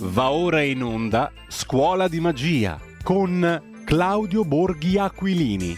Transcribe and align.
Va 0.00 0.30
ora 0.30 0.62
in 0.62 0.84
onda 0.84 1.32
Scuola 1.48 2.06
di 2.06 2.20
Magia 2.20 2.78
con 3.02 3.82
Claudio 3.84 4.44
Borghi 4.44 4.96
Aquilini. 4.96 5.76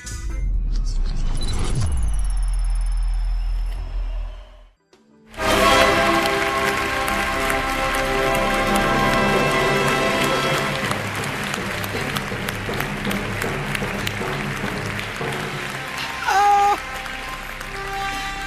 Oh! 16.29 16.77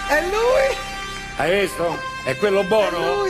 È 0.07 0.21
lui! 0.21 0.77
Hai 1.37 1.61
visto? 1.61 1.97
È 2.25 2.35
quello 2.35 2.63
buono? 2.63 3.22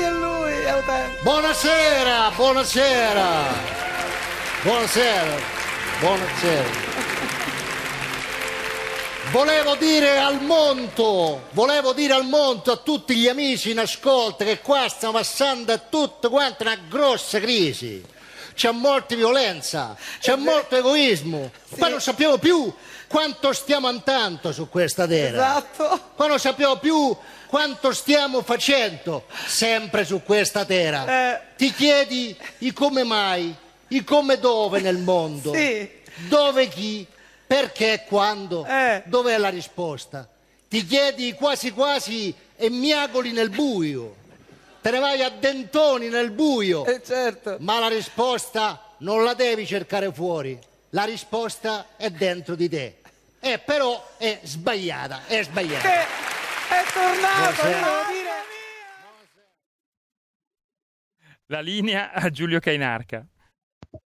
Buonasera, 1.23 2.31
buonasera. 2.35 3.43
Buonasera. 4.61 5.35
Buonasera. 6.01 6.69
Volevo 9.31 9.75
dire 9.75 10.17
al 10.19 10.41
monto, 10.41 11.43
volevo 11.51 11.93
dire 11.93 12.11
al 12.11 12.25
monto 12.25 12.73
a 12.73 12.75
tutti 12.75 13.15
gli 13.15 13.29
amici 13.29 13.71
in 13.71 13.79
ascolto 13.79 14.43
che 14.43 14.59
qua 14.59 14.89
stiamo 14.89 15.13
passando 15.13 15.79
tutta 15.89 16.27
quanta 16.27 16.63
una 16.63 16.77
grossa 16.89 17.39
crisi. 17.39 18.03
C'è 18.53 18.71
molta 18.71 19.15
violenza, 19.15 19.95
c'è 20.19 20.35
molto 20.35 20.75
egoismo. 20.75 21.51
Qua 21.69 21.87
non 21.87 22.01
sappiamo 22.01 22.37
più 22.37 22.71
quanto 23.07 23.53
stiamo 23.53 23.87
andando 23.87 24.51
su 24.51 24.67
questa 24.67 25.07
terra. 25.07 25.37
Esatto. 25.37 26.01
Qua 26.15 26.27
non 26.27 26.37
sappiamo 26.37 26.75
più 26.75 27.15
quanto 27.53 27.93
stiamo 27.93 28.41
facendo 28.41 29.25
sempre 29.45 30.05
su 30.05 30.23
questa 30.23 30.65
terra. 30.65 31.35
Eh. 31.35 31.39
Ti 31.55 31.71
chiedi 31.71 32.35
i 32.59 32.73
come 32.73 33.03
mai, 33.03 33.53
i 33.89 34.03
come 34.03 34.39
dove 34.39 34.79
nel 34.79 34.97
mondo, 34.97 35.53
Sì. 35.53 35.87
dove 36.29 36.67
chi, 36.67 37.05
perché 37.45 37.93
e 37.93 38.03
quando, 38.05 38.65
Eh. 38.65 39.03
dov'è 39.05 39.37
la 39.37 39.49
risposta? 39.49 40.27
Ti 40.67 40.83
chiedi 40.83 41.31
quasi 41.33 41.69
quasi 41.69 42.33
e 42.55 42.71
miagoli 42.71 43.31
nel 43.33 43.51
buio, 43.51 44.15
te 44.81 44.89
ne 44.89 44.97
vai 44.97 45.21
a 45.21 45.29
dentoni 45.29 46.07
nel 46.09 46.31
buio, 46.31 46.83
Eh, 46.87 47.03
certo. 47.05 47.57
ma 47.59 47.77
la 47.77 47.87
risposta 47.87 48.81
non 49.01 49.23
la 49.23 49.35
devi 49.35 49.67
cercare 49.67 50.11
fuori, 50.11 50.57
la 50.89 51.03
risposta 51.03 51.85
è 51.97 52.09
dentro 52.09 52.55
di 52.55 52.67
te. 52.67 52.95
Eh, 53.39 53.59
però 53.59 54.03
è 54.17 54.39
sbagliata, 54.41 55.21
è 55.27 55.43
sbagliata. 55.43 55.87
Che 55.87 56.05
è 56.73 56.83
tornato, 56.93 57.63
devo 57.63 58.01
dire. 58.09 58.31
La 61.47 61.61
linea 61.61 62.11
a 62.13 62.29
Giulio 62.29 62.59
Cainarca. 62.59 63.25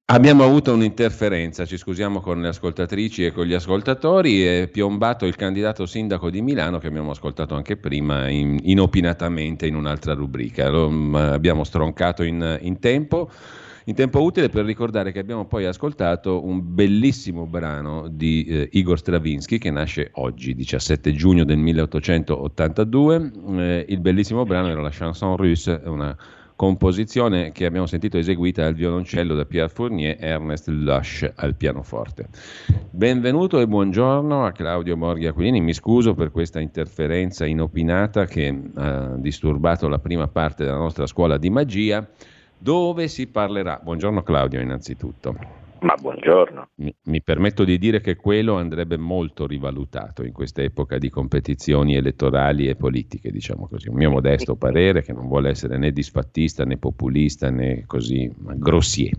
Abbiamo 0.10 0.44
avuto 0.44 0.74
un'interferenza, 0.74 1.66
ci 1.66 1.78
scusiamo 1.78 2.20
con 2.20 2.42
le 2.42 2.50
ascoltatrici 2.50 3.26
e 3.26 3.32
con 3.32 3.46
gli 3.46 3.54
ascoltatori, 3.54 4.44
è 4.44 4.68
piombato 4.68 5.26
il 5.26 5.36
candidato 5.38 5.86
sindaco 5.86 6.30
di 6.30 6.42
Milano 6.42 6.78
che 6.78 6.88
abbiamo 6.88 7.12
ascoltato 7.12 7.56
anche 7.56 7.78
prima 7.78 8.28
in- 8.30 8.60
inopinatamente 8.64 9.66
in 9.66 9.76
un'altra 9.76 10.14
rubrica. 10.14 10.68
Lo 10.68 10.90
abbiamo 11.18 11.64
stroncato 11.64 12.24
in, 12.24 12.58
in 12.62 12.80
tempo, 12.80 13.30
in 13.88 13.96
tempo 13.96 14.22
utile 14.22 14.50
per 14.50 14.66
ricordare 14.66 15.14
che 15.14 15.20
abbiamo 15.20 15.46
poi 15.46 15.66
ascoltato 15.66 16.46
un 16.46 16.62
bellissimo 16.62 17.46
brano 17.46 18.10
di 18.10 18.44
eh, 18.44 18.70
Igor 18.74 18.98
Stravinsky 18.98 19.58
che 19.58 19.72
nasce 19.72 20.10
oggi, 20.16 20.54
17 20.54 21.14
giugno 21.14 21.46
del 21.46 21.58
1882. 21.58 23.32
Eh, 23.60 23.86
il 23.88 24.00
bellissimo 24.02 24.44
brano 24.44 24.68
era 24.68 24.82
la 24.82 24.90
chanson 24.92 25.38
russe, 25.38 25.82
una 25.86 26.14
composizione 26.58 27.54
che 27.54 27.66
abbiamo 27.66 27.86
sentito 27.86 28.18
eseguita 28.18 28.66
al 28.66 28.74
violoncello 28.74 29.36
da 29.36 29.46
Pierre 29.46 29.70
Fournier 29.70 30.18
e 30.20 30.28
Ernest 30.28 30.68
Lush 30.68 31.32
al 31.36 31.56
pianoforte. 31.56 32.28
Benvenuto 32.90 33.62
e 33.62 33.68
buongiorno 33.68 34.44
a 34.44 34.52
Claudio 34.52 34.98
Borghi 34.98 35.28
Aquilini, 35.28 35.62
mi 35.62 35.74
scuso 35.74 36.14
per 36.14 36.32
questa 36.32 36.60
interferenza 36.60 37.46
inopinata 37.46 38.26
che 38.26 38.54
ha 38.74 39.16
disturbato 39.16 39.88
la 39.88 40.00
prima 40.00 40.28
parte 40.28 40.66
della 40.66 40.76
nostra 40.76 41.06
scuola 41.06 41.38
di 41.38 41.50
magia, 41.50 42.06
dove 42.58 43.08
si 43.08 43.28
parlerà. 43.28 43.80
Buongiorno 43.82 44.24
Claudio 44.24 44.60
innanzitutto. 44.60 45.66
Ma 45.80 45.94
buongiorno. 45.96 46.70
Mi, 46.76 46.94
mi 47.04 47.22
permetto 47.22 47.64
di 47.64 47.78
dire 47.78 48.02
che 48.02 48.16
quello 48.16 48.56
andrebbe 48.56 48.98
molto 48.98 49.46
rivalutato 49.46 50.24
in 50.24 50.34
questa 50.34 50.64
epoca 50.64 50.98
di 50.98 51.10
competizioni 51.10 51.96
elettorali 51.96 52.68
e 52.68 52.76
politiche, 52.76 53.30
diciamo 53.32 53.68
così. 53.68 53.90
Un 53.90 53.96
mio 53.96 54.10
modesto 54.10 54.56
parere 54.56 55.04
che 55.04 55.14
non 55.14 55.28
vuole 55.28 55.50
essere 55.50 55.78
né 55.78 55.92
disfattista 55.92 56.64
né 56.66 56.78
populista 56.78 57.52
né 57.52 57.84
così 57.86 58.32
ma 58.40 58.56
grossier. 58.56 59.16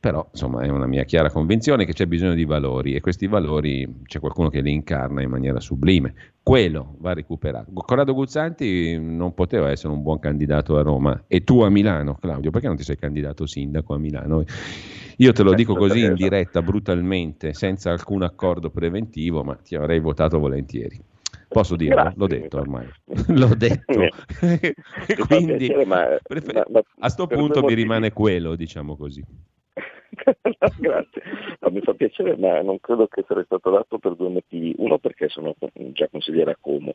Però, 0.00 0.26
insomma, 0.30 0.62
è 0.62 0.68
una 0.68 0.86
mia 0.86 1.04
chiara 1.04 1.30
convinzione 1.30 1.84
che 1.84 1.92
c'è 1.92 2.06
bisogno 2.06 2.34
di 2.34 2.44
valori 2.44 2.94
e 2.94 3.00
questi 3.00 3.26
valori 3.26 4.00
c'è 4.04 4.18
qualcuno 4.18 4.48
che 4.48 4.62
li 4.62 4.72
incarna 4.72 5.20
in 5.20 5.28
maniera 5.28 5.60
sublime. 5.60 6.14
Quello 6.48 6.94
va 7.00 7.12
recuperato. 7.12 7.70
Corrado 7.74 8.14
Guzzanti 8.14 8.98
non 8.98 9.34
poteva 9.34 9.70
essere 9.70 9.92
un 9.92 10.00
buon 10.00 10.18
candidato 10.18 10.78
a 10.78 10.82
Roma 10.82 11.24
e 11.26 11.44
tu 11.44 11.60
a 11.60 11.68
Milano, 11.68 12.14
Claudio, 12.14 12.50
perché 12.50 12.68
non 12.68 12.76
ti 12.76 12.84
sei 12.84 12.96
candidato 12.96 13.44
sindaco 13.44 13.92
a 13.92 13.98
Milano? 13.98 14.44
Io 15.18 15.32
te 15.32 15.42
lo 15.42 15.52
dico 15.52 15.76
così 15.76 16.04
in 16.04 16.14
diretta, 16.14 16.62
brutalmente, 16.62 17.52
senza 17.52 17.90
alcun 17.90 18.22
accordo 18.22 18.70
preventivo, 18.70 19.44
ma 19.44 19.56
ti 19.56 19.74
avrei 19.74 20.00
votato 20.00 20.38
volentieri. 20.38 20.98
Posso 21.48 21.76
dirlo? 21.76 21.96
Grazie, 21.96 22.18
L'ho 22.18 22.26
detto 22.26 22.56
ormai. 22.56 22.86
L'ho 23.26 23.54
detto. 23.54 24.08
Quindi 25.28 25.66
piacere, 25.66 25.84
ma- 25.84 26.16
prefer- 26.26 26.54
ma- 26.54 26.64
ma 26.70 26.80
a 27.00 27.08
sto 27.10 27.26
per 27.26 27.36
punto 27.36 27.62
mi 27.62 27.74
rimane 27.74 28.10
quello, 28.10 28.56
diciamo 28.56 28.96
così. 28.96 29.22
Grazie. 30.76 31.22
No, 31.60 31.70
mi 31.70 31.80
fa 31.80 31.94
piacere, 31.94 32.36
ma 32.36 32.60
non 32.62 32.80
credo 32.80 33.06
che 33.06 33.24
sarei 33.26 33.44
stato 33.44 33.70
dato 33.70 33.98
per 33.98 34.14
due 34.14 34.28
motivi. 34.28 34.74
Uno 34.78 34.98
perché 34.98 35.28
sono 35.28 35.54
già 35.92 36.08
consigliere 36.08 36.52
a 36.52 36.56
Como. 36.60 36.94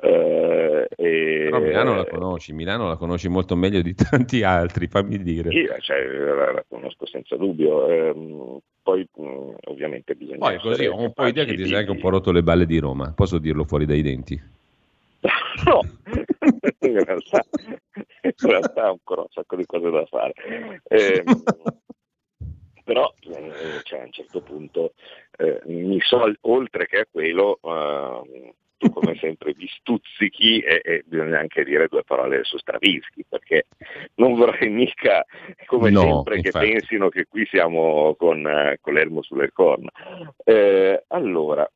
eh, 0.00 0.88
e- 0.96 1.48
Però 1.50 1.60
Milano 1.60 1.94
la 1.94 2.06
conosci, 2.06 2.52
Milano 2.52 2.88
la 2.88 2.96
conosci 2.96 3.28
molto 3.28 3.56
meglio 3.56 3.80
di 3.82 3.94
tanti 3.94 4.42
altri, 4.42 4.86
fammi 4.86 5.18
dire. 5.22 5.50
Sì, 5.50 5.66
cioè, 5.80 6.04
la, 6.04 6.52
la 6.52 6.64
conosco 6.68 7.06
senza 7.06 7.36
dubbio. 7.36 7.88
ehm, 7.88 8.58
poi 8.82 9.06
mh, 9.14 9.54
ovviamente 9.66 10.14
bisogna 10.14 10.38
Poi 10.38 10.58
così 10.60 10.86
ho 10.86 10.98
un 10.98 11.12
po' 11.12 11.26
idea 11.26 11.44
che 11.44 11.54
ti 11.54 11.66
sei 11.66 11.78
anche 11.78 11.90
un 11.90 11.98
po' 11.98 12.08
rotto 12.08 12.32
le 12.32 12.42
balle 12.42 12.64
di 12.64 12.78
Roma, 12.78 13.12
posso 13.14 13.38
dirlo 13.38 13.64
fuori 13.64 13.84
dai 13.86 14.02
denti? 14.02 14.40
No, 15.64 15.80
in 16.80 17.04
realtà, 17.04 17.44
in 18.22 18.32
realtà 18.38 18.86
ho 18.86 18.92
ancora 18.92 19.22
un 19.22 19.26
sacco 19.30 19.56
di 19.56 19.66
cose 19.66 19.90
da 19.90 20.06
fare. 20.06 20.32
Eh, 20.84 21.24
a 24.00 24.04
un 24.04 24.12
certo 24.12 24.40
punto 24.40 24.94
eh, 25.36 25.60
mi 25.66 25.98
so, 26.00 26.30
oltre 26.42 26.86
che 26.86 27.00
a 27.00 27.06
quello, 27.10 27.58
ehm, 27.62 28.52
tu 28.78 28.90
come 28.90 29.16
sempre 29.16 29.52
vi 29.54 29.66
stuzzichi 29.66 30.60
e, 30.60 30.80
e 30.84 31.02
bisogna 31.04 31.40
anche 31.40 31.64
dire 31.64 31.88
due 31.88 32.04
parole 32.04 32.44
su 32.44 32.56
Stravinsky, 32.58 33.24
perché 33.28 33.66
non 34.14 34.34
vorrei 34.34 34.68
mica, 34.70 35.24
come 35.66 35.90
No, 35.90 36.00
sempre, 36.00 36.36
infatti. 36.36 36.66
che 36.66 36.72
pensino 36.72 37.08
che 37.08 37.26
qui 37.26 37.44
siamo 37.46 38.14
con, 38.14 38.46
eh, 38.46 38.78
con 38.80 38.94
l'ermo 38.94 39.22
sulle 39.22 39.50
corna. 39.50 39.90
Eh, 40.44 41.04
allora, 41.08 41.68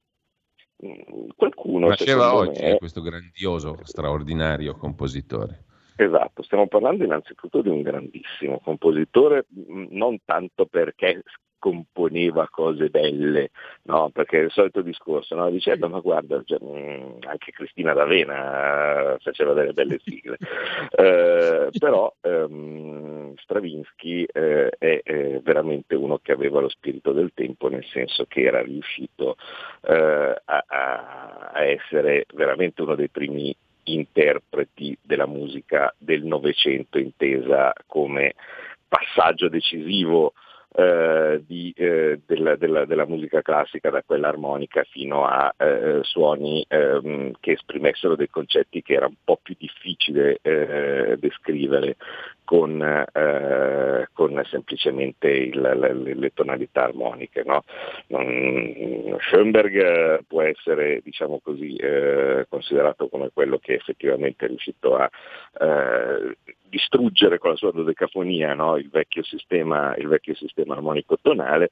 mh, 0.77 1.27
qualcuno... 1.35 1.89
Nasceva 1.89 2.29
secondo 2.29 2.51
oggi 2.51 2.63
me- 2.63 2.71
eh, 2.71 2.79
questo 2.79 3.03
grandioso, 3.03 3.79
straordinario 3.83 4.77
compositore. 4.77 5.65
Esatto, 5.97 6.43
stiamo 6.43 6.69
parlando 6.69 7.05
innanzitutto 7.05 7.63
di 7.63 7.69
un 7.69 7.83
grandissimo 7.83 8.61
compositore, 8.61 9.47
mh, 9.49 9.87
non 9.91 10.19
tanto 10.25 10.67
perché 10.67 11.23
componeva 11.63 12.49
cose 12.51 12.89
belle, 12.89 13.51
no? 13.83 14.11
perché 14.11 14.39
il 14.39 14.51
solito 14.51 14.83
discorso, 14.83 15.37
no? 15.37 15.49
diceva 15.49 15.87
ma 15.87 16.01
guarda, 16.01 16.43
cioè, 16.45 16.59
mh, 16.61 17.19
anche 17.21 17.53
Cristina 17.53 17.93
D'Avena 17.93 19.13
eh, 19.15 19.19
faceva 19.21 19.53
delle 19.53 19.73
belle 19.73 20.01
sigle, 20.03 20.39
Eh, 20.91 21.69
però 21.79 22.13
ehm, 22.21 23.35
Stravinsky 23.37 24.25
eh, 24.25 24.71
è, 24.77 25.01
è 25.05 25.41
veramente 25.41 25.95
uno 25.95 26.19
che 26.19 26.33
aveva 26.33 26.61
lo 26.61 26.69
spirito 26.69 27.13
del 27.13 27.31
tempo, 27.33 27.69
nel 27.69 27.85
senso 27.87 28.25
che 28.27 28.43
era 28.43 28.61
riuscito 28.61 29.37
eh, 29.83 30.43
a- 30.45 30.65
a 31.53 31.63
essere 31.65 32.27
veramente 32.35 32.83
uno 32.83 32.97
dei 32.97 33.09
primi 33.09 33.55
interpreti 33.85 34.97
della 35.01 35.27
musica 35.27 35.95
del 35.97 36.25
Novecento 36.25 36.99
intesa 36.99 37.73
come 37.87 38.35
passaggio 38.89 39.49
decisivo 39.49 40.33
eh, 40.75 41.43
di, 41.47 41.73
eh, 41.77 42.21
della, 42.27 42.57
della- 42.57 42.85
della 42.87 43.07
musica 43.07 43.43
classica 43.43 43.91
da 43.91 44.03
quella 44.03 44.29
armonica 44.29 44.83
fino 44.85 45.27
a 45.27 45.53
eh, 45.57 46.01
suoni 46.03 46.65
ehm, 46.67 47.33
che 47.41 47.53
esprimessero 47.53 48.17
dei 48.17 48.29
concetti 48.29 48.83
che 48.83 48.95
era 48.95 49.07
un 49.07 49.17
po' 49.23 49.39
più 49.43 49.55
difficile 49.59 50.39
eh, 50.43 51.17
descrivere 51.19 51.97
con, 52.45 52.81
eh, 52.83 54.09
con 54.13 54.43
semplicemente 54.47 55.29
il- 55.29 55.61
le, 55.61 56.15
le 56.15 56.31
tonalità 56.33 56.85
armoniche. 56.85 57.43
No? 57.45 57.63
Schoenberg 59.21 60.25
può 60.27 60.43
essere 60.43 61.01
diciamo 61.03 61.41
così, 61.43 61.77
eh, 61.77 62.47
considerato 62.49 63.09
come 63.09 63.31
quello 63.33 63.59
che 63.59 63.75
effettivamente 63.75 64.45
è 64.45 64.49
riuscito 64.49 64.97
a 64.97 65.11
distruggere 66.73 67.37
con 67.39 67.51
la 67.51 67.57
sua 67.57 67.71
dodecafonia 67.71 68.55
no? 68.55 68.77
il, 68.79 68.89
vecchio 68.89 69.23
sistema, 69.23 69.95
il 69.97 70.09
vecchio 70.09 70.35
sistema 70.35 70.62
armonico 70.71 71.19
tonale, 71.21 71.71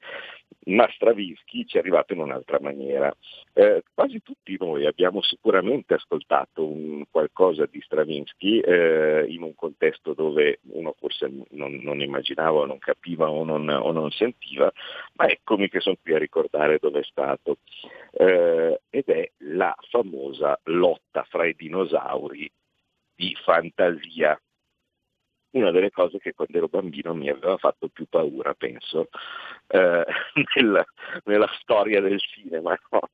ma 0.65 0.87
Stravinsky 0.91 1.65
ci 1.65 1.77
è 1.77 1.79
arrivato 1.79 2.13
in 2.13 2.19
un'altra 2.19 2.59
maniera. 2.61 3.11
Eh, 3.53 3.83
quasi 3.93 4.21
tutti 4.21 4.55
noi 4.59 4.85
abbiamo 4.85 5.21
sicuramente 5.21 5.95
ascoltato 5.95 6.65
un, 6.65 7.03
qualcosa 7.09 7.65
di 7.65 7.81
Stravinsky 7.81 8.59
eh, 8.59 9.25
in 9.27 9.41
un 9.41 9.55
contesto 9.55 10.13
dove 10.13 10.59
uno 10.73 10.93
forse 10.99 11.31
non, 11.51 11.79
non 11.81 12.01
immaginava, 12.01 12.65
non 12.65 12.77
capiva 12.77 13.29
o 13.29 13.43
non, 13.43 13.67
o 13.69 13.91
non, 13.91 14.11
sentiva, 14.11 14.71
ma 15.15 15.27
eccomi 15.27 15.69
che 15.69 15.79
sono 15.79 15.97
qui 16.01 16.13
a 16.13 16.19
ricordare 16.19 16.77
dove 16.79 16.99
è 16.99 17.03
stato. 17.03 17.57
Eh, 18.11 18.81
ed 18.89 19.05
è 19.05 19.31
la 19.37 19.73
famosa 19.89 20.59
lotta 20.65 21.25
fra 21.29 21.47
i 21.47 21.55
dinosauri 21.55 22.51
di 23.15 23.35
fantasia 23.43 24.39
una 25.51 25.71
delle 25.71 25.91
cose 25.91 26.19
che 26.19 26.33
quando 26.33 26.57
ero 26.57 26.67
bambino 26.67 27.13
mi 27.13 27.29
aveva 27.29 27.57
fatto 27.57 27.87
più 27.89 28.05
paura, 28.07 28.53
penso, 28.53 29.09
eh, 29.67 30.05
nella, 30.55 30.85
nella, 31.25 31.49
storia 31.59 32.01
del 32.01 32.19
cinema. 32.19 32.77
No? 32.89 33.09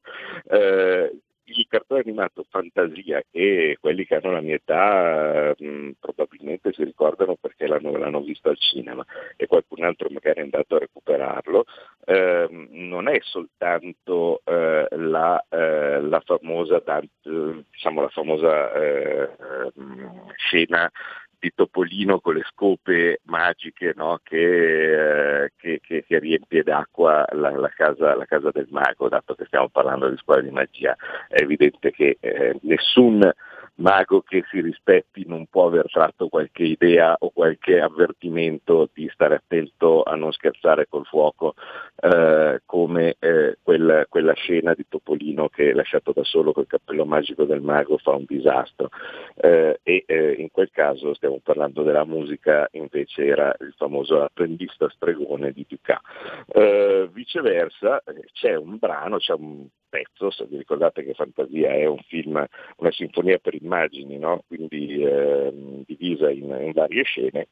Eh, 0.49 1.19
il 1.49 1.65
cartone 1.67 2.01
animato 2.01 2.45
Fantasia, 2.49 3.23
che 3.31 3.77
quelli 3.79 4.05
che 4.05 4.15
hanno 4.15 4.33
la 4.33 4.41
mia 4.41 4.55
età 4.55 5.53
mh, 5.57 5.65
mm, 5.65 5.89
probabilmente 5.99 6.73
si 6.73 6.83
ricordano 6.83 7.35
perché 7.39 7.67
l'hanno, 7.67 7.95
l'hanno, 7.95 8.21
visto 8.21 8.49
al 8.49 8.57
cinema 8.57 9.05
e 9.35 9.47
qualcun 9.47 9.83
altro 9.83 10.09
magari 10.09 10.39
è 10.39 10.43
andato 10.43 10.75
a 10.75 10.79
recuperarlo, 10.79 11.65
eh, 12.05 12.47
non 12.49 13.07
è 13.07 13.17
soltanto 13.21 14.41
eh, 14.43 14.87
la, 14.91 15.43
eh, 15.49 16.01
la, 16.01 16.21
famosa, 16.25 16.81
diciamo, 17.21 18.01
la 18.01 18.09
famosa 18.09 18.73
eh, 18.73 19.29
scena 20.35 20.91
di 21.39 21.51
Topolino 21.53 22.19
con 22.19 22.35
le 22.35 22.43
scope 22.49 23.19
magiche 23.23 23.93
no? 23.95 24.19
che, 24.23 25.43
eh, 25.43 25.53
che, 25.55 25.79
che, 25.81 26.19
riempie 26.19 26.63
d'acqua 26.63 27.25
la, 27.31 27.51
la, 27.51 27.69
casa, 27.69 28.15
la, 28.15 28.25
casa, 28.25 28.49
del 28.51 28.67
mago, 28.69 29.09
dato 29.09 29.35
che 29.35 29.45
stiamo 29.45 29.69
parlando 29.69 30.09
di 30.09 30.17
scuola 30.17 30.41
di 30.41 30.49
magia, 30.49 30.95
è 31.27 31.41
evidente 31.41 31.91
che 31.91 32.17
eh, 32.19 32.57
nessun 32.61 33.31
mago 33.77 34.21
che 34.21 34.43
si 34.49 34.61
rispetti 34.61 35.25
non 35.27 35.45
può 35.47 35.67
aver 35.67 35.89
tratto 35.91 36.29
qualche 36.29 36.63
idea 36.63 37.15
o 37.19 37.29
qualche 37.29 37.79
avvertimento 37.79 38.89
di 38.93 39.09
stare 39.13 39.35
attento 39.35 40.03
a 40.03 40.15
non 40.15 40.31
scherzare 40.31 40.87
col 40.87 41.05
fuoco 41.05 41.53
eh, 41.95 42.61
come 42.65 43.15
eh, 43.19 43.57
quella, 43.61 44.05
quella, 44.07 44.33
scena 44.33 44.73
di 44.73 44.85
Topolino 44.87 45.49
che 45.49 45.73
lasciato 45.73 46.11
da 46.11 46.23
solo 46.23 46.53
col 46.53 46.67
cappello 46.67 47.05
magico 47.05 47.43
del 47.45 47.61
mago 47.61 47.97
fa 47.97 48.11
un 48.11 48.25
disastro 48.27 48.89
eh, 49.35 49.79
e 49.83 50.03
eh, 50.05 50.33
in 50.33 50.49
quel 50.51 50.69
caso 50.71 51.13
stiamo 51.13 51.39
parlando 51.43 51.83
della 51.83 52.05
musica 52.05 52.67
invece 52.71 53.25
era 53.25 53.55
il 53.59 53.73
famoso 53.77 54.23
apprendista 54.23 54.89
stregone 54.89 55.51
di 55.51 55.65
Ducas. 55.67 55.99
Eh, 56.47 57.09
viceversa 57.11 58.01
eh, 58.03 58.25
c'è 58.33 58.55
un 58.55 58.77
brano, 58.77 59.17
c'è 59.17 59.33
un 59.33 59.67
pezzo, 59.89 60.29
se 60.31 60.45
vi 60.45 60.57
ricordate 60.57 61.03
che 61.03 61.13
Fantasia 61.13 61.71
è 61.71 61.85
un 61.85 61.99
film, 62.07 62.45
una 62.77 62.91
sinfonia 62.91 63.37
per 63.37 63.55
immagini, 63.55 64.17
no? 64.17 64.43
quindi 64.47 65.03
eh, 65.03 65.83
divisa 65.85 66.29
in, 66.29 66.45
in 66.61 66.71
varie 66.73 67.03
scene, 67.03 67.47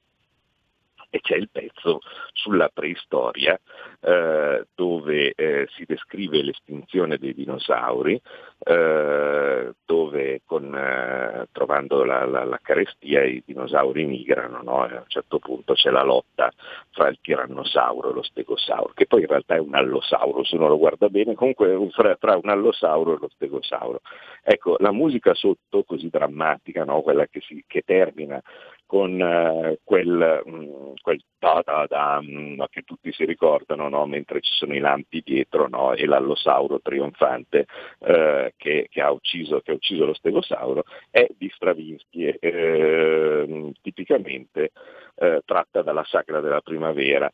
e 1.16 1.22
c'è 1.22 1.38
il 1.38 1.48
pezzo 1.50 2.02
sulla 2.34 2.68
preistoria 2.68 3.58
eh, 4.02 4.66
dove 4.76 5.32
eh, 5.34 5.66
si 5.70 5.86
descrive 5.88 6.44
l'estinzione 6.44 7.18
dei 7.18 7.34
dinosauri, 7.34 8.22
eh, 8.60 9.74
dove 9.86 10.42
con, 10.44 10.76
eh, 10.76 11.48
trovando 11.54 12.04
la, 12.04 12.26
la, 12.26 12.44
la, 12.44 12.60
carestia 12.62 13.24
i 13.24 13.42
dinosauri 13.46 14.04
migrano 14.06 14.62
no? 14.62 14.82
a 14.82 14.88
un 14.88 15.08
certo 15.08 15.40
punto 15.40 15.74
c'è 15.74 15.90
la 15.90 16.04
lotta 16.04 16.52
fra 16.92 17.08
il 17.08 17.20
tirannosauro 17.22 18.10
e 18.10 18.14
lo 18.14 18.24
stegosauro, 18.24 18.92
che 18.94 19.08
poi 19.08 19.22
in 19.22 19.28
realtà 19.28 19.56
è 19.56 19.60
un 19.60 19.74
allosauro, 19.74 20.44
se 20.44 20.58
uno 20.58 20.68
lo 20.68 20.78
guarda 20.78 21.08
bene, 21.08 21.34
comunque 21.34 21.78
fra, 21.92 22.14
fra 22.20 22.36
un 22.36 22.50
allosauro 22.50 23.16
e 23.16 23.20
lo 23.22 23.30
stegosauro. 23.30 24.02
Ecco, 24.44 24.76
la 24.80 24.92
musica 24.92 25.34
sotto, 25.34 25.84
così 25.84 26.10
drammatica, 26.10 26.84
no? 26.84 27.02
quella 27.02 27.26
che, 27.28 27.40
si, 27.40 27.64
che 27.66 27.84
termina 27.86 28.42
con 28.86 29.20
uh, 29.20 29.78
quel, 29.84 30.42
um, 30.46 30.94
quel 31.02 31.20
da 31.40 31.62
da 31.66 31.86
da 31.88 32.18
um, 32.22 32.66
che 32.70 32.84
tutti 32.84 33.12
si 33.12 33.26
ricordano 33.26 33.90
no? 33.90 34.06
mentre 34.06 34.42
ci 34.42 34.52
sono 34.54 34.76
i 34.76 34.80
lampi 34.80 35.22
dietro 35.24 35.68
no? 35.68 35.94
e 35.94 36.06
l'allosauro 36.06 36.80
trionfante 36.82 37.66
uh, 38.00 38.50
che, 38.56 38.88
che, 38.90 39.02
ha 39.02 39.12
ucciso, 39.12 39.60
che, 39.62 39.72
ha 39.72 39.76
ucciso, 39.76 40.06
lo 40.06 40.14
stegosauro, 40.14 40.84
è 41.10 41.28
di 41.38 41.50
Stravinsky, 41.54 42.36
eh, 42.40 43.72
tipicamente 43.82 44.72
eh, 45.16 45.42
tratta 45.46 45.82
dalla 45.82 46.04
Sacra 46.04 46.40
della 46.40 46.62
Primavera 46.62 47.32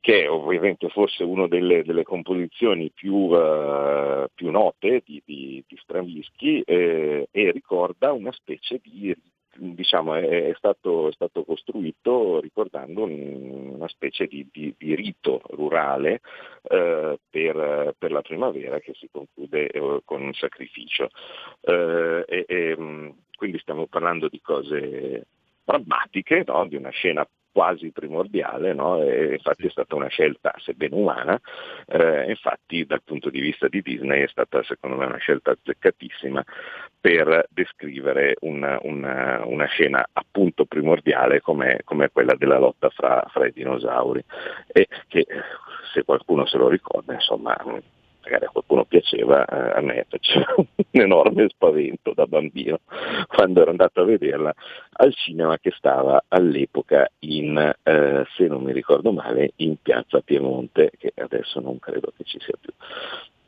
che 0.00 0.28
ovviamente 0.28 0.88
forse 0.88 1.24
una 1.24 1.48
delle, 1.48 1.82
delle, 1.82 2.04
composizioni 2.04 2.90
più, 2.90 3.14
uh, 3.14 4.26
più 4.32 4.50
note 4.50 5.02
di, 5.04 5.20
di, 5.24 5.62
di 5.66 5.76
Stravinsky 5.76 6.62
eh, 6.64 7.28
e 7.30 7.50
ricorda 7.50 8.12
una 8.12 8.32
specie 8.32 8.80
di 8.82 9.14
diciamo, 9.56 10.14
è, 10.14 10.52
stato, 10.56 11.08
è, 11.08 11.12
stato, 11.12 11.44
costruito 11.44 12.40
ricordando 12.40 13.04
una 13.04 13.88
specie 13.88 14.26
di, 14.26 14.46
di, 14.52 14.74
di 14.76 14.94
rito 14.94 15.40
rurale 15.50 16.20
eh, 16.62 17.18
per, 17.28 17.94
per, 17.98 18.12
la 18.12 18.22
primavera 18.22 18.78
che 18.80 18.92
si 18.94 19.08
conclude 19.10 19.68
eh, 19.68 20.00
con 20.04 20.22
un 20.22 20.34
sacrificio. 20.34 21.08
Eh, 21.60 22.24
e, 22.26 22.44
e, 22.46 23.14
quindi 23.36 23.58
stiamo 23.58 23.86
parlando 23.86 24.28
di 24.28 24.40
cose 24.40 25.26
drammatiche, 25.64 26.44
no? 26.46 26.66
di 26.66 26.76
una 26.76 26.90
scena 26.90 27.26
quasi 27.58 27.90
primordiale, 27.90 28.72
no? 28.72 29.02
infatti 29.02 29.66
è 29.66 29.70
stata 29.70 29.96
una 29.96 30.06
scelta 30.06 30.54
sebbene 30.58 30.94
umana, 30.94 31.36
eh, 31.88 32.28
infatti 32.28 32.86
dal 32.86 33.02
punto 33.02 33.30
di 33.30 33.40
vista 33.40 33.66
di 33.66 33.82
Disney 33.82 34.22
è 34.22 34.28
stata 34.28 34.62
secondo 34.62 34.94
me 34.94 35.06
una 35.06 35.16
scelta 35.16 35.50
azzeccatissima 35.50 36.44
per 37.00 37.48
descrivere 37.50 38.36
una, 38.42 38.78
una, 38.82 39.44
una 39.44 39.66
scena 39.66 40.08
appunto 40.12 40.66
primordiale 40.66 41.40
come, 41.40 41.80
come 41.82 42.10
quella 42.12 42.36
della 42.36 42.60
lotta 42.60 42.90
fra, 42.90 43.24
fra 43.28 43.48
i 43.48 43.52
dinosauri 43.52 44.24
e 44.68 44.86
che 45.08 45.26
se 45.92 46.04
qualcuno 46.04 46.46
se 46.46 46.58
lo 46.58 46.68
ricorda 46.68 47.14
insomma 47.14 47.56
magari 48.28 48.44
a 48.44 48.50
qualcuno 48.50 48.84
piaceva, 48.84 49.44
eh, 49.44 49.78
a 49.78 49.80
me 49.80 50.06
faceva 50.08 50.54
un 50.56 50.66
enorme 51.00 51.48
spavento 51.48 52.12
da 52.14 52.26
bambino 52.26 52.80
quando 53.26 53.62
ero 53.62 53.70
andato 53.70 54.02
a 54.02 54.04
vederla 54.04 54.54
al 54.92 55.14
cinema 55.14 55.58
che 55.58 55.72
stava 55.76 56.22
all'epoca 56.28 57.10
in, 57.20 57.56
eh, 57.82 58.24
se 58.36 58.46
non 58.46 58.62
mi 58.62 58.72
ricordo 58.72 59.12
male, 59.12 59.52
in 59.56 59.76
piazza 59.80 60.20
Piemonte, 60.20 60.92
che 60.98 61.12
adesso 61.16 61.60
non 61.60 61.78
credo 61.78 62.12
che 62.16 62.24
ci 62.24 62.38
sia 62.40 62.54
più. 62.60 62.72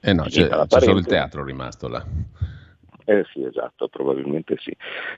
Eh 0.03 0.15
no, 0.15 0.23
c'è, 0.25 0.49
c'è 0.49 0.81
solo 0.81 0.99
il 0.99 1.07
teatro 1.07 1.45
rimasto 1.45 1.89
là. 1.89 2.03
Eh 3.05 3.25
sì, 3.33 3.43
esatto, 3.43 3.89
probabilmente 3.89 4.57
sì. 4.59 4.75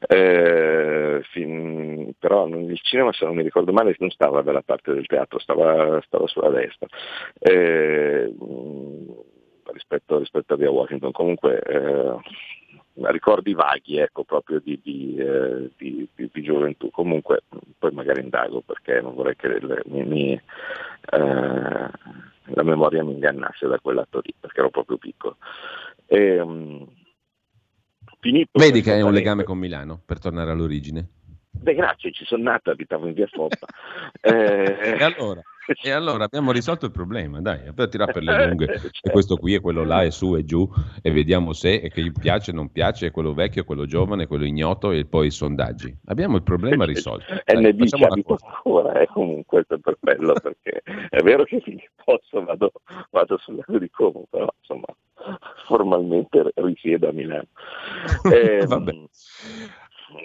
Eh, 0.08 1.20
fin, 1.30 2.12
però 2.18 2.46
il 2.46 2.80
cinema, 2.80 3.12
se 3.12 3.26
non 3.26 3.36
mi 3.36 3.42
ricordo 3.42 3.70
male, 3.72 3.94
non 3.98 4.10
stava 4.10 4.40
dalla 4.40 4.62
parte 4.62 4.94
del 4.94 5.04
teatro, 5.04 5.38
stava, 5.38 6.00
stava 6.06 6.26
sulla 6.26 6.48
destra. 6.48 6.86
Eh, 7.38 8.32
rispetto, 9.72 10.18
rispetto 10.18 10.54
a 10.54 10.56
via 10.56 10.70
Washington. 10.70 11.12
Comunque 11.12 11.60
eh, 11.60 12.16
ricordi 13.10 13.54
vaghi 13.54 13.98
ecco, 13.98 14.24
proprio 14.24 14.60
di, 14.60 14.80
di, 14.82 15.16
eh, 15.16 15.70
di, 15.76 16.08
di, 16.14 16.42
gioventù. 16.42 16.90
Comunque 16.90 17.42
poi 17.78 17.92
magari 17.92 18.22
indago 18.22 18.60
perché 18.60 19.00
non 19.00 19.14
vorrei 19.14 19.36
che 19.36 19.48
le, 19.48 19.82
mi, 19.86 20.04
mi, 20.04 20.32
eh, 20.32 20.40
la 21.10 22.62
memoria 22.62 23.04
mi 23.04 23.12
ingannasse 23.12 23.66
da 23.66 23.78
quel 23.78 23.96
lato 23.96 24.20
lì, 24.22 24.34
perché 24.38 24.60
ero 24.60 24.70
proprio 24.70 24.96
piccolo. 24.98 25.36
E, 26.06 26.40
um, 26.40 26.86
Vedi 28.52 28.82
che 28.82 28.92
hai 28.92 29.02
un 29.02 29.12
legame 29.12 29.42
con 29.42 29.58
Milano, 29.58 30.00
per 30.04 30.20
tornare 30.20 30.52
all'origine? 30.52 31.08
Beh, 31.50 31.74
grazie, 31.74 32.12
ci 32.12 32.24
sono 32.24 32.44
nato, 32.44 32.70
abitavo 32.70 33.08
in 33.08 33.14
via 33.14 33.26
Foppa. 33.26 33.66
eh... 34.20 34.96
E 34.96 35.02
allora? 35.02 35.42
E 35.82 35.90
allora 35.90 36.24
abbiamo 36.24 36.52
risolto 36.52 36.86
il 36.86 36.92
problema, 36.92 37.40
dai, 37.40 37.60
tirare 37.88 38.12
per 38.12 38.22
le 38.22 38.46
lunghe, 38.46 38.66
certo. 38.66 38.88
e 39.02 39.10
questo 39.10 39.36
qui 39.36 39.54
e 39.54 39.60
quello 39.60 39.84
là, 39.84 40.02
e 40.02 40.10
su 40.10 40.36
e 40.36 40.44
giù, 40.44 40.68
e 41.00 41.10
vediamo 41.10 41.52
se 41.52 41.74
e 41.74 41.90
che 41.90 42.02
gli 42.02 42.12
piace 42.12 42.50
o 42.50 42.54
non 42.54 42.70
piace, 42.70 43.10
quello 43.10 43.32
vecchio, 43.32 43.64
quello 43.64 43.86
giovane, 43.86 44.26
quello 44.26 44.44
ignoto, 44.44 44.90
e 44.90 45.04
poi 45.04 45.26
i 45.26 45.30
sondaggi. 45.30 45.96
Abbiamo 46.06 46.36
il 46.36 46.42
problema 46.42 46.84
risolto. 46.84 47.24
E 47.44 47.54
ne 47.54 47.74
dice 47.74 47.96
ancora, 47.96 48.92
è 48.92 49.06
comunque 49.06 49.64
per 49.64 49.96
bello, 50.00 50.32
perché 50.34 50.82
è 51.10 51.22
vero 51.22 51.44
che 51.44 51.60
finché 51.60 51.90
posso 52.02 52.42
vado, 52.44 52.72
vado 53.10 53.36
sul 53.38 53.56
lago 53.56 53.78
di 53.78 53.90
Como, 53.90 54.26
però 54.30 54.48
insomma, 54.58 54.86
formalmente 55.64 56.50
risiedo 56.54 57.08
a 57.08 57.12
Milano. 57.12 57.48
Eh, 58.32 58.64
Vabbè. 58.66 58.92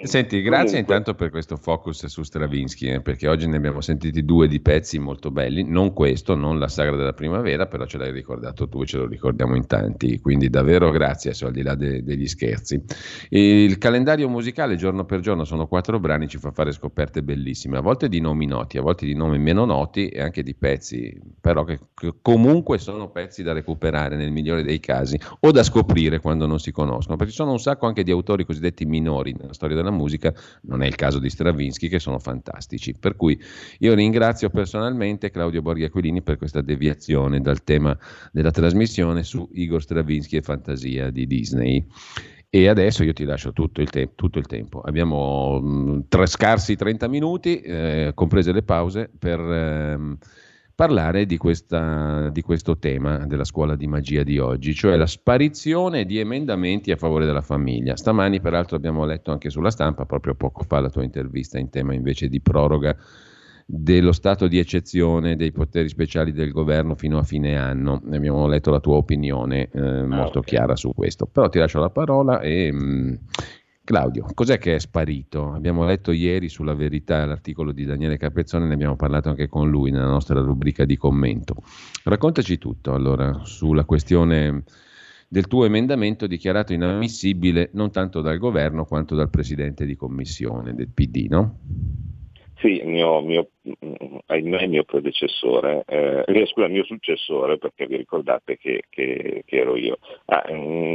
Senti, 0.04 0.42
grazie 0.42 0.66
Comunque. 0.68 0.80
intanto 0.80 1.16
per 1.16 1.30
questo 1.32 1.58
focus 1.58 2.06
su 2.06 2.22
Stravinsky, 2.22 2.88
eh, 2.90 3.02
perché 3.02 3.28
oggi 3.28 3.48
ne 3.48 3.58
abbiamo 3.58 3.82
sentiti 3.82 4.24
due 4.24 4.48
di 4.48 4.60
pezzi 4.60 5.00
molto 5.00 5.32
belli, 5.32 5.64
non 5.64 5.94
questo, 5.94 6.36
non 6.36 6.60
la 6.60 6.68
sagra 6.68 6.96
della 6.96 7.14
primavera, 7.14 7.66
però 7.68 7.86
ce 7.86 7.98
l'hai 7.98 8.12
ricordato 8.12 8.68
tu 8.68 8.82
e 8.82 8.86
ce 8.86 8.98
lo 8.98 9.08
ricordiamo 9.08 9.56
in 9.56 9.66
tanti, 9.66 10.20
quindi 10.20 10.50
davvero 10.50 10.92
grazie, 10.92 11.34
al 11.46 11.52
di 11.52 11.64
là 11.64 11.74
de- 11.74 12.04
degli 12.04 12.28
scherzi. 12.28 12.82
Il 13.30 13.78
calendario 13.78 14.30
musicale 14.30 14.76
giorno 14.76 15.06
per 15.06 15.22
giorno 15.22 15.46
sono 15.46 15.68
quattro 15.68 16.00
brani, 16.00 16.28
ci 16.28 16.38
fa 16.38 16.52
fare 16.52 16.72
scoperte 16.72 17.24
bellissime, 17.24 17.78
a 17.78 17.82
volte 17.82 18.08
di 18.08 18.20
nomi 18.20 18.46
noti, 18.46 18.78
a 18.78 18.82
volte 18.82 19.06
di 19.06 19.16
nomi 19.16 19.40
meno 19.40 19.66
noti 19.66 20.10
e 20.10 20.22
anche 20.22 20.44
di 20.44 20.54
pezzi, 20.54 21.20
però 21.40 21.64
che, 21.64 21.80
che 21.94 22.14
comunque 22.22 22.78
sono 22.78 23.10
pezzi 23.10 23.42
da 23.42 23.54
recuperare 23.54 24.16
nel 24.16 24.32
migliore 24.32 24.64
dei 24.64 24.80
casi 24.80 25.20
o 25.40 25.52
da 25.52 25.64
scoprire 25.64 26.20
quando 26.20 26.46
non 26.46 26.60
si 26.60 26.72
conoscono, 26.72 27.16
perché 27.16 27.32
ci 27.32 27.38
sono 27.38 27.52
un 27.52 27.60
sacco 27.60 27.88
anche 27.88 28.04
di 28.04 28.12
autori 28.12 28.46
cosiddetti 28.46 28.86
minori 28.86 29.34
nella 29.38 29.54
storia 29.54 29.76
della 29.78 29.92
musica, 29.92 30.34
non 30.64 30.82
è 30.82 30.88
il 30.88 30.96
caso 30.96 31.20
di 31.20 31.30
Stravinsky, 31.30 31.88
che 31.88 32.00
sono 32.00 32.20
fantastici. 32.20 32.94
Per 33.00 33.16
cui 33.16 33.40
io 33.80 33.94
ringrazio 33.94 34.50
personalmente 34.50 35.30
Claudio 35.32 35.62
Borghi 35.62 35.86
Aquilini 35.86 36.22
per 36.22 36.38
questa 36.38 36.62
deviazione 36.62 37.40
dal 37.40 37.64
tema 37.64 37.98
della 38.32 38.52
trasmissione 38.52 39.24
su 39.24 39.48
Igor 39.54 39.82
Stravinsky 39.82 40.38
e 40.38 40.42
fantasia 40.42 41.10
di 41.10 41.26
Disney. 41.26 41.86
E 42.50 42.68
adesso 42.70 43.04
io 43.04 43.14
ti 43.14 43.26
lascio 43.26 43.52
tutto 43.52 43.82
il, 43.82 43.90
te- 43.90 44.14
tutto 44.16 44.40
il 44.40 44.46
tempo. 44.46 44.82
Abbiamo 44.82 45.60
mh, 45.60 46.06
tre 46.08 46.28
scarsi 46.28 46.76
30 46.76 47.08
minuti, 47.08 47.60
eh, 47.60 48.12
comprese 48.14 48.52
le 48.52 48.64
pause, 48.64 49.10
per... 49.18 49.40
Ehm, 49.40 50.18
parlare 50.78 51.26
di, 51.26 51.38
questa, 51.38 52.30
di, 52.30 52.44
questo 52.44 52.78
tema 52.78 53.26
della 53.26 53.46
scuola 53.46 53.76
di 53.76 53.88
magia 53.88 54.22
di 54.22 54.38
oggi, 54.38 54.76
cioè 54.76 54.96
la 54.96 55.08
sparizione 55.08 56.06
di 56.06 56.20
emendamenti 56.20 56.92
a 56.92 56.98
favore 56.98 57.26
della 57.26 57.42
famiglia. 57.42 57.96
Stamani, 57.96 58.40
peraltro, 58.40 58.76
abbiamo 58.76 59.04
letto 59.04 59.32
anche 59.32 59.50
sulla 59.50 59.72
stampa, 59.72 60.06
proprio 60.06 60.36
poco 60.36 60.64
fa, 60.68 60.80
la 60.80 60.92
tua 60.92 61.02
intervista 61.02 61.58
in 61.58 61.72
tema 61.72 61.96
invece 61.96 62.28
di 62.28 62.40
proroga 62.42 62.96
dello 63.66 64.12
stato 64.12 64.48
di 64.48 64.60
eccezione 64.60 65.36
dei 65.36 65.52
poteri 65.52 65.90
speciali 65.90 66.32
del 66.32 66.52
governo 66.52 66.94
fino 66.94 67.18
a 67.18 67.24
fine 67.24 67.58
anno. 67.58 68.00
Abbiamo 68.12 68.46
letto 68.46 68.70
la 68.70 68.80
tua 68.80 68.98
opinione 68.98 69.70
eh, 69.74 69.80
ah, 69.82 70.06
molto 70.06 70.40
okay. 70.40 70.44
chiara 70.44 70.76
su 70.76 70.94
questo. 70.94 71.26
Però 71.26 71.50
ti 71.50 71.58
lascio 71.58 71.80
la 71.80 71.90
parola 71.90 72.40
e 72.40 72.72
mh, 72.72 72.78
mm, 72.78 73.14
Claudio, 73.88 74.26
cos'è 74.34 74.58
che 74.58 74.76
è 74.76 74.80
sparito? 74.80 75.54
Abbiamo 75.54 75.86
letto 75.86 76.12
ieri 76.12 76.50
sulla 76.50 76.74
verità 76.74 77.26
l'articolo 77.26 77.72
di 77.72 77.86
Daniele 77.86 78.18
Capezzone, 78.18 78.66
ne 78.66 78.74
abbiamo 78.74 78.98
parlato 78.98 79.30
anche 79.30 79.48
con 79.48 79.70
lui 79.70 79.92
nella 79.92 80.10
nostra 80.10 80.42
rubrica 80.42 80.84
di 80.84 80.98
commento. 80.98 81.56
Raccontaci 82.04 82.58
tutto 82.58 82.94
allora 82.94 83.46
sulla 83.46 83.86
questione 83.86 84.66
del 85.30 85.48
tuo 85.48 85.64
emendamento 85.64 86.28
dichiarato 86.28 86.74
inammissibile 86.74 87.70
non 87.76 87.90
tanto 87.90 88.20
dal 88.20 88.38
governo 88.40 88.84
quanto 88.84 89.16
dal 89.16 89.30
presidente 89.30 89.86
di 89.86 89.96
commissione 89.96 90.74
del 90.74 90.90
PD, 90.90 91.28
no? 91.30 91.60
Sì, 92.58 92.82
il 92.82 92.88
mio, 92.88 93.22
mio, 93.22 93.52
ahimè, 94.28 94.68
mio 94.68 94.84
predecessore, 94.84 95.84
eh, 95.88 96.46
scusa, 96.48 96.68
il 96.68 96.74
mio 96.74 96.84
successore, 96.86 97.58
perché 97.58 97.88
vi 97.88 97.98
ricordate 97.98 98.58
che, 98.58 98.84
che, 98.90 99.44
che 99.46 99.58
ero 99.58 99.76
io. 99.76 99.98
Ah, 100.26 100.44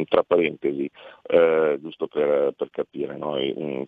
tra 0.08 0.22
parentesi, 0.22 0.90
eh, 1.22 1.78
giusto 1.80 2.06
per, 2.06 2.52
per 2.56 2.70
capire, 2.70 3.16
no? 3.16 3.36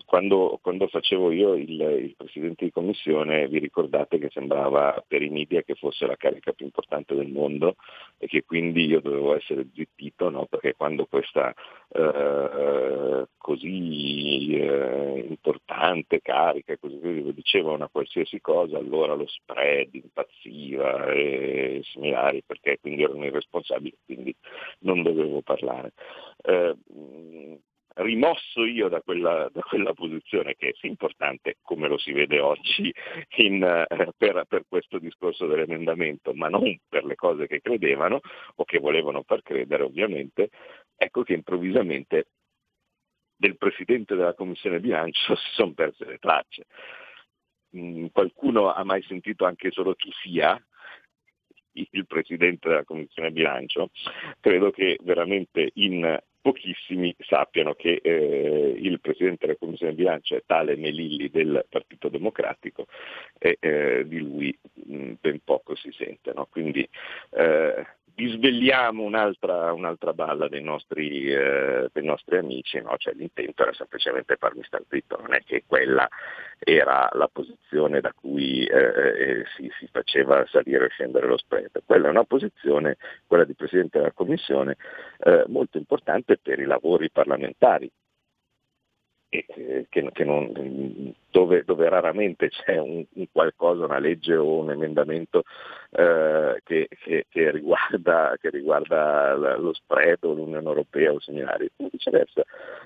quando, 0.05 0.59
quando, 0.61 0.87
facevo 0.87 1.31
io 1.31 1.53
il, 1.53 1.69
il, 1.69 2.13
presidente 2.15 2.65
di 2.65 2.71
commissione, 2.71 3.47
vi 3.47 3.59
ricordate 3.59 4.17
che 4.17 4.29
sembrava 4.31 5.03
per 5.07 5.21
i 5.21 5.29
media 5.29 5.61
che 5.63 5.75
fosse 5.75 6.05
la 6.05 6.15
carica 6.15 6.53
più 6.53 6.65
importante 6.65 7.13
del 7.15 7.27
mondo 7.27 7.75
e 8.17 8.27
che 8.27 8.43
quindi 8.45 8.85
io 8.85 9.01
dovevo 9.01 9.35
essere 9.35 9.67
zittito, 9.73 10.29
no? 10.29 10.45
perché 10.45 10.73
quando 10.75 11.05
questa 11.05 11.53
eh, 11.89 13.27
così 13.37 14.55
eh, 14.55 15.25
importante 15.29 16.21
carica, 16.21 16.77
così 16.77 17.33
diceva 17.33 17.71
una 17.71 17.89
qualsiasi 17.89 18.41
cosa, 18.41 18.74
allora 18.77 19.13
lo 19.13 19.27
spread 19.27 19.93
impazziva 19.93 21.07
e 21.11 21.81
similari, 21.83 22.43
perché 22.45 22.77
quindi 22.79 23.03
erano 23.03 23.25
irresponsabili, 23.25 23.97
quindi 24.05 24.35
non 24.79 25.01
dovevo 25.03 25.41
parlare. 25.41 25.93
Eh, 26.43 26.75
rimosso 27.95 28.65
io 28.65 28.89
da 28.89 29.01
quella, 29.01 29.49
da 29.51 29.61
quella, 29.61 29.93
posizione 29.93 30.55
che 30.55 30.69
è 30.69 30.73
sì 30.73 30.87
importante 30.87 31.57
come 31.61 31.87
lo 31.87 31.97
si 31.97 32.11
vede 32.11 32.39
oggi 32.39 32.93
in, 33.37 33.63
eh, 33.63 34.11
per, 34.17 34.43
per, 34.47 34.65
questo 34.67 34.99
discorso 34.99 35.45
dell'emendamento, 35.45 36.33
ma 36.33 36.49
non 36.49 36.77
per 36.87 37.05
le 37.05 37.15
cose 37.15 37.47
che 37.47 37.61
credevano 37.61 38.19
o 38.55 38.63
che 38.65 38.79
volevano 38.79 39.23
far 39.25 39.41
credere 39.41 39.83
ovviamente, 39.83 40.49
ecco 40.95 41.23
che 41.23 41.33
improvvisamente 41.33 42.27
del 43.37 43.57
Presidente 43.57 44.15
della 44.15 44.33
Commissione 44.33 44.79
Bilancio 44.79 45.35
si 45.35 45.49
sono 45.53 45.73
perse 45.73 46.05
le 46.05 46.17
tracce 46.17 46.65
mm, 47.75 48.05
qualcuno 48.11 48.73
ha 48.73 48.83
mai 48.83 49.01
sentito 49.03 49.45
anche 49.45 49.71
solo 49.71 49.93
chi 49.93 50.11
sia 50.21 50.61
il 51.77 52.05
Presidente 52.07 52.69
della 52.69 52.83
Commissione 52.83 53.31
Bilancio, 53.31 53.89
credo 54.39 54.71
che 54.71 54.97
veramente 55.01 55.71
in 55.75 56.17
pochissimi 56.45 57.15
sappiano 57.19 57.73
che 57.73 57.99
eh, 58.03 58.75
il 58.77 58.99
Presidente 59.01 59.47
della 59.47 59.57
Commissione 59.57 59.93
Bilancio 59.93 60.35
è 60.35 60.43
tale 60.45 60.75
Melilli 60.75 61.29
del 61.29 61.65
Partito 61.67 62.07
Democratico 62.07 62.85
e 63.39 63.57
eh, 63.59 64.03
di 64.05 64.19
lui 64.19 64.55
mh, 64.85 64.95
mm, 64.95 65.13
ben 65.19 65.39
poco 65.43 65.75
si 65.75 65.91
sente. 65.91 66.33
No? 66.35 66.45
Quindi 66.45 66.87
eh, 67.31 67.85
disvegliamo 68.15 69.03
un'altra, 69.03 69.73
un'altra 69.73 70.13
balla 70.13 70.47
dei 70.47 70.63
nostri, 70.63 71.31
eh, 71.31 71.89
dei 71.91 72.03
nostri 72.05 72.37
amici, 72.37 72.79
no? 72.81 72.95
cioè, 72.97 73.13
l'intento 73.13 73.63
era 73.63 73.73
semplicemente 73.73 74.37
farmi 74.37 74.63
star 74.63 74.83
zitto, 74.89 75.19
non 75.19 75.33
è 75.33 75.43
che 75.43 75.63
quella 75.67 76.07
era 76.57 77.09
la 77.11 77.27
posizione 77.27 77.99
da 77.99 78.13
cui 78.13 78.65
eh, 78.65 78.77
eh 78.77 79.43
si, 79.55 79.69
si, 79.77 79.87
faceva 79.91 80.45
salire 80.47 80.85
e 80.85 80.89
scendere 80.89 81.27
lo 81.27 81.37
spread, 81.37 81.83
quella 81.85 82.07
è 82.07 82.11
una 82.11 82.23
posizione, 82.23 82.97
quella 83.27 83.43
di 83.43 83.53
Presidente 83.53 83.97
della 83.97 84.13
Commissione, 84.13 84.77
eh, 85.19 85.43
molto 85.47 85.77
importante 85.77 86.37
per 86.37 86.59
i 86.59 86.65
lavori 86.65 87.11
parlamentari, 87.11 87.91
che, 89.29 89.87
che 90.11 90.23
non, 90.23 91.13
dove, 91.29 91.63
dove, 91.65 91.89
raramente 91.89 92.49
c'è 92.49 92.77
un, 92.77 93.03
un, 93.13 93.25
qualcosa, 93.31 93.85
una 93.85 93.99
legge 93.99 94.35
o 94.35 94.59
un 94.59 94.71
emendamento 94.71 95.43
eh, 95.91 96.61
che, 96.63 96.87
che, 96.89 97.25
che, 97.29 97.51
riguarda, 97.51 98.37
riguarda, 98.41 99.35
lo 99.57 99.73
spread 99.73 100.23
o 100.23 100.33
l'Unione 100.33 100.67
Europea 100.67 101.11
o 101.11 101.19
similari. 101.19 101.69
Viceversa 101.75 102.43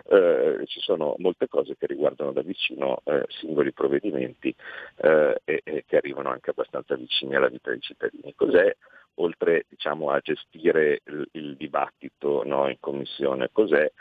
eh, 0.10 0.64
ci 0.66 0.80
sono 0.80 1.16
molte 1.18 1.48
cose 1.48 1.76
che 1.78 1.86
riguardano 1.86 2.32
da 2.32 2.42
vicino 2.42 3.02
eh, 3.04 3.26
singoli 3.28 3.72
provvedimenti 3.72 4.54
eh, 4.98 5.42
e, 5.44 5.62
e, 5.64 5.84
che 5.86 5.98
arrivano 5.98 6.30
anche 6.30 6.50
abbastanza 6.50 6.96
vicini 6.96 7.36
alla 7.36 7.50
vita 7.50 7.70
dei 7.70 7.82
cittadini. 7.82 8.34
Cos'è 8.36 8.76
oltre 9.16 9.66
diciamo, 9.70 10.10
a 10.12 10.20
gestire 10.20 11.02
il, 11.06 11.28
il 11.34 11.56
dibattito 11.56 12.44
no, 12.46 12.70
in 12.70 12.78
commissione, 12.80 13.50
cos'è 13.52 13.92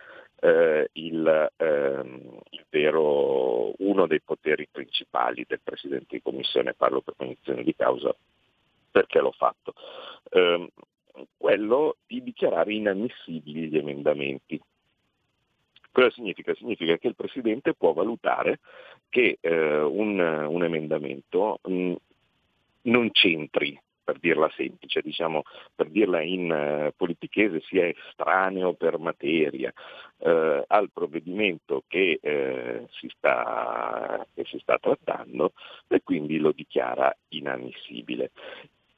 eh, 0.41 0.89
il, 0.93 1.53
ehm, 1.57 2.41
il 2.51 2.65
vero, 2.69 3.73
uno 3.79 4.07
dei 4.07 4.21
poteri 4.21 4.69
principali 4.71 5.45
del 5.47 5.61
Presidente 5.63 6.17
di 6.17 6.23
Commissione, 6.23 6.75
parlo 6.75 7.01
per 7.01 7.15
cognizione 7.17 7.63
di 7.63 7.75
causa, 7.75 8.15
perché 8.91 9.21
l'ho 9.21 9.33
fatto, 9.33 9.75
eh, 10.31 10.71
quello 11.37 11.97
di 12.07 12.23
dichiarare 12.23 12.73
inammissibili 12.73 13.69
gli 13.69 13.77
emendamenti. 13.77 14.61
Cosa 15.91 16.11
significa? 16.11 16.55
Significa 16.55 16.97
che 16.97 17.09
il 17.09 17.17
Presidente 17.17 17.75
può 17.75 17.93
valutare 17.93 18.61
che 19.09 19.39
eh, 19.41 19.81
un, 19.81 20.19
un, 20.21 20.63
emendamento 20.63 21.59
mh, 21.65 21.95
non 22.83 23.11
c'entri 23.11 23.81
per 24.09 24.21
dirla 24.21 24.51
semplice, 24.57 25.03
diciamo, 25.03 25.43
per 25.75 25.91
dirla 25.91 26.23
in 26.23 26.51
uh, 26.51 26.97
politichese 26.97 27.61
sia 27.61 27.87
estraneo 27.89 28.73
per 28.73 28.97
materia 28.99 29.71
uh, 30.17 30.63
al 30.67 30.89
provvedimento 30.91 31.85
che, 31.87 32.19
uh, 32.23 32.89
si 32.91 33.07
sta, 33.15 34.27
che 34.35 34.45
si 34.47 34.59
sta 34.61 34.79
trattando 34.79 35.53
e 35.89 36.01
quindi 36.03 36.39
lo 36.39 36.53
dichiara 36.53 37.15
inammissibile. 37.29 38.31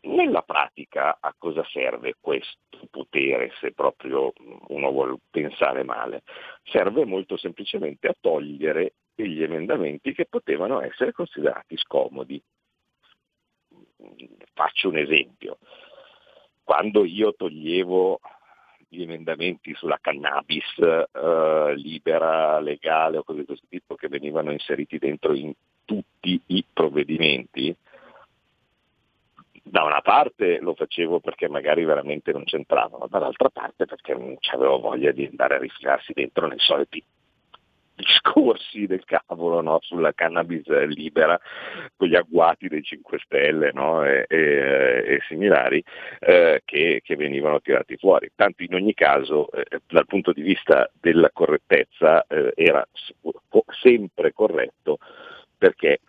Nella 0.02 0.42
pratica 0.42 1.18
a 1.18 1.34
cosa 1.36 1.64
serve 1.64 2.14
questo 2.20 2.86
potere 2.88 3.50
se 3.58 3.72
proprio 3.72 4.32
uno 4.68 4.90
vuole 4.92 5.16
pensare 5.28 5.82
male? 5.82 6.22
Serve 6.62 7.04
molto 7.04 7.36
semplicemente 7.36 8.06
a 8.06 8.14
togliere 8.18 8.92
degli 9.12 9.42
emendamenti 9.42 10.14
che 10.14 10.26
potevano 10.26 10.80
essere 10.80 11.10
considerati 11.12 11.76
scomodi, 11.76 12.40
Faccio 14.54 14.88
un 14.88 14.98
esempio. 14.98 15.58
Quando 16.62 17.04
io 17.04 17.34
toglievo 17.34 18.20
gli 18.88 19.02
emendamenti 19.02 19.72
sulla 19.74 19.98
cannabis 20.00 20.64
eh, 20.78 21.74
libera, 21.76 22.58
legale 22.58 23.18
o 23.18 23.22
cose 23.22 23.40
di 23.40 23.46
questo 23.46 23.66
tipo 23.68 23.94
che 23.94 24.08
venivano 24.08 24.50
inseriti 24.50 24.98
dentro 24.98 25.32
in 25.32 25.52
tutti 25.84 26.40
i 26.46 26.64
provvedimenti, 26.72 27.74
da 29.62 29.84
una 29.84 30.00
parte 30.00 30.58
lo 30.58 30.74
facevo 30.74 31.20
perché 31.20 31.48
magari 31.48 31.84
veramente 31.84 32.32
non 32.32 32.42
c'entravano, 32.44 33.06
dall'altra 33.08 33.50
parte 33.50 33.86
perché 33.86 34.14
non 34.14 34.36
avevo 34.52 34.80
voglia 34.80 35.12
di 35.12 35.24
andare 35.24 35.54
a 35.54 35.58
rifilarsi 35.58 36.12
dentro 36.12 36.48
nei 36.48 36.58
soliti 36.58 37.02
discorsi 38.00 38.86
del 38.86 39.04
cavolo 39.04 39.60
no? 39.60 39.78
sulla 39.82 40.12
cannabis 40.12 40.66
libera 40.86 41.38
con 41.96 42.08
gli 42.08 42.16
agguati 42.16 42.68
dei 42.68 42.82
5 42.82 43.18
Stelle 43.24 43.70
no? 43.72 44.04
e, 44.04 44.24
e, 44.28 44.36
e, 44.36 45.20
similari 45.28 45.82
eh, 46.20 46.62
che, 46.64 47.00
che, 47.04 47.16
venivano 47.16 47.60
tirati 47.60 47.96
fuori. 47.96 48.30
Tanto 48.34 48.62
in 48.62 48.74
ogni 48.74 48.94
caso 48.94 49.50
eh, 49.52 49.80
dal 49.86 50.06
punto 50.06 50.32
di 50.32 50.42
vista 50.42 50.90
della 51.00 51.30
correttezza 51.32 52.24
eh, 52.26 52.52
era 52.54 52.86
sempre 53.82 54.32
corretto 54.32 54.98
perché 55.56 56.00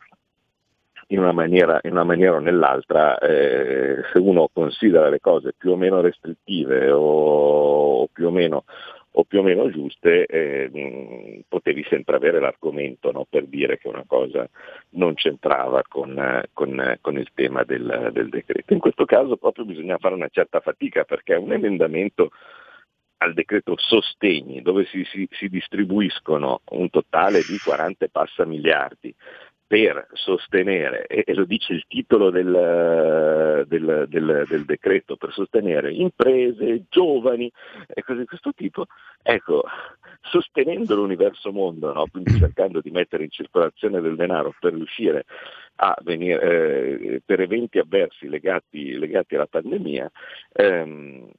in 1.11 1.19
una 1.19 1.33
maniera, 1.33 1.79
in 1.83 1.91
una 1.91 2.03
maniera 2.03 2.35
o 2.35 2.39
nell'altra, 2.39 3.17
eh, 3.19 3.97
se 4.11 4.19
uno 4.19 4.49
considera 4.51 5.09
le 5.09 5.19
cose 5.19 5.53
più 5.57 5.71
o 5.71 5.75
meno 5.75 5.99
restrittive 5.99 6.89
o, 6.89 8.01
o 8.01 8.07
più 8.11 8.27
o 8.27 8.31
meno 8.31 8.63
o 9.13 9.23
più 9.25 9.39
o 9.39 9.43
meno 9.43 9.69
giuste, 9.69 10.25
eh, 10.25 11.43
potevi 11.47 11.85
sempre 11.89 12.15
avere 12.15 12.39
l'argomento 12.39 13.11
no, 13.11 13.25
per 13.29 13.45
dire 13.45 13.77
che 13.77 13.87
una 13.87 14.05
cosa 14.07 14.47
non 14.91 15.15
c'entrava 15.15 15.81
con, 15.87 16.43
con, 16.53 16.97
con 17.01 17.17
il 17.17 17.29
tema 17.33 17.63
del, 17.63 18.09
del, 18.13 18.29
decreto. 18.29 18.73
In 18.73 18.79
questo 18.79 19.05
caso 19.05 19.35
proprio 19.35 19.65
bisogna 19.65 19.97
fare 19.97 20.15
una 20.15 20.29
certa 20.29 20.61
fatica 20.61 21.03
perché 21.03 21.35
un 21.35 21.51
emendamento 21.51 22.31
al 23.17 23.33
decreto 23.33 23.75
sostegni 23.77 24.61
dove 24.61 24.85
si, 24.85 25.03
si, 25.05 25.27
si 25.31 25.47
distribuiscono 25.47 26.61
un 26.71 26.89
totale 26.89 27.41
di 27.41 27.57
40 27.57 28.07
passa 28.11 28.45
miliardi 28.45 29.13
per 29.71 30.05
sostenere, 30.11 31.07
e, 31.07 31.33
lo 31.33 31.45
dice 31.45 31.71
il 31.71 31.85
titolo 31.87 32.29
del, 32.29 33.63
del, 33.69 34.05
del, 34.09 34.45
del, 34.45 34.65
decreto, 34.65 35.15
per 35.15 35.31
sostenere 35.31 35.93
imprese, 35.93 36.87
giovani 36.89 37.49
e 37.87 38.03
cose 38.03 38.19
di 38.19 38.25
questo 38.25 38.51
tipo, 38.53 38.87
ecco, 39.23 39.63
sostenendo 40.23 40.93
l'universo 40.95 41.53
mondo, 41.53 41.93
no? 41.93 42.05
quindi 42.11 42.37
cercando 42.37 42.81
di 42.81 42.91
mettere 42.91 43.23
in 43.23 43.29
circolazione 43.29 44.01
del 44.01 44.17
denaro 44.17 44.53
per 44.59 44.73
riuscire 44.73 45.23
a 45.75 45.95
venire, 46.01 46.41
eh, 46.41 47.21
per 47.25 47.39
eventi 47.39 47.79
avversi 47.79 48.27
legati, 48.27 48.97
legati 48.97 49.35
alla 49.35 49.47
pandemia, 49.47 50.11
ehm, 50.51 51.29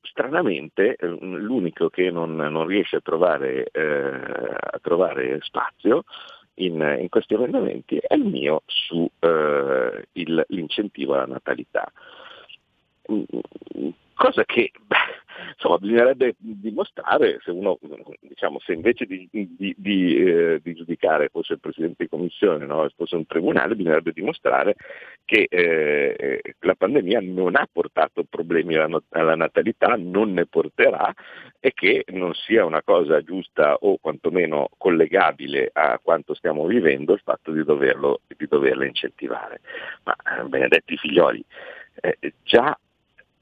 stranamente 0.00 0.94
eh, 0.94 1.08
l'unico 1.08 1.88
che 1.88 2.08
non, 2.12 2.36
non 2.36 2.66
riesce 2.68 2.94
a 2.94 3.00
trovare, 3.00 3.68
eh, 3.72 3.82
a 3.82 4.78
trovare 4.80 5.38
spazio 5.40 6.04
in, 6.56 6.98
in 7.00 7.08
questi 7.08 7.34
emendamenti 7.34 7.96
è 7.98 8.14
il 8.14 8.24
mio 8.24 8.62
su 8.66 9.08
eh, 9.18 10.08
alla 11.14 11.26
natalità. 11.26 11.90
Mm, 13.10 13.24
cosa 14.14 14.44
che 14.44 14.72
beh, 14.86 14.96
insomma, 15.52 15.78
bisognerebbe 15.78 16.34
dimostrare 16.38 17.38
se 17.42 17.50
uno, 17.50 17.78
diciamo, 18.20 18.58
se 18.60 18.72
invece 18.72 19.06
di, 19.06 19.28
di, 19.30 19.74
di, 19.76 20.16
eh, 20.16 20.60
di, 20.62 20.74
giudicare 20.74 21.28
fosse 21.28 21.54
il 21.54 21.60
Presidente 21.60 22.04
di 22.04 22.08
Commissione, 22.08 22.66
no, 22.66 22.88
fosse 22.96 23.16
un 23.16 23.26
tribunale, 23.26 23.74
bisognerebbe 23.74 24.12
dimostrare 24.12 24.74
che 25.24 25.46
eh, 25.48 26.40
la 26.60 26.74
pandemia 26.74 27.20
non 27.22 27.56
ha 27.56 27.66
portato 27.70 28.24
problemi 28.24 28.76
alla, 28.76 29.00
alla, 29.10 29.36
natalità, 29.36 29.96
non 29.96 30.32
ne 30.32 30.46
porterà 30.46 31.12
e 31.60 31.72
che 31.74 32.04
non 32.08 32.32
sia 32.34 32.64
una 32.64 32.82
cosa 32.82 33.22
giusta 33.22 33.74
o 33.80 33.98
quantomeno 33.98 34.68
collegabile 34.76 35.70
a 35.72 35.98
quanto 36.02 36.34
stiamo 36.34 36.66
vivendo 36.66 37.12
il 37.12 37.20
fatto 37.24 37.52
di 37.52 37.64
doverlo, 37.64 38.20
di 38.26 38.46
doverlo 38.46 38.84
incentivare. 38.84 39.60
Ma 40.04 40.14
eh, 40.14 40.44
benedetti 40.44 40.96
figlioli, 40.96 41.44
eh, 42.00 42.18
già 42.42 42.78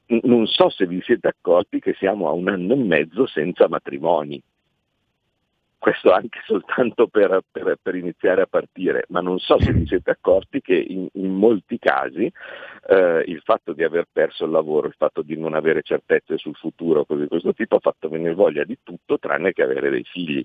non 0.07 0.45
so 0.47 0.69
se 0.69 0.85
vi 0.85 1.01
siete 1.01 1.27
accorti 1.27 1.79
che 1.79 1.93
siamo 1.93 2.27
a 2.27 2.31
un 2.31 2.47
anno 2.47 2.73
e 2.73 2.77
mezzo 2.77 3.25
senza 3.27 3.67
matrimoni. 3.67 4.41
Questo 5.77 6.11
anche 6.11 6.39
soltanto 6.45 7.07
per, 7.07 7.41
per, 7.51 7.77
per 7.81 7.95
iniziare 7.95 8.41
a 8.41 8.47
partire, 8.47 9.05
ma 9.09 9.21
non 9.21 9.37
so 9.37 9.59
se 9.59 9.71
vi 9.71 9.85
siete 9.85 10.11
accorti 10.11 10.59
che 10.59 10.75
in, 10.75 11.07
in 11.13 11.33
molti 11.33 11.77
casi 11.77 12.31
eh, 12.87 13.23
il 13.27 13.41
fatto 13.43 13.73
di 13.73 13.83
aver 13.83 14.07
perso 14.11 14.45
il 14.45 14.51
lavoro, 14.51 14.87
il 14.87 14.95
fatto 14.97 15.21
di 15.21 15.37
non 15.37 15.53
avere 15.53 15.83
certezze 15.83 16.37
sul 16.37 16.55
futuro, 16.55 17.05
cose 17.05 17.23
di 17.23 17.27
questo 17.27 17.53
tipo, 17.53 17.75
ha 17.75 17.79
fatto 17.79 18.09
venire 18.09 18.33
voglia 18.33 18.63
di 18.63 18.79
tutto 18.81 19.19
tranne 19.19 19.53
che 19.53 19.61
avere 19.61 19.91
dei 19.91 20.03
figli 20.03 20.43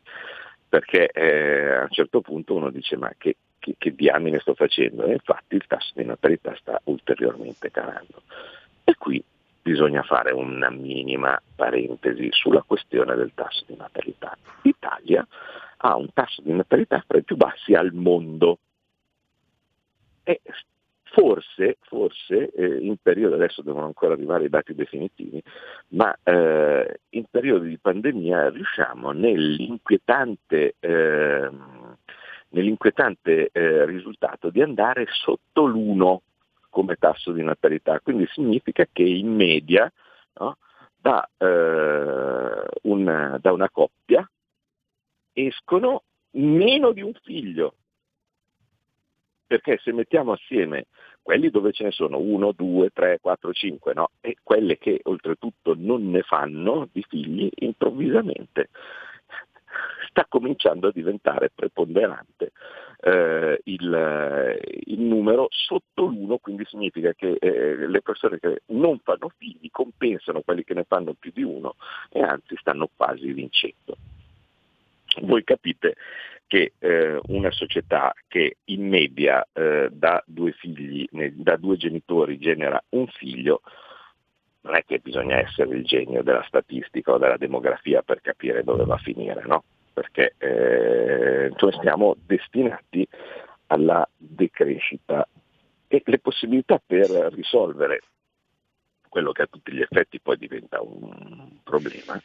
perché 0.70 1.08
eh, 1.08 1.72
a 1.72 1.82
un 1.82 1.90
certo 1.90 2.20
punto 2.20 2.54
uno 2.54 2.70
dice 2.70 2.96
ma 2.96 3.10
che, 3.18 3.36
che, 3.58 3.74
che 3.76 3.92
diamine 3.92 4.38
sto 4.38 4.54
facendo? 4.54 5.04
E 5.04 5.12
infatti 5.12 5.56
il 5.56 5.66
tasso 5.66 5.90
di 5.96 6.04
natalità 6.04 6.54
sta 6.56 6.80
ulteriormente 6.84 7.72
calando. 7.72 8.22
E 8.84 8.94
qui 8.96 9.22
bisogna 9.62 10.02
fare 10.02 10.32
una 10.32 10.70
minima 10.70 11.40
parentesi 11.54 12.28
sulla 12.30 12.62
questione 12.62 13.14
del 13.14 13.32
tasso 13.34 13.64
di 13.66 13.76
natalità. 13.76 14.36
L'Italia 14.62 15.26
ha 15.78 15.96
un 15.96 16.08
tasso 16.12 16.42
di 16.42 16.52
natalità 16.52 17.02
fra 17.06 17.18
i 17.18 17.22
più 17.22 17.36
bassi 17.36 17.74
al 17.74 17.92
mondo 17.92 18.58
e 20.22 20.40
forse, 21.10 21.78
forse 21.80 22.50
eh, 22.50 22.78
in 22.80 22.96
periodo, 23.02 23.34
adesso 23.34 23.62
devono 23.62 23.86
ancora 23.86 24.14
arrivare 24.14 24.44
i 24.44 24.48
dati 24.48 24.74
definitivi, 24.74 25.42
ma 25.88 26.16
eh, 26.22 27.00
in 27.10 27.24
periodo 27.30 27.64
di 27.64 27.78
pandemia 27.78 28.50
riusciamo 28.50 29.10
nell'inquietante, 29.10 30.76
eh, 30.78 31.50
nell'inquietante 32.50 33.50
risultato 33.52 34.50
di 34.50 34.62
andare 34.62 35.06
sotto 35.08 35.66
l'uno 35.66 36.22
come 36.70 36.96
tasso 36.96 37.32
di 37.32 37.42
natalità, 37.42 38.00
quindi 38.00 38.26
significa 38.32 38.86
che 38.90 39.02
in 39.02 39.34
media 39.34 39.92
no, 40.38 40.56
da, 40.96 41.28
eh, 41.36 42.64
una, 42.82 43.38
da 43.40 43.52
una 43.52 43.68
coppia 43.70 44.28
escono 45.32 46.04
meno 46.32 46.92
di 46.92 47.02
un 47.02 47.12
figlio, 47.22 47.74
perché 49.46 49.78
se 49.82 49.92
mettiamo 49.92 50.32
assieme 50.32 50.86
quelli 51.22 51.50
dove 51.50 51.72
ce 51.72 51.84
ne 51.84 51.90
sono 51.90 52.18
uno, 52.18 52.52
due, 52.52 52.90
tre, 52.90 53.18
quattro, 53.20 53.52
cinque, 53.52 53.94
no? 53.94 54.10
e 54.20 54.36
quelle 54.42 54.78
che 54.78 55.00
oltretutto 55.04 55.74
non 55.76 56.10
ne 56.10 56.22
fanno 56.22 56.88
di 56.90 57.04
figli, 57.06 57.50
improvvisamente 57.56 58.70
sta 60.08 60.26
cominciando 60.28 60.88
a 60.88 60.92
diventare 60.92 61.50
preponderante 61.54 62.52
eh, 63.02 63.60
il, 63.64 64.58
il, 64.84 65.00
numero 65.00 65.48
sotto 65.50 66.04
l'uno, 66.04 66.38
quindi 66.38 66.64
significa 66.66 67.12
che 67.14 67.36
eh, 67.40 67.86
le 67.88 68.02
persone 68.02 68.38
che 68.38 68.62
non 68.66 68.98
fanno 69.00 69.30
figli 69.38 69.70
compensano 69.70 70.42
quelli 70.42 70.64
che 70.64 70.74
ne 70.74 70.84
fanno 70.84 71.14
più 71.14 71.30
di 71.32 71.42
uno 71.42 71.76
e 72.10 72.20
anzi 72.20 72.56
stanno 72.56 72.88
quasi 72.94 73.32
vincendo. 73.32 73.96
Voi 75.22 75.42
capite 75.42 75.96
che 76.46 76.72
eh, 76.78 77.18
una 77.28 77.50
società 77.50 78.12
che 78.28 78.56
in 78.64 78.88
media 78.88 79.46
eh, 79.52 79.88
da 79.90 80.22
due 80.26 80.52
figli, 80.52 81.06
da 81.10 81.56
due 81.56 81.76
genitori 81.76 82.38
genera 82.38 82.82
un 82.90 83.06
figlio, 83.06 83.62
non 84.62 84.74
è 84.74 84.84
che 84.84 84.98
bisogna 84.98 85.38
essere 85.38 85.74
il 85.76 85.84
genio 85.84 86.22
della 86.22 86.44
statistica 86.46 87.12
o 87.12 87.18
della 87.18 87.38
demografia 87.38 88.02
per 88.02 88.20
capire 88.20 88.62
dove 88.62 88.84
va 88.84 88.94
a 88.94 88.98
finire, 88.98 89.42
no? 89.46 89.64
Perché 89.92 90.34
eh, 90.38 91.52
cioè 91.56 91.72
siamo 91.80 92.16
destinati 92.24 93.06
alla 93.66 94.08
decrescita. 94.16 95.26
E 95.92 96.02
le 96.04 96.18
possibilità 96.20 96.80
per 96.84 97.10
risolvere 97.32 98.00
quello 99.08 99.32
che 99.32 99.42
a 99.42 99.46
tutti 99.46 99.72
gli 99.72 99.80
effetti 99.80 100.20
poi 100.20 100.38
diventa 100.38 100.80
un 100.80 101.58
problema 101.64 102.16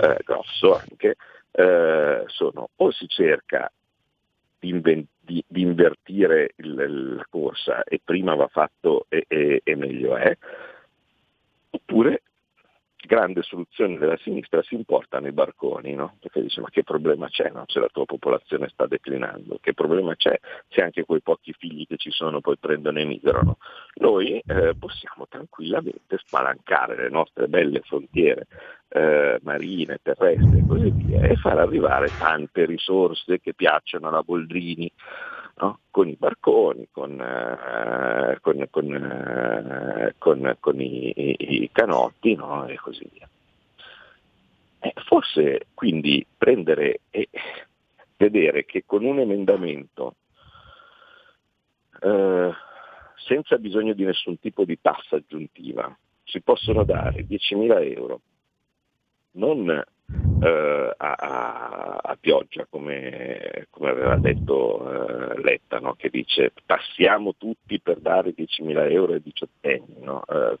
eh, 0.00 0.18
grosso 0.24 0.76
anche, 0.78 1.16
eh, 1.50 2.24
sono 2.26 2.70
o 2.74 2.90
si 2.90 3.06
cerca 3.06 3.70
di, 4.58 4.70
inven- 4.70 5.06
di, 5.20 5.44
di 5.46 5.60
invertire 5.60 6.54
il, 6.56 7.16
la 7.16 7.26
corsa 7.28 7.84
e 7.84 8.00
prima 8.02 8.34
va 8.34 8.48
fatto 8.48 9.04
e, 9.08 9.26
e, 9.28 9.60
e 9.62 9.76
meglio 9.76 10.16
è, 10.16 10.36
oppure 11.70 12.22
grande 13.06 13.42
soluzione 13.42 13.98
della 13.98 14.16
sinistra 14.18 14.62
si 14.62 14.74
importano 14.74 15.26
i 15.26 15.32
barconi, 15.32 15.94
no? 15.94 16.16
perché 16.20 16.40
dice 16.42 16.60
ma 16.60 16.70
che 16.70 16.82
problema 16.82 17.28
c'è 17.28 17.50
no? 17.50 17.64
se 17.66 17.80
la 17.80 17.88
tua 17.92 18.04
popolazione 18.04 18.68
sta 18.68 18.86
declinando, 18.86 19.58
che 19.60 19.74
problema 19.74 20.14
c'è 20.14 20.38
se 20.68 20.82
anche 20.82 21.04
quei 21.04 21.20
pochi 21.20 21.52
figli 21.52 21.86
che 21.86 21.96
ci 21.96 22.10
sono 22.10 22.40
poi 22.40 22.56
prendono 22.58 22.98
e 22.98 23.04
migrano. 23.04 23.58
Noi 23.96 24.42
eh, 24.46 24.74
possiamo 24.78 25.26
tranquillamente 25.28 26.18
spalancare 26.18 26.96
le 26.96 27.08
nostre 27.10 27.48
belle 27.48 27.80
frontiere 27.80 28.46
eh, 28.94 29.38
marine, 29.42 29.98
terrestri 30.02 30.58
e 30.58 30.66
così 30.66 30.90
via 30.90 31.22
e 31.22 31.36
far 31.36 31.58
arrivare 31.58 32.10
tante 32.18 32.66
risorse 32.66 33.40
che 33.40 33.54
piacciono 33.54 34.08
alla 34.08 34.22
Boldrini 34.22 34.92
no? 35.56 35.78
con 35.90 36.08
i 36.08 36.16
barconi, 36.18 36.88
con, 36.90 37.18
eh, 37.18 38.38
con, 38.40 38.66
con, 38.70 38.94
eh, 38.94 40.56
con 40.60 40.80
i, 40.80 41.12
i, 41.16 41.70
canotti 41.72 42.34
no? 42.34 42.66
e 42.66 42.76
così 42.76 43.08
via. 43.12 43.28
Eh, 44.80 44.92
forse 45.06 45.68
quindi 45.72 46.26
prendere 46.36 47.00
e 47.10 47.28
vedere 48.16 48.64
che 48.66 48.82
con 48.84 49.04
un 49.04 49.20
emendamento 49.20 50.16
eh, 52.00 52.50
senza 53.26 53.56
bisogno 53.56 53.94
di 53.94 54.04
nessun 54.04 54.38
tipo 54.38 54.64
di 54.64 54.78
tassa 54.80 55.16
aggiuntiva 55.16 55.96
si 56.24 56.40
possono 56.40 56.84
dare 56.84 57.24
10.000 57.26 57.94
euro 57.96 58.20
non 59.32 59.84
eh, 60.42 60.94
a, 60.96 61.14
a, 61.18 62.00
a, 62.02 62.16
pioggia, 62.20 62.66
come, 62.68 63.66
come 63.70 63.90
aveva 63.90 64.16
detto 64.16 65.30
eh, 65.30 65.40
Letta, 65.40 65.78
no? 65.78 65.94
che 65.94 66.10
dice 66.10 66.52
passiamo 66.66 67.34
tutti 67.36 67.80
per 67.80 67.98
dare 68.00 68.34
10.000 68.34 68.90
euro 68.90 69.12
ai 69.12 69.22
diciottenni, 69.22 70.00
no? 70.00 70.24
eh, 70.26 70.58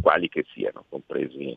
quali 0.00 0.28
che 0.28 0.44
siano, 0.52 0.84
compresi, 0.88 1.56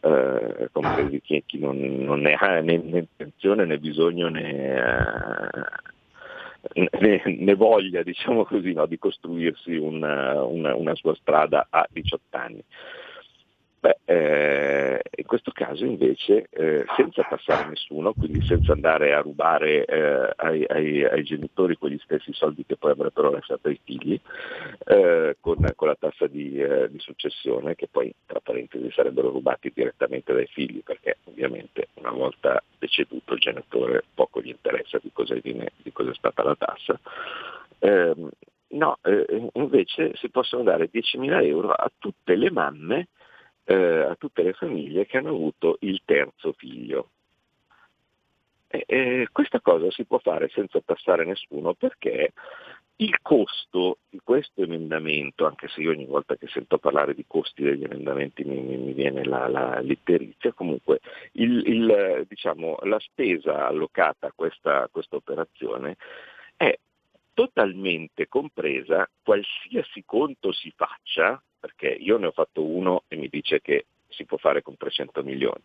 eh, 0.00 0.68
compresi 0.70 1.20
chi, 1.20 1.42
chi 1.44 1.58
non, 1.58 1.78
non, 1.78 2.20
ne 2.20 2.34
ha 2.34 2.60
né, 2.60 2.74
intenzione 2.74 3.64
né 3.64 3.78
bisogno 3.78 4.28
né, 4.28 4.76
eh, 6.72 6.88
né, 7.00 7.22
né 7.24 7.54
voglia 7.54 8.02
diciamo 8.02 8.44
così, 8.44 8.72
no? 8.72 8.86
di 8.86 8.98
costruirsi 8.98 9.76
una, 9.76 10.42
una, 10.42 10.74
una 10.74 10.94
sua 10.94 11.14
strada 11.16 11.66
a 11.68 11.86
18 11.90 12.22
anni. 12.36 12.64
Beh, 13.82 13.98
eh, 14.04 15.02
in 15.16 15.24
questo 15.24 15.50
caso 15.50 15.84
invece 15.84 16.46
eh, 16.50 16.84
senza 16.94 17.24
passare 17.24 17.68
nessuno, 17.70 18.12
quindi 18.12 18.40
senza 18.46 18.70
andare 18.70 19.12
a 19.12 19.22
rubare 19.22 19.84
eh, 19.86 20.32
ai, 20.36 20.64
ai, 20.68 21.04
ai, 21.04 21.24
genitori 21.24 21.76
quegli 21.76 21.98
stessi 22.04 22.32
soldi 22.32 22.64
che 22.64 22.76
poi 22.76 22.92
avrebbero 22.92 23.32
lasciato 23.32 23.66
ai 23.66 23.80
figli, 23.82 24.20
eh, 24.86 25.36
con, 25.40 25.56
con, 25.74 25.88
la 25.88 25.96
tassa 25.98 26.28
di, 26.28 26.62
eh, 26.62 26.88
di, 26.92 27.00
successione 27.00 27.74
che 27.74 27.88
poi 27.90 28.14
tra 28.24 28.38
parentesi 28.38 28.88
sarebbero 28.92 29.30
rubati 29.30 29.72
direttamente 29.74 30.32
dai 30.32 30.46
figli 30.46 30.84
perché 30.84 31.16
ovviamente 31.24 31.88
una 31.94 32.12
volta 32.12 32.62
deceduto 32.78 33.34
il 33.34 33.40
genitore 33.40 34.04
poco 34.14 34.40
gli 34.40 34.50
interessa 34.50 35.00
di 35.02 35.10
cosa, 35.12 35.34
viene, 35.42 35.72
di 35.82 35.90
cosa 35.90 36.12
è 36.12 36.14
stata 36.14 36.44
la 36.44 36.54
tassa. 36.54 37.00
Ehm, 37.80 38.30
no, 38.68 38.98
eh, 39.02 39.50
invece 39.54 40.12
si 40.14 40.28
possono 40.28 40.62
dare 40.62 40.88
10.000 40.88 41.44
euro 41.44 41.72
a 41.72 41.90
tutte 41.98 42.36
le 42.36 42.52
mamme 42.52 43.08
eh, 43.64 43.74
a 43.74 44.14
tutte 44.16 44.42
le 44.42 44.52
famiglie 44.52 45.06
che 45.06 45.18
hanno 45.18 45.30
avuto 45.30 45.76
il 45.80 46.02
terzo 46.04 46.52
figlio. 46.52 47.10
E, 48.68 48.84
e 48.86 49.28
questa 49.30 49.60
cosa 49.60 49.90
si 49.90 50.04
può 50.04 50.18
fare 50.18 50.48
senza 50.48 50.80
tassare 50.80 51.24
nessuno 51.24 51.74
perché 51.74 52.32
il 52.96 53.18
costo 53.20 53.98
di 54.08 54.20
questo 54.22 54.62
emendamento, 54.62 55.46
anche 55.46 55.68
se 55.68 55.80
io 55.80 55.90
ogni 55.90 56.06
volta 56.06 56.36
che 56.36 56.46
sento 56.46 56.78
parlare 56.78 57.14
di 57.14 57.24
costi 57.26 57.62
degli 57.62 57.82
emendamenti 57.82 58.44
mi, 58.44 58.60
mi 58.60 58.92
viene 58.92 59.24
la, 59.24 59.48
la 59.48 59.80
litterizia, 59.80 60.52
comunque 60.52 61.00
il, 61.32 61.66
il, 61.66 62.24
diciamo, 62.28 62.78
la 62.82 62.98
spesa 63.00 63.66
allocata 63.66 64.28
a 64.28 64.32
questa, 64.34 64.88
questa 64.90 65.16
operazione 65.16 65.96
è 66.56 66.78
totalmente 67.34 68.28
compresa 68.28 69.08
qualsiasi 69.22 70.04
conto 70.04 70.52
si 70.52 70.72
faccia 70.76 71.42
perché 71.62 71.86
io 71.86 72.18
ne 72.18 72.26
ho 72.26 72.32
fatto 72.32 72.64
uno 72.64 73.04
e 73.06 73.14
mi 73.14 73.28
dice 73.28 73.60
che 73.60 73.86
si 74.08 74.24
può 74.24 74.36
fare 74.36 74.62
con 74.62 74.76
300 74.76 75.22
milioni. 75.22 75.62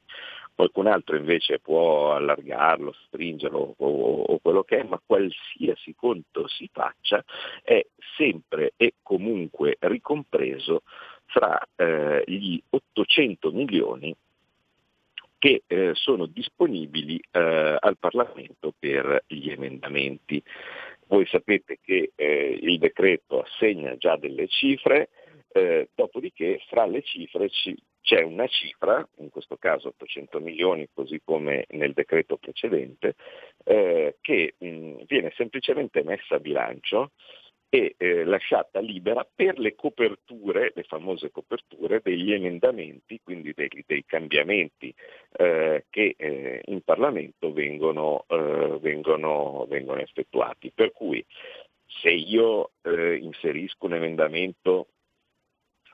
Qualcun 0.54 0.86
altro 0.86 1.16
invece 1.16 1.58
può 1.60 2.14
allargarlo, 2.14 2.94
stringerlo 3.08 3.74
o, 3.76 4.22
o, 4.22 4.38
quello 4.40 4.64
che 4.64 4.80
è, 4.80 4.84
ma 4.84 5.02
qualsiasi 5.04 5.96
conto 5.96 6.48
si 6.48 6.70
faccia 6.72 7.24
è 7.64 7.84
sempre 8.16 8.74
e 8.78 8.94
comunque 9.02 9.78
ricompreso 9.80 10.84
fra 11.26 11.60
eh, 11.76 12.24
gli 12.28 12.62
800 12.70 13.52
milioni 13.52 14.16
che 15.40 15.64
eh, 15.68 15.92
sono 15.94 16.26
disponibili 16.26 17.20
eh, 17.32 17.78
al 17.80 17.98
Parlamento 17.98 18.74
per 18.78 19.24
gli 19.28 19.50
emendamenti. 19.50 20.42
Voi 21.08 21.26
sapete 21.28 21.80
che 21.82 22.12
eh, 22.16 22.60
il 22.62 22.80
decreto 22.80 23.42
assegna 23.42 23.96
già 23.98 24.18
delle 24.18 24.48
cifre, 24.48 25.10
eh, 25.58 25.89
dopodiché 25.96 26.62
fra 26.67 26.86
le 26.86 27.02
cifre 27.02 27.50
ci, 27.50 27.76
c'è 28.02 28.22
una 28.22 28.48
cifra, 28.48 29.06
in 29.17 29.30
questo 29.30 29.58
caso 29.58 29.89
800 29.89 30.39
milioni, 30.39 30.88
così 30.93 31.20
come 31.24 31.65
nel 31.70 31.93
decreto 31.93 32.38
precedente, 32.38 33.15
eh, 33.65 34.17
che 34.22 34.54
mh, 34.58 35.06
viene 35.08 35.34
semplicemente 35.36 36.04
messa 36.04 36.36
a 36.36 36.39
bilancio 36.39 37.12
e 37.70 37.96
eh, 37.98 38.24
lasciata 38.24 38.80
libera 38.80 39.28
per 39.36 39.60
le 39.60 39.76
coperture, 39.76 40.72
le 40.74 40.84
famose 40.84 41.32
coperture 41.32 42.00
degli 42.02 42.32
emendamenti, 42.32 43.20
quindi 43.22 43.52
dei, 43.54 43.84
dei 43.86 44.06
cambiamenti 44.06 44.93
eh, 45.34 45.86
che 45.89 46.15
eh, 46.17 46.62
in 46.65 46.82
Parlamento 46.84 47.52
vengono, 47.52 48.24
eh, 48.30 48.78
vengono, 48.80 49.65
vengono, 49.67 50.00
effettuati. 50.00 50.72
Per 50.74 50.93
cui 50.93 51.26
se 51.86 52.10
io 52.10 52.72
eh, 52.84 53.15
inserisco 53.15 53.86
un 53.86 53.96
emendamento 53.96 54.88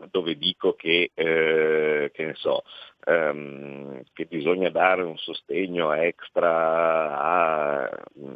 dove 0.10 0.38
dico 0.38 0.74
che, 0.74 1.12
eh, 1.14 2.12
che, 2.14 2.34
so, 2.36 2.64
um, 3.06 4.02
che, 4.14 4.26
bisogna 4.26 4.70
dare 4.70 5.04
un 5.04 5.18
sostegno 5.18 5.94
extra 5.94 7.20
al 7.20 8.04
mm, 8.20 8.36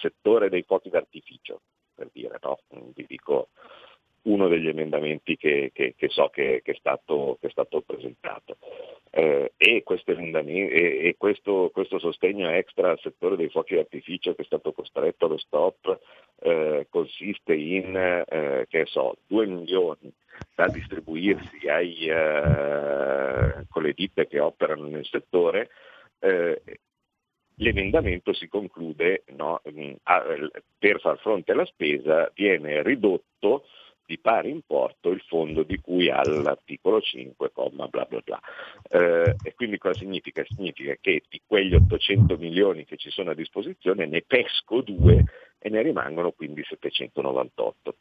settore 0.00 0.48
dei 0.48 0.62
fuochi 0.62 0.90
d'artificio, 0.90 1.60
per 1.94 2.08
dire, 2.12 2.38
no? 2.42 2.58
vi 2.94 3.04
dico 3.06 3.48
uno 4.26 4.48
degli 4.48 4.68
emendamenti 4.68 5.36
che, 5.36 5.70
che, 5.72 5.94
che 5.96 6.08
so 6.08 6.28
che, 6.28 6.62
è 6.62 6.74
stato, 6.74 7.38
è 7.40 7.48
stato 7.48 7.80
presentato. 7.80 8.58
Eh, 9.10 9.52
e, 9.56 9.82
e, 9.86 11.14
questo, 11.16 11.70
questo, 11.72 11.98
sostegno 11.98 12.50
extra 12.50 12.90
al 12.90 13.00
settore 13.00 13.36
dei 13.36 13.48
fuochi 13.48 13.74
d'artificio 13.74 14.34
che 14.34 14.42
è 14.42 14.44
stato 14.44 14.72
costretto 14.72 15.26
allo 15.26 15.38
stop 15.38 15.98
eh, 16.40 16.86
consiste 16.90 17.54
in 17.54 17.96
eh, 17.96 18.66
che 18.68 18.84
so, 18.86 19.16
2 19.26 19.46
milioni 19.46 20.12
da 20.54 20.66
distribuirsi 20.68 21.66
ai, 21.68 22.06
eh, 22.08 23.64
con 23.70 23.82
le 23.82 23.92
ditte 23.92 24.26
che 24.26 24.38
operano 24.38 24.86
nel 24.86 25.06
settore, 25.06 25.70
eh, 26.18 26.60
l'emendamento 27.56 28.34
si 28.34 28.48
conclude 28.48 29.24
no, 29.28 29.62
a, 30.02 30.24
per 30.78 31.00
far 31.00 31.18
fronte 31.20 31.52
alla 31.52 31.64
spesa 31.64 32.30
viene 32.34 32.82
ridotto 32.82 33.64
di 34.06 34.18
pari 34.18 34.50
importo 34.50 35.10
il 35.10 35.20
fondo 35.26 35.64
di 35.64 35.78
cui 35.78 36.08
all'articolo 36.08 37.00
5, 37.00 37.50
bla 37.88 38.06
bla 38.06 38.20
bla. 38.24 38.40
Eh, 38.88 39.34
e 39.42 39.54
quindi 39.54 39.78
cosa 39.78 39.98
significa? 39.98 40.44
Significa 40.46 40.96
che 41.00 41.22
di 41.28 41.42
quegli 41.44 41.74
800 41.74 42.36
milioni 42.36 42.84
che 42.84 42.96
ci 42.96 43.10
sono 43.10 43.30
a 43.30 43.34
disposizione 43.34 44.06
ne 44.06 44.22
pesco 44.22 44.80
due 44.80 45.24
e 45.58 45.68
ne 45.68 45.82
rimangono 45.82 46.30
quindi 46.30 46.62
798. 46.62 47.96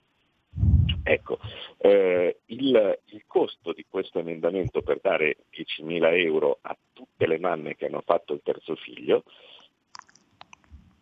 Ecco, 1.08 1.40
eh, 1.78 2.38
il, 2.46 3.00
il, 3.06 3.24
costo 3.28 3.74
di 3.74 3.86
questo 3.88 4.20
emendamento 4.20 4.82
per 4.82 5.00
dare 5.02 5.38
10.000 5.52 6.18
euro 6.18 6.58
a 6.62 6.76
tutte 6.94 7.28
le 7.28 7.38
mamme 7.38 7.76
che 7.76 7.86
hanno 7.86 8.02
fatto 8.04 8.34
il 8.34 8.42
terzo 8.44 8.76
figlio 8.76 9.24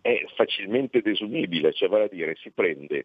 è 0.02 0.26
facilmente 0.36 1.02
desumibile, 1.02 1.72
cioè 1.72 1.88
vale 1.88 2.06
a 2.06 2.10
dire 2.10 2.36
si 2.36 2.52
prende 2.52 3.04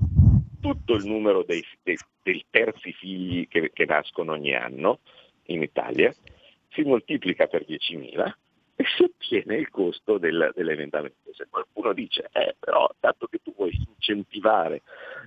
tutto 0.60 0.94
il 0.94 1.04
numero 1.04 1.42
dei, 1.42 1.64
dei, 1.82 1.98
dei 2.22 2.44
terzi 2.50 2.92
figli 2.92 3.48
che, 3.48 3.70
che, 3.72 3.84
nascono 3.84 4.32
ogni 4.32 4.54
anno 4.54 5.00
in 5.46 5.62
Italia, 5.62 6.14
si 6.70 6.82
moltiplica 6.82 7.46
per 7.46 7.64
10.000 7.66 8.32
e 8.80 8.84
si 8.96 9.02
ottiene 9.02 9.56
il 9.56 9.70
costo 9.70 10.18
del, 10.18 10.52
dell'emendamento. 10.54 11.32
Se 11.32 11.46
qualcuno 11.50 11.92
dice, 11.92 12.28
eh, 12.32 12.54
però 12.58 12.88
dato 13.00 13.26
che 13.26 13.40
tu 13.42 13.52
vuoi 13.56 13.76
incentivare 14.08 14.82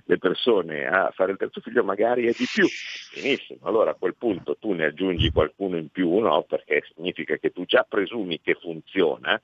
le 0.06 0.18
persone 0.18 0.86
a 0.86 1.10
fare 1.14 1.32
il 1.32 1.38
terzo 1.38 1.60
figlio 1.60 1.84
magari 1.84 2.26
è 2.26 2.32
di 2.32 2.46
più, 2.52 2.66
benissimo, 3.14 3.60
allora 3.66 3.90
a 3.90 3.94
quel 3.94 4.14
punto 4.16 4.56
tu 4.56 4.72
ne 4.72 4.86
aggiungi 4.86 5.30
qualcuno 5.30 5.76
in 5.76 5.88
più, 5.88 6.16
no? 6.18 6.42
perché 6.44 6.82
significa 6.94 7.36
che 7.36 7.50
tu 7.50 7.64
già 7.64 7.84
presumi 7.88 8.40
che 8.40 8.54
funziona, 8.54 9.40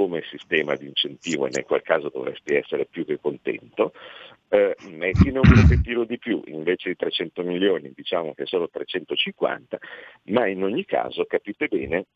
come 0.00 0.22
sistema 0.30 0.74
di 0.76 0.86
incentivo 0.86 1.44
e 1.44 1.50
in 1.52 1.64
quel 1.64 1.82
caso 1.82 2.08
dovresti 2.08 2.54
essere 2.54 2.86
più 2.86 3.04
che 3.04 3.20
contento, 3.20 3.92
eh, 4.48 4.74
mettine 4.92 5.40
un 5.40 5.52
pochettino 5.52 6.04
di 6.04 6.16
più, 6.16 6.40
invece 6.46 6.88
di 6.88 6.96
300 6.96 7.42
milioni 7.42 7.92
diciamo 7.94 8.32
che 8.32 8.46
sono 8.46 8.66
350, 8.66 9.78
ma 10.28 10.46
in 10.46 10.62
ogni 10.62 10.86
caso 10.86 11.26
capite 11.26 11.68
bene 11.68 12.06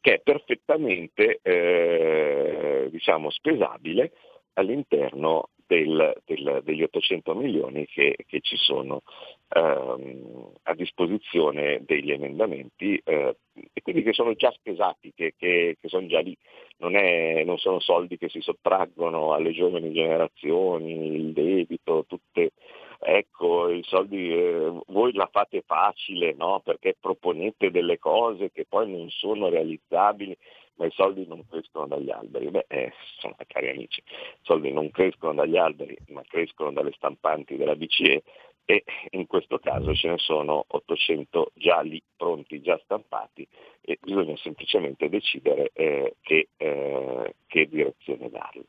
che 0.00 0.14
è 0.14 0.20
perfettamente 0.20 1.40
eh, 1.42 2.86
diciamo, 2.92 3.28
spesabile 3.30 4.12
all'interno 4.52 5.48
del, 5.68 6.14
del, 6.24 6.62
degli 6.64 6.82
800 6.82 7.34
milioni 7.34 7.86
che, 7.86 8.16
che 8.26 8.40
ci 8.40 8.56
sono 8.56 9.02
ehm, 9.50 10.50
a 10.62 10.74
disposizione 10.74 11.82
degli 11.84 12.10
emendamenti 12.10 13.00
eh, 13.04 13.36
e 13.72 13.82
quindi 13.82 14.02
che 14.02 14.14
sono 14.14 14.34
già 14.34 14.50
spesati, 14.50 15.12
che, 15.14 15.34
che, 15.36 15.76
che 15.78 15.88
sono 15.88 16.06
già 16.06 16.20
lì, 16.20 16.36
non, 16.78 16.96
è, 16.96 17.44
non, 17.44 17.58
sono 17.58 17.80
soldi 17.80 18.16
che 18.16 18.28
si 18.28 18.40
sottraggono 18.40 19.34
alle 19.34 19.52
giovani 19.52 19.92
generazioni, 19.92 21.16
il 21.16 21.32
debito, 21.32 22.04
tutte, 22.08 22.52
ecco, 22.98 23.68
i 23.68 23.82
soldi, 23.84 24.32
eh, 24.32 24.72
voi 24.86 25.12
la 25.12 25.28
fate 25.30 25.62
facile, 25.66 26.34
no? 26.34 26.60
Perché 26.64 26.96
proponete 26.98 27.70
delle 27.70 27.98
cose 27.98 28.50
che 28.52 28.64
poi 28.66 28.90
non 28.90 29.10
sono 29.10 29.48
realizzabili 29.48 30.36
ma 30.78 30.86
i 30.86 30.92
soldi 30.92 31.26
non 31.26 31.44
crescono 31.48 31.86
dagli 31.86 32.10
alberi. 32.10 32.50
Beh, 32.50 32.66
eh, 32.68 32.92
insomma, 33.14 33.36
cari 33.46 33.70
amici, 33.70 34.00
i 34.00 34.38
soldi 34.42 34.72
non 34.72 34.90
crescono 34.90 35.34
dagli 35.34 35.56
alberi, 35.56 35.96
ma 36.08 36.22
crescono 36.26 36.72
dalle 36.72 36.92
stampanti 36.92 37.56
della 37.56 37.76
BCE 37.76 38.22
e 38.70 38.84
in 39.12 39.26
questo 39.26 39.58
caso 39.58 39.94
ce 39.94 40.08
ne 40.08 40.18
sono 40.18 40.62
800 40.66 41.52
già 41.54 41.80
lì 41.80 42.02
pronti, 42.14 42.60
già 42.60 42.78
stampati 42.84 43.46
e 43.80 43.98
bisogna 44.00 44.36
semplicemente 44.36 45.08
decidere 45.08 45.70
eh, 45.72 46.16
che, 46.20 46.48
eh, 46.54 47.34
che, 47.46 47.66
direzione 47.66 48.28
darli. 48.28 48.62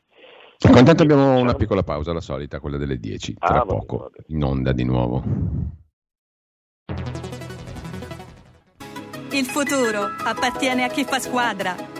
Ecco, 0.58 0.78
intanto 0.78 1.02
abbiamo 1.02 1.38
una 1.38 1.52
piccola 1.52 1.82
pausa, 1.82 2.14
la 2.14 2.20
solita, 2.20 2.60
quella 2.60 2.78
delle 2.78 2.98
10, 2.98 3.34
tra 3.34 3.60
ah, 3.60 3.66
poco, 3.66 3.96
vabbè, 3.98 4.16
vabbè. 4.16 4.32
in 4.32 4.42
onda 4.42 4.72
di 4.72 4.84
nuovo. 4.84 5.22
Il 9.32 9.44
futuro 9.44 10.00
appartiene 10.24 10.84
a 10.84 10.88
chi 10.88 11.04
fa 11.04 11.18
squadra. 11.18 11.99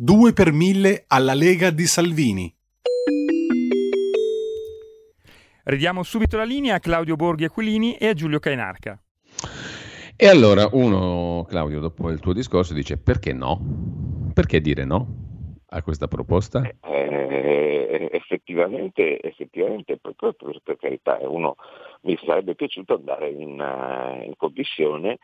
2 0.00 0.32
per 0.32 0.52
1000 0.52 1.06
alla 1.08 1.34
Lega 1.34 1.70
di 1.70 1.84
Salvini. 1.84 2.54
Ridiamo 5.64 6.04
subito 6.04 6.36
la 6.36 6.44
linea 6.44 6.76
a 6.76 6.78
Claudio 6.78 7.16
Borghi 7.16 7.42
Aquilini 7.42 7.96
e 7.96 8.06
a 8.06 8.12
Giulio 8.12 8.38
Cainarca. 8.38 8.96
E 10.14 10.28
allora 10.28 10.68
uno, 10.70 11.44
Claudio, 11.48 11.80
dopo 11.80 12.10
il 12.10 12.20
tuo 12.20 12.32
discorso 12.32 12.74
dice 12.74 12.96
perché 12.96 13.32
no? 13.32 13.60
Perché 14.32 14.60
dire 14.60 14.84
no 14.84 15.06
a 15.70 15.82
questa 15.82 16.06
proposta? 16.06 16.62
Eh, 16.62 18.08
effettivamente, 18.12 19.20
effettivamente 19.20 19.98
per, 19.98 20.14
per, 20.14 20.60
per, 20.62 20.76
carità, 20.76 21.18
uno 21.22 21.56
mi 22.02 22.16
sarebbe 22.24 22.54
piaciuto 22.54 22.94
andare 22.94 23.30
in, 23.30 23.58
uh, 23.58 24.22
in 24.22 24.34
commissione 24.36 25.18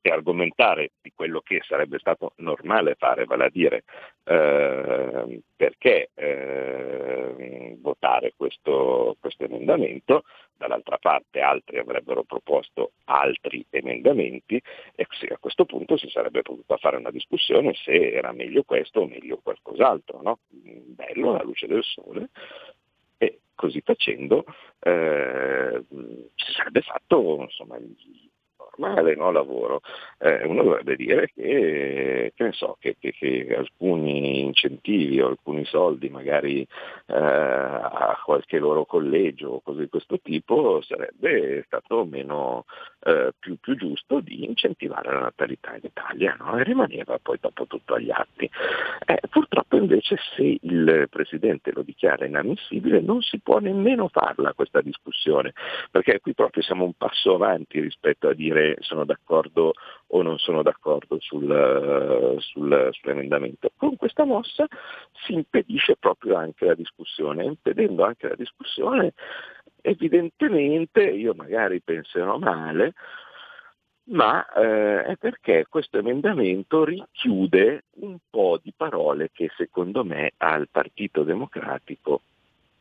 e 0.00 0.10
argomentare 0.10 0.92
di 1.00 1.12
quello 1.14 1.40
che 1.40 1.60
sarebbe 1.66 1.98
stato 1.98 2.32
normale 2.36 2.94
fare, 2.96 3.24
vale 3.24 3.44
a 3.44 3.50
dire 3.50 3.84
eh, 4.24 5.40
perché 5.56 6.10
eh, 6.14 7.76
votare 7.80 8.34
questo, 8.36 9.16
questo, 9.20 9.44
emendamento, 9.44 10.24
dall'altra 10.56 10.98
parte 10.98 11.40
altri 11.40 11.78
avrebbero 11.78 12.24
proposto 12.24 12.92
altri 13.04 13.64
emendamenti 13.70 14.60
e 14.94 15.06
a 15.30 15.38
questo 15.38 15.64
punto 15.64 15.96
si 15.96 16.08
sarebbe 16.08 16.42
potuta 16.42 16.76
fare 16.76 16.96
una 16.96 17.10
discussione 17.10 17.74
se 17.74 18.12
era 18.12 18.32
meglio 18.32 18.64
questo 18.64 19.00
o 19.00 19.06
meglio 19.06 19.40
qualcos'altro, 19.42 20.20
no? 20.22 20.38
bello 20.48 21.30
alla 21.30 21.44
luce 21.44 21.66
del 21.66 21.82
sole 21.84 22.30
e 23.18 23.40
così 23.54 23.80
facendo 23.80 24.44
eh, 24.80 25.84
si 26.34 26.52
sarebbe 26.52 26.80
fatto 26.82 27.38
insomma, 27.42 27.78
normale 28.78 29.14
no, 29.16 29.30
lavoro, 29.30 29.80
eh, 30.18 30.44
uno 30.46 30.62
dovrebbe 30.62 30.96
dire 30.96 31.30
che, 31.34 32.32
che, 32.34 32.52
so, 32.52 32.76
che, 32.80 32.96
che, 32.98 33.54
alcuni 33.56 34.40
incentivi 34.40 35.20
o 35.20 35.28
alcuni 35.28 35.64
soldi 35.64 36.08
magari 36.08 36.60
eh, 36.60 37.14
a 37.14 38.18
qualche 38.24 38.58
loro 38.58 38.84
collegio 38.84 39.48
o 39.48 39.60
cose 39.60 39.80
di 39.80 39.88
questo 39.88 40.20
tipo 40.20 40.80
sarebbe 40.82 41.64
stato 41.66 42.04
meno 42.04 42.64
eh, 43.00 43.32
più, 43.38 43.56
più, 43.58 43.76
giusto 43.76 44.20
di 44.20 44.44
incentivare 44.44 45.12
la 45.12 45.20
natalità 45.20 45.74
in 45.74 45.82
Italia 45.82 46.36
no? 46.38 46.58
e 46.58 46.62
rimaneva 46.62 47.18
poi 47.20 47.38
dopo 47.40 47.66
tutto 47.66 47.94
agli 47.94 48.10
atti. 48.10 48.48
Eh, 49.06 49.20
purtroppo 49.28 49.76
invece 49.76 50.16
se 50.36 50.58
il 50.60 51.06
Presidente 51.10 51.72
lo 51.72 51.82
dichiara 51.82 52.26
inammissibile 52.26 53.00
non 53.00 53.20
si 53.22 53.38
può 53.40 53.58
nemmeno 53.58 54.08
farla 54.08 54.52
questa 54.52 54.80
discussione, 54.80 55.52
perché 55.90 56.20
qui 56.20 56.34
proprio 56.34 56.62
siamo 56.62 56.84
un 56.84 56.92
passo 56.94 57.34
avanti 57.34 57.80
rispetto 57.80 58.28
a 58.28 58.34
dire 58.34 58.67
sono 58.80 59.04
d'accordo 59.04 59.72
o 60.08 60.22
non 60.22 60.38
sono 60.38 60.62
d'accordo 60.62 61.18
sul, 61.20 62.36
sul, 62.38 62.88
sull'emendamento. 62.92 63.70
Con 63.76 63.96
questa 63.96 64.24
mossa 64.24 64.66
si 65.24 65.32
impedisce 65.34 65.96
proprio 65.96 66.36
anche 66.36 66.66
la 66.66 66.74
discussione, 66.74 67.44
impedendo 67.44 68.04
anche 68.04 68.28
la 68.28 68.36
discussione 68.36 69.12
evidentemente, 69.80 71.02
io 71.02 71.34
magari 71.34 71.80
penserò 71.80 72.38
male, 72.38 72.94
ma 74.10 74.46
eh, 74.52 75.04
è 75.04 75.16
perché 75.16 75.66
questo 75.68 75.98
emendamento 75.98 76.84
richiude 76.84 77.84
un 78.00 78.16
po' 78.28 78.58
di 78.62 78.72
parole 78.74 79.30
che 79.32 79.50
secondo 79.56 80.04
me 80.04 80.32
al 80.38 80.68
Partito 80.70 81.24
Democratico 81.24 82.22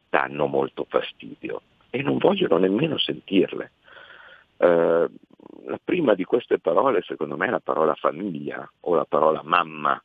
danno 0.10 0.48
molto 0.48 0.86
fastidio 0.88 1.62
e 1.90 2.02
non 2.02 2.18
vogliono 2.18 2.58
nemmeno 2.58 2.98
sentirle. 2.98 3.72
Eh, 4.58 5.08
la 5.66 5.80
prima 5.84 6.14
di 6.14 6.24
queste 6.24 6.60
parole 6.60 7.02
secondo 7.04 7.36
me 7.36 7.48
è 7.48 7.50
la 7.50 7.60
parola 7.60 7.94
famiglia 7.96 8.70
o 8.82 8.96
la 8.96 9.06
parola 9.06 9.42
mamma. 9.44 10.02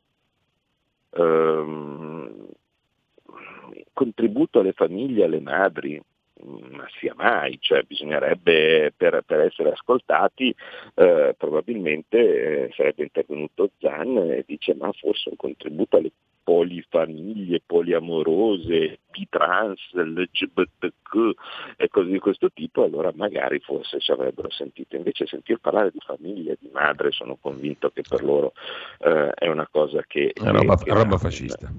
Eh, 1.10 2.30
contributo 3.92 4.60
alle 4.60 4.72
famiglie, 4.72 5.24
alle 5.24 5.40
madri, 5.40 6.02
ma 6.44 6.86
sia 6.98 7.14
mai, 7.14 7.58
cioè 7.60 7.82
bisognerebbe 7.82 8.92
per, 8.96 9.22
per 9.24 9.40
essere 9.40 9.72
ascoltati 9.72 10.54
eh, 10.94 11.34
probabilmente 11.38 12.66
eh, 12.66 12.72
sarebbe 12.74 13.04
intervenuto 13.04 13.70
Zan 13.78 14.16
e 14.16 14.44
dice 14.46 14.74
ma 14.74 14.90
forse 14.92 15.28
un 15.28 15.36
contributo 15.36 15.96
alle 15.96 16.10
polifamiglie, 16.42 17.62
poliamorose, 17.64 18.98
bitrans, 19.11 19.81
LGBTQ 19.92 21.33
e 21.76 21.88
cose 21.88 22.11
di 22.11 22.18
questo 22.18 22.50
tipo, 22.50 22.83
allora 22.85 23.12
magari 23.14 23.61
forse 23.61 24.00
ci 24.00 24.11
avrebbero 24.11 24.50
sentito. 24.50 24.96
Invece 24.96 25.26
sentir 25.26 25.59
parlare 25.59 25.90
di 25.90 26.00
famiglia, 26.05 26.55
di 26.59 26.70
madre, 26.72 27.12
sono 27.12 27.37
convinto 27.40 27.90
che 27.90 28.02
per 28.09 28.22
loro 28.22 28.52
eh, 28.98 29.31
è 29.35 29.48
una 29.48 29.68
cosa 29.70 30.02
che... 30.07 30.33
È 30.33 30.50
roba, 30.50 30.76
che, 30.76 30.92
roba 30.92 31.18
fascista. 31.18 31.70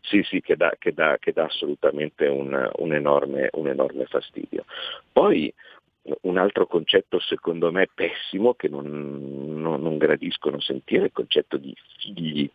Sì, 0.00 0.22
sì, 0.22 0.40
che 0.40 0.56
dà, 0.56 0.74
che 0.78 0.92
dà, 0.92 1.18
che 1.18 1.32
dà 1.32 1.44
assolutamente 1.44 2.26
un, 2.26 2.68
un, 2.78 2.92
enorme, 2.92 3.48
un 3.52 3.68
enorme 3.68 4.06
fastidio. 4.06 4.64
Poi 5.12 5.52
un 6.22 6.38
altro 6.38 6.66
concetto 6.66 7.20
secondo 7.20 7.70
me 7.70 7.88
pessimo 7.92 8.54
che 8.54 8.68
non, 8.68 9.60
non, 9.60 9.82
non 9.82 9.98
gradiscono 9.98 10.58
sentire 10.60 11.02
è 11.02 11.04
il 11.06 11.12
concetto 11.12 11.56
di 11.56 11.74
figli. 11.98 12.50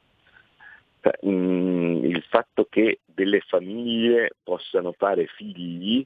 Mm, 1.25 2.03
il 2.05 2.23
fatto 2.23 2.65
che 2.69 2.99
delle 3.05 3.41
famiglie 3.41 4.31
possano 4.43 4.93
fare 4.93 5.27
figli, 5.27 6.05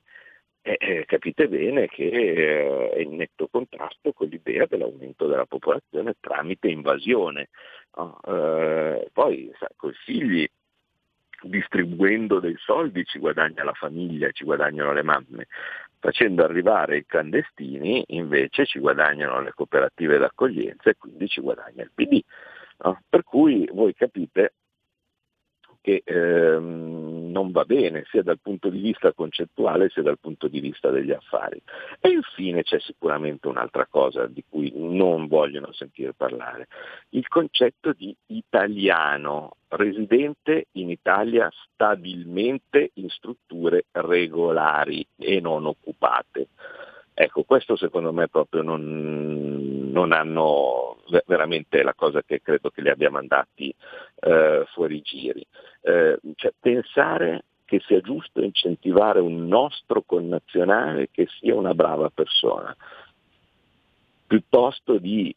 eh, 0.61 0.77
eh, 0.79 1.05
capite 1.05 1.47
bene 1.47 1.87
che 1.87 2.03
eh, 2.09 2.89
è 2.91 2.99
in 2.99 3.15
netto 3.15 3.47
contrasto 3.47 4.11
con 4.11 4.27
l'idea 4.27 4.65
dell'aumento 4.65 5.27
della 5.27 5.45
popolazione 5.45 6.15
tramite 6.19 6.67
invasione. 6.67 7.49
No? 7.95 8.19
Eh, 8.25 9.09
poi 9.13 9.51
sa, 9.57 9.67
con 9.75 9.91
i 9.91 9.93
figli 10.03 10.47
distribuendo 11.41 12.39
dei 12.39 12.55
soldi 12.57 13.05
ci 13.05 13.19
guadagna 13.19 13.63
la 13.63 13.73
famiglia, 13.73 14.29
ci 14.31 14.43
guadagnano 14.43 14.91
le 14.93 15.03
mamme, 15.03 15.47
Facendo 16.01 16.45
arrivare 16.45 16.97
i 16.97 17.05
clandestini 17.05 18.03
invece 18.07 18.65
ci 18.65 18.79
guadagnano 18.79 19.41
le 19.41 19.51
cooperative 19.53 20.17
d'accoglienza 20.17 20.89
e 20.89 20.95
quindi 20.97 21.27
ci 21.27 21.41
guadagna 21.41 21.83
il 21.83 21.91
PD. 21.93 22.21
No? 22.83 23.01
Per 23.09 23.23
cui 23.23 23.69
voi 23.73 23.93
capite 23.93 24.53
che 25.89 26.03
ehm, 26.05 27.31
non 27.31 27.51
va 27.51 27.63
bene 27.63 28.03
sia 28.09 28.21
dal 28.21 28.39
punto 28.39 28.69
di 28.69 28.79
vista 28.79 29.11
concettuale 29.13 29.89
sia 29.89 30.03
dal 30.03 30.19
punto 30.19 30.47
di 30.47 30.59
vista 30.59 30.89
degli 30.89 31.11
affari. 31.11 31.59
E 31.99 32.09
infine 32.09 32.63
c'è 32.63 32.79
sicuramente 32.79 33.47
un'altra 33.47 33.87
cosa 33.87 34.27
di 34.27 34.43
cui 34.47 34.71
non 34.75 35.27
vogliono 35.27 35.71
sentire 35.71 36.13
parlare, 36.13 36.67
il 37.09 37.27
concetto 37.27 37.93
di 37.93 38.15
italiano 38.27 39.55
residente 39.69 40.67
in 40.73 40.89
Italia 40.89 41.49
stabilmente 41.73 42.91
in 42.95 43.09
strutture 43.09 43.85
regolari 43.91 45.05
e 45.17 45.39
non 45.39 45.65
occupate. 45.65 46.49
Ecco, 47.13 47.43
questo 47.43 47.75
secondo 47.75 48.13
me 48.13 48.29
proprio 48.29 48.61
non, 48.61 49.78
non 49.89 50.11
hanno 50.11 50.97
veramente 51.25 51.83
la 51.83 51.93
cosa 51.93 52.21
che 52.23 52.41
credo 52.41 52.69
che 52.69 52.81
li 52.81 52.89
abbia 52.89 53.09
mandati 53.09 53.73
eh, 54.21 54.65
fuori 54.73 55.01
giri. 55.01 55.45
Eh, 55.81 56.19
cioè, 56.35 56.53
pensare 56.59 57.43
che 57.65 57.79
sia 57.85 58.01
giusto 58.01 58.41
incentivare 58.41 59.19
un 59.19 59.47
nostro 59.47 60.01
connazionale 60.01 61.09
che 61.11 61.27
sia 61.39 61.55
una 61.55 61.73
brava 61.73 62.09
persona, 62.09 62.75
piuttosto 64.25 64.97
di 64.97 65.35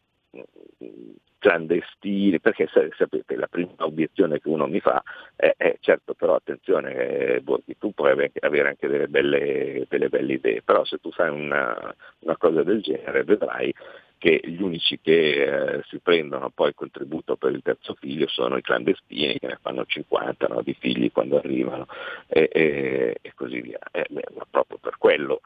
clandestini, 1.42 2.38
perché 2.38 2.68
sapete 2.96 3.34
la 3.34 3.48
prima 3.48 3.72
obiezione 3.78 4.38
che 4.38 4.48
uno 4.48 4.68
mi 4.68 4.78
fa 4.78 5.02
è, 5.34 5.52
è 5.56 5.76
certo 5.80 6.14
però 6.14 6.36
attenzione, 6.36 6.94
eh, 6.94 7.42
tu 7.78 7.92
puoi 7.92 8.30
avere 8.40 8.68
anche 8.68 8.86
delle 8.86 9.08
belle, 9.08 9.84
delle 9.88 10.08
belle, 10.08 10.34
idee, 10.34 10.62
però 10.62 10.84
se 10.84 10.98
tu 10.98 11.10
fai 11.10 11.30
una, 11.30 11.94
una 12.20 12.36
cosa 12.36 12.62
del 12.62 12.80
genere 12.80 13.24
vedrai 13.24 13.74
che 14.22 14.40
gli 14.44 14.62
unici 14.62 15.00
che 15.02 15.78
eh, 15.78 15.82
si 15.88 15.98
prendono 15.98 16.48
poi 16.50 16.68
il 16.68 16.76
contributo 16.76 17.34
per 17.34 17.50
il 17.50 17.60
terzo 17.60 17.96
figlio 17.98 18.28
sono 18.28 18.56
i 18.56 18.62
clandestini 18.62 19.36
che 19.36 19.48
ne 19.48 19.58
fanno 19.60 19.84
50 19.84 20.46
no, 20.46 20.62
di 20.62 20.76
figli 20.78 21.10
quando 21.10 21.38
arrivano 21.38 21.88
e, 22.28 22.48
e, 22.52 23.16
e 23.20 23.32
così 23.34 23.60
via. 23.60 23.80
Eh, 23.90 24.06
ma 24.12 24.46
proprio 24.48 24.78
per 24.78 24.96
quello 24.96 25.40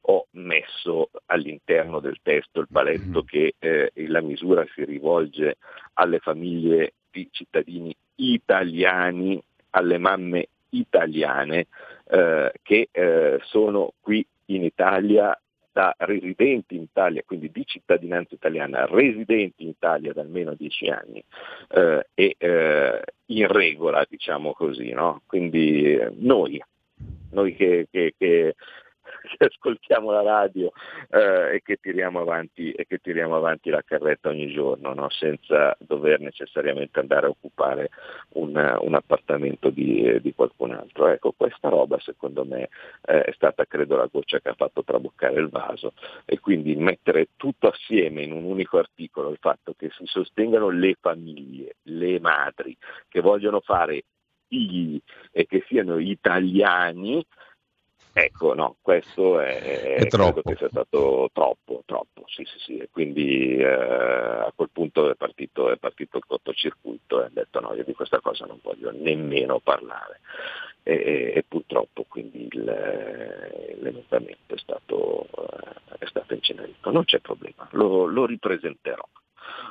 ho 0.00 0.26
messo 0.32 1.10
all'interno 1.26 2.00
del 2.00 2.18
testo 2.20 2.58
il 2.58 2.66
paletto 2.68 3.22
che 3.22 3.54
eh, 3.56 3.92
la 4.08 4.20
misura 4.20 4.66
si 4.74 4.84
rivolge 4.84 5.58
alle 5.92 6.18
famiglie 6.18 6.94
di 7.12 7.28
cittadini 7.30 7.94
italiani, 8.16 9.40
alle 9.70 9.98
mamme 9.98 10.48
italiane 10.70 11.68
eh, 12.10 12.52
che 12.62 12.88
eh, 12.90 13.38
sono 13.44 13.92
qui 14.00 14.26
in 14.46 14.64
Italia 14.64 15.40
da 15.78 15.94
residenti 15.98 16.74
in 16.74 16.82
Italia, 16.82 17.22
quindi 17.24 17.52
di 17.52 17.64
cittadinanza 17.64 18.34
italiana, 18.34 18.84
residenti 18.86 19.62
in 19.62 19.68
Italia 19.68 20.12
da 20.12 20.22
almeno 20.22 20.54
dieci 20.54 20.88
anni 20.88 21.22
eh, 21.68 22.04
e 22.14 22.34
eh, 22.36 23.00
in 23.26 23.46
regola, 23.46 24.04
diciamo 24.08 24.54
così, 24.54 24.90
no? 24.90 25.22
Quindi 25.24 25.94
eh, 25.94 26.10
noi, 26.16 26.60
noi 27.30 27.54
che, 27.54 27.86
che, 27.92 28.12
che 28.18 28.56
che 29.36 29.44
ascoltiamo 29.44 30.10
la 30.10 30.22
radio 30.22 30.72
eh, 31.10 31.56
e, 31.56 31.62
che 31.62 31.76
tiriamo 31.76 32.20
avanti, 32.20 32.72
e 32.72 32.86
che 32.86 32.98
tiriamo 32.98 33.36
avanti 33.36 33.70
la 33.70 33.82
carretta 33.82 34.28
ogni 34.28 34.50
giorno, 34.52 34.94
no? 34.94 35.08
senza 35.10 35.76
dover 35.80 36.20
necessariamente 36.20 36.98
andare 36.98 37.26
a 37.26 37.30
occupare 37.30 37.90
un, 38.34 38.78
un 38.80 38.94
appartamento 38.94 39.70
di, 39.70 40.20
di, 40.20 40.34
qualcun 40.34 40.72
altro. 40.72 41.08
Ecco, 41.08 41.32
questa 41.36 41.68
roba 41.68 41.98
secondo 42.00 42.44
me 42.44 42.68
eh, 43.06 43.22
è 43.22 43.32
stata 43.32 43.64
credo 43.66 43.96
la 43.96 44.08
goccia 44.10 44.40
che 44.40 44.50
ha 44.50 44.54
fatto 44.54 44.84
traboccare 44.84 45.40
il 45.40 45.48
vaso 45.48 45.92
e 46.24 46.38
quindi 46.40 46.74
mettere 46.76 47.28
tutto 47.36 47.68
assieme 47.68 48.22
in 48.22 48.32
un 48.32 48.44
unico 48.44 48.78
articolo 48.78 49.30
il 49.30 49.38
fatto 49.40 49.74
che 49.76 49.90
si 49.96 50.04
sostengano 50.06 50.70
le 50.70 50.96
famiglie, 51.00 51.76
le 51.82 52.20
madri 52.20 52.76
che 53.08 53.20
vogliono 53.20 53.60
fare 53.60 54.04
figli 54.48 55.00
e 55.30 55.46
che 55.46 55.64
siano 55.68 55.98
italiani, 55.98 57.24
Ecco, 58.20 58.52
no, 58.52 58.76
questo 58.82 59.38
è, 59.38 59.94
è 59.94 60.06
troppo. 60.08 60.42
che 60.42 60.56
sia 60.56 60.68
stato 60.68 61.30
troppo, 61.32 61.82
troppo, 61.86 62.24
sì, 62.26 62.44
sì, 62.44 62.58
sì. 62.58 62.76
E 62.78 62.88
quindi 62.90 63.56
eh, 63.56 63.64
a 63.64 64.52
quel 64.54 64.70
punto 64.72 65.08
è 65.08 65.14
partito, 65.14 65.70
è 65.70 65.76
partito 65.76 66.16
il 66.16 66.24
cortocircuito 66.26 67.22
e 67.22 67.26
ha 67.26 67.30
detto 67.32 67.60
no, 67.60 67.74
io 67.74 67.84
di 67.84 67.94
questa 67.94 68.20
cosa 68.20 68.44
non 68.44 68.58
voglio 68.60 68.90
nemmeno 68.90 69.60
parlare. 69.60 70.20
E, 70.82 70.94
e, 70.94 71.32
e 71.36 71.44
purtroppo 71.46 72.06
quindi 72.08 72.48
il, 72.50 72.64
l'emendamento 72.64 74.54
è 74.54 74.58
stato, 74.58 75.28
è 75.98 76.06
stato 76.06 76.34
incenerito. 76.34 76.90
Non 76.90 77.04
c'è 77.04 77.20
problema, 77.20 77.68
lo, 77.72 78.06
lo 78.06 78.26
ripresenterò 78.26 79.06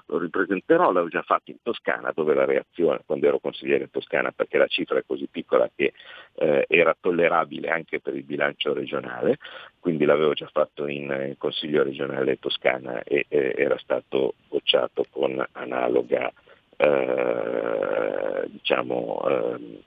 lo 0.08 0.18
ripresenterò, 0.18 0.92
l'avevo 0.92 1.10
già 1.10 1.22
fatto 1.22 1.52
in 1.52 1.58
Toscana 1.62 2.12
dove 2.14 2.34
la 2.34 2.46
reazione, 2.46 3.02
quando 3.06 3.28
ero 3.28 3.40
consigliere 3.40 3.84
in 3.84 3.92
Toscana, 3.92 4.32
perché 4.32 4.58
la 4.58 4.68
cifra 4.68 4.98
è 4.98 5.04
così 5.06 5.28
piccola 5.28 5.70
che 5.76 5.94
eh, 6.36 6.66
era 6.68 6.96
tollerabile 7.00 7.70
anche 7.70 8.00
per 8.00 8.16
il 8.16 8.24
bilancio 8.24 8.74
regionale, 8.74 9.38
quindi 9.80 10.06
l'avevo 10.06 10.34
già 10.34 10.50
fatto 10.52 10.88
in, 10.88 11.04
in 11.28 11.36
Consiglio 11.38 11.84
regionale 11.84 12.40
Toscana 12.40 13.04
e, 13.04 13.26
e, 13.28 13.54
era 13.58 13.78
stato 13.78 14.36
bocciato 14.48 15.06
con 15.10 15.46
analoga 15.54 16.32
eh, 16.78 18.44
diciamo, 18.48 19.28
eh, 19.28 19.82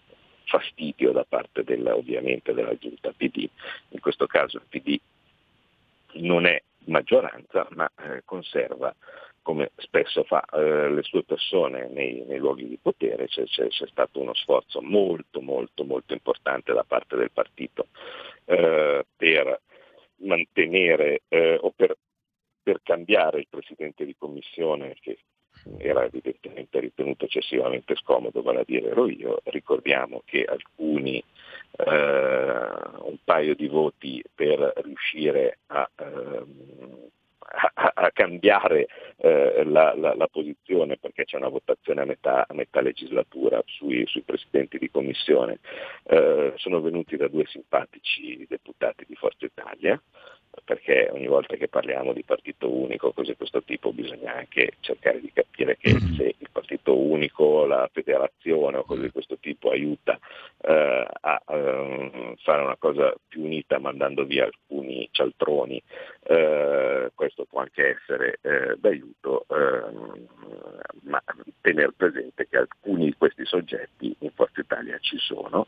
fastidio 0.44 1.12
da 1.12 1.24
parte 1.28 1.62
della, 1.62 1.94
ovviamente 1.94 2.52
della 2.52 2.76
giunta 2.76 3.12
PD. 3.16 3.48
In 3.90 4.00
questo 4.00 4.26
caso 4.26 4.56
il 4.56 4.64
PD 4.68 4.98
non 6.14 6.46
è 6.46 6.60
maggioranza 6.86 7.66
ma 7.70 7.90
eh, 7.98 8.22
conserva 8.24 8.94
come 9.42 9.72
spesso 9.76 10.22
fa 10.24 10.44
eh, 10.52 10.90
le 10.90 11.02
sue 11.02 11.24
persone 11.24 11.88
nei, 11.88 12.24
nei 12.26 12.38
luoghi 12.38 12.68
di 12.68 12.78
potere, 12.80 13.26
c'è, 13.26 13.44
c'è, 13.44 13.68
c'è, 13.68 13.86
stato 13.86 14.20
uno 14.20 14.34
sforzo 14.34 14.80
molto 14.82 15.40
molto 15.40 15.84
molto 15.84 16.12
importante 16.12 16.72
da 16.72 16.84
parte 16.84 17.16
del 17.16 17.30
partito 17.30 17.88
eh, 18.44 19.04
per 19.16 19.60
mantenere 20.16 21.22
eh, 21.28 21.58
o 21.60 21.72
per, 21.74 21.96
per 22.62 22.80
cambiare 22.82 23.38
il 23.38 23.46
presidente 23.48 24.04
di 24.04 24.14
commissione 24.16 24.96
che 25.00 25.18
era 25.78 26.04
evidentemente 26.04 26.80
ritenuto 26.80 27.24
eccessivamente 27.26 27.94
scomodo, 27.96 28.42
vale 28.42 28.60
a 28.60 28.64
dire 28.64 28.90
ero 28.90 29.08
io, 29.08 29.40
ricordiamo 29.44 30.22
che 30.24 30.44
alcuni 30.44 31.22
eh, 31.76 31.84
un 31.84 33.16
paio 33.24 33.54
di 33.54 33.68
voti 33.68 34.22
per 34.34 34.72
riuscire 34.76 35.58
a 35.66 35.88
ehm, 35.96 37.08
a, 37.40 37.92
a 37.94 38.10
cambiare 38.12 38.86
eh, 39.16 39.64
la, 39.64 39.94
la, 39.96 40.14
la, 40.14 40.28
posizione 40.28 40.96
perché 40.98 41.24
c'è 41.24 41.36
una 41.36 41.48
votazione 41.48 42.02
a 42.02 42.04
metà, 42.04 42.46
a 42.46 42.54
metà 42.54 42.80
legislatura 42.80 43.62
sui, 43.66 44.06
sui, 44.06 44.22
presidenti 44.22 44.78
di 44.78 44.90
commissione, 44.90 45.58
eh, 46.04 46.52
sono 46.56 46.80
venuti 46.80 47.16
da 47.16 47.28
due 47.28 47.46
simpatici 47.46 48.46
deputati 48.48 49.04
di 49.06 49.14
Forza 49.16 49.46
Italia, 49.46 50.00
perché 50.64 51.08
ogni 51.12 51.26
volta 51.26 51.56
che 51.56 51.68
parliamo 51.68 52.12
di 52.12 52.22
partito 52.22 52.72
unico 52.72 53.08
o 53.08 53.12
cose 53.12 53.32
di 53.32 53.36
questo 53.36 53.62
tipo 53.62 53.92
bisogna 53.92 54.34
anche 54.34 54.74
cercare 54.80 55.20
di 55.20 55.30
capire 55.32 55.76
che 55.76 55.92
mm-hmm. 55.92 56.14
se 56.14 56.34
il 56.38 56.48
partito 56.50 56.96
unico, 56.96 57.66
la 57.66 57.88
federazione 57.92 58.78
o 58.78 58.84
cose 58.84 59.02
di 59.02 59.10
questo 59.10 59.38
tipo 59.38 59.70
aiuta 59.70 60.18
eh, 60.62 61.06
a 61.20 61.42
eh, 61.48 62.34
fare 62.42 62.62
una 62.62 62.76
cosa 62.76 63.14
più 63.28 63.44
unita 63.44 63.78
mandando 63.78 64.24
via 64.24 64.44
alcuni 64.44 65.08
cialtroni, 65.10 65.82
eh, 66.22 67.10
questo 67.14 67.44
può 67.44 67.60
anche 67.60 67.98
essere 67.98 68.38
eh, 68.42 68.76
d'aiuto, 68.78 69.46
ehm, 69.48 70.26
ma 71.02 71.22
tenere 71.60 71.92
presente 71.92 72.46
che 72.48 72.56
alcuni 72.56 73.06
di 73.06 73.14
questi 73.16 73.44
soggetti 73.44 74.14
in 74.20 74.30
Forza 74.32 74.60
Italia 74.60 74.98
ci 75.00 75.18
sono, 75.18 75.66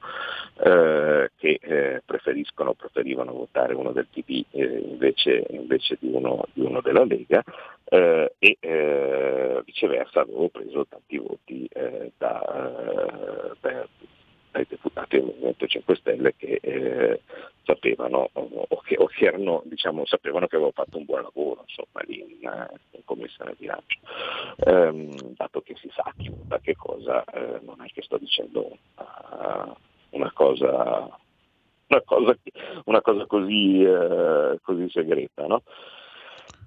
eh, 0.65 1.31
che 1.37 1.59
eh, 1.61 2.03
preferiscono, 2.05 2.75
preferivano 2.75 3.33
votare 3.33 3.75
uno 3.75 3.93
del 3.93 4.07
PD 4.07 4.45
invece, 4.79 5.47
invece 5.51 5.97
di, 6.01 6.09
uno, 6.13 6.45
di, 6.53 6.61
uno, 6.63 6.81
della 6.81 7.05
Lega 7.05 7.43
eh, 7.85 8.35
e 8.39 8.57
eh, 8.61 9.63
viceversa 9.65 10.21
avevo 10.21 10.49
preso 10.49 10.87
tanti 10.87 11.19
voti 11.19 11.67
eh, 11.73 12.13
da, 12.17 13.53
da, 13.61 13.87
dai 14.51 14.67
deputati 14.69 15.17
del 15.17 15.27
Movimento 15.27 15.67
5 15.67 15.97
Stelle 15.97 16.35
che 16.37 16.59
eh, 16.63 17.21
sapevano 17.65 18.29
o 18.33 18.81
che, 18.83 18.97
o 18.99 19.07
che 19.07 19.27
erano, 19.27 19.63
diciamo, 19.65 20.05
sapevano 20.07 20.47
che 20.47 20.57
avevo 20.57 20.73
fatto 20.73 20.99
un 20.99 21.05
buon 21.05 21.23
lavoro 21.23 21.65
insomma, 21.67 22.01
lì 22.07 22.21
in, 22.21 22.69
in 22.91 23.05
commissione 23.05 23.55
bilancio. 23.59 23.99
Ehm, 24.65 25.35
dato 25.35 25.61
che 25.63 25.75
si 25.77 25.91
sa 25.95 26.13
chi 26.17 26.29
vota 26.29 26.59
che 26.59 26.75
cosa, 26.77 27.25
eh, 27.25 27.61
non 27.63 27.83
è 27.83 27.87
che 27.93 28.03
sto 28.03 28.19
dicendo 28.19 28.77
una, 28.97 29.77
una 30.11 30.33
cosa 30.33 31.21
una 31.93 32.03
cosa, 32.03 32.39
una 32.85 33.01
cosa 33.03 33.27
così, 33.27 33.83
eh, 33.83 34.59
così, 34.63 34.89
segreta. 34.89 35.47
No? 35.47 35.63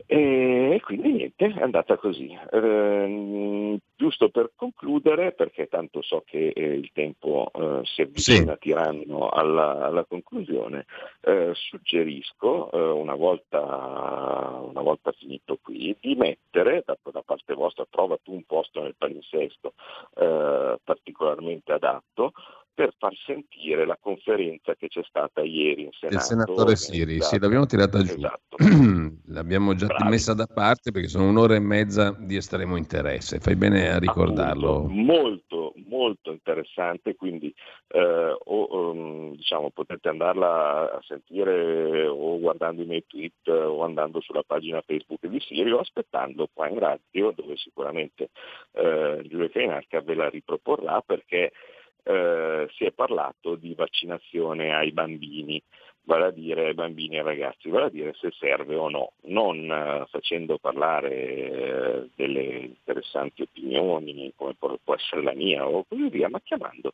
E 0.08 0.80
quindi 0.84 1.14
niente, 1.14 1.48
è 1.48 1.62
andata 1.62 1.98
così. 1.98 2.38
Eh, 2.52 3.80
giusto 3.96 4.30
per 4.30 4.52
concludere, 4.56 5.32
perché 5.32 5.66
tanto 5.68 6.04
so 6.04 6.22
che 6.24 6.50
eh, 6.50 6.74
il 6.76 6.92
tempo 6.94 7.50
eh, 7.52 7.82
si 7.86 8.02
avvicina 8.02 8.54
sì. 8.54 8.60
tirando 8.60 9.30
alla, 9.30 9.86
alla 9.86 10.04
conclusione, 10.04 10.86
eh, 11.22 11.52
suggerisco, 11.54 12.72
eh, 12.72 12.78
una 12.78 13.16
volta, 13.16 13.60
una, 13.60 14.82
volta, 14.82 15.12
finito 15.14 15.58
qui, 15.60 15.96
di 16.00 16.14
mettere 16.16 16.84
da, 16.86 16.96
da, 17.12 17.24
parte 17.24 17.56
vostra, 17.56 17.88
trova 17.90 18.20
tu 18.22 18.34
un 18.34 18.44
posto 18.44 18.84
nel 18.84 18.96
palinsesto 18.96 19.74
eh, 20.18 20.78
particolarmente 20.84 21.72
adatto, 21.72 22.34
per 22.76 22.94
far 22.98 23.16
sentire 23.26 23.86
la 23.86 23.98
conferenza 24.00 24.76
che 24.76 24.90
c'è 24.90 25.02
stata 25.08 25.42
ieri 25.42 25.84
in 25.84 25.92
Senato. 25.94 26.18
Il 26.18 26.22
senatore 26.22 26.76
Siri, 26.76 27.22
sì, 27.22 27.40
l'abbiamo 27.40 27.66
tirata 27.66 28.04
giù. 28.04 28.16
Esatto. 28.18 28.58
L'abbiamo 29.28 29.74
già 29.76 29.88
Bravi. 29.88 30.10
messa 30.10 30.34
da 30.34 30.46
parte 30.46 30.92
perché 30.92 31.08
sono 31.08 31.30
un'ora 31.30 31.56
e 31.56 31.60
mezza 31.60 32.14
di 32.20 32.36
estremo 32.36 32.76
interesse. 32.76 33.40
Fai 33.40 33.56
bene 33.56 33.90
a 33.90 33.98
ricordarlo. 33.98 34.76
Appunto, 34.76 34.94
molto, 34.94 35.74
molto 35.88 36.32
interessante, 36.32 37.16
quindi 37.16 37.54
eh, 37.88 38.38
o, 38.44 38.92
um, 38.92 39.36
diciamo, 39.36 39.70
potete 39.70 40.10
andarla 40.10 40.92
a 40.96 41.02
sentire 41.08 42.06
o 42.06 42.38
guardando 42.40 42.82
i 42.82 42.86
miei 42.86 43.06
tweet 43.08 43.48
o 43.48 43.84
andando 43.84 44.20
sulla 44.20 44.44
pagina 44.46 44.84
Facebook 44.86 45.26
di 45.28 45.40
Siri 45.40 45.72
o 45.72 45.80
aspettando 45.80 46.50
qua 46.52 46.68
in 46.68 46.80
radio 46.80 47.32
dove 47.32 47.56
sicuramente 47.56 48.32
eh, 48.74 49.22
Giulio 49.28 49.50
Cainarca 49.50 50.02
ve 50.02 50.16
la 50.16 50.30
riproporrà 50.30 51.02
perché 51.02 51.54
eh, 52.06 52.68
si 52.76 52.86
è 52.86 52.92
parlato 52.92 53.56
di 53.56 53.74
vaccinazione 53.74 54.76
ai 54.76 54.92
bambini, 54.92 55.62
vale 56.04 56.26
a 56.26 56.32
dire 56.32 56.68
ai 56.68 56.74
bambini 56.76 57.16
e 57.16 57.20
ai 57.20 57.26
ragazzi, 57.26 57.70
vale 57.70 57.86
a 57.86 57.90
dire 57.90 58.14
se 58.14 58.30
serve 58.38 58.76
o 58.76 58.90
no, 58.90 59.14
non 59.24 59.70
eh, 59.70 60.06
facendo 60.10 60.60
parlare 60.60 61.12
eh, 61.12 62.10
delle 62.16 62.44
interessanti 62.44 63.42
opinioni 63.42 64.32
come 64.36 64.54
può, 64.54 64.78
essere 64.94 65.24
la 65.24 65.34
mia 65.34 65.68
o 65.68 65.84
così 65.84 66.08
via, 66.10 66.30
ma 66.30 66.40
chiamando 66.42 66.94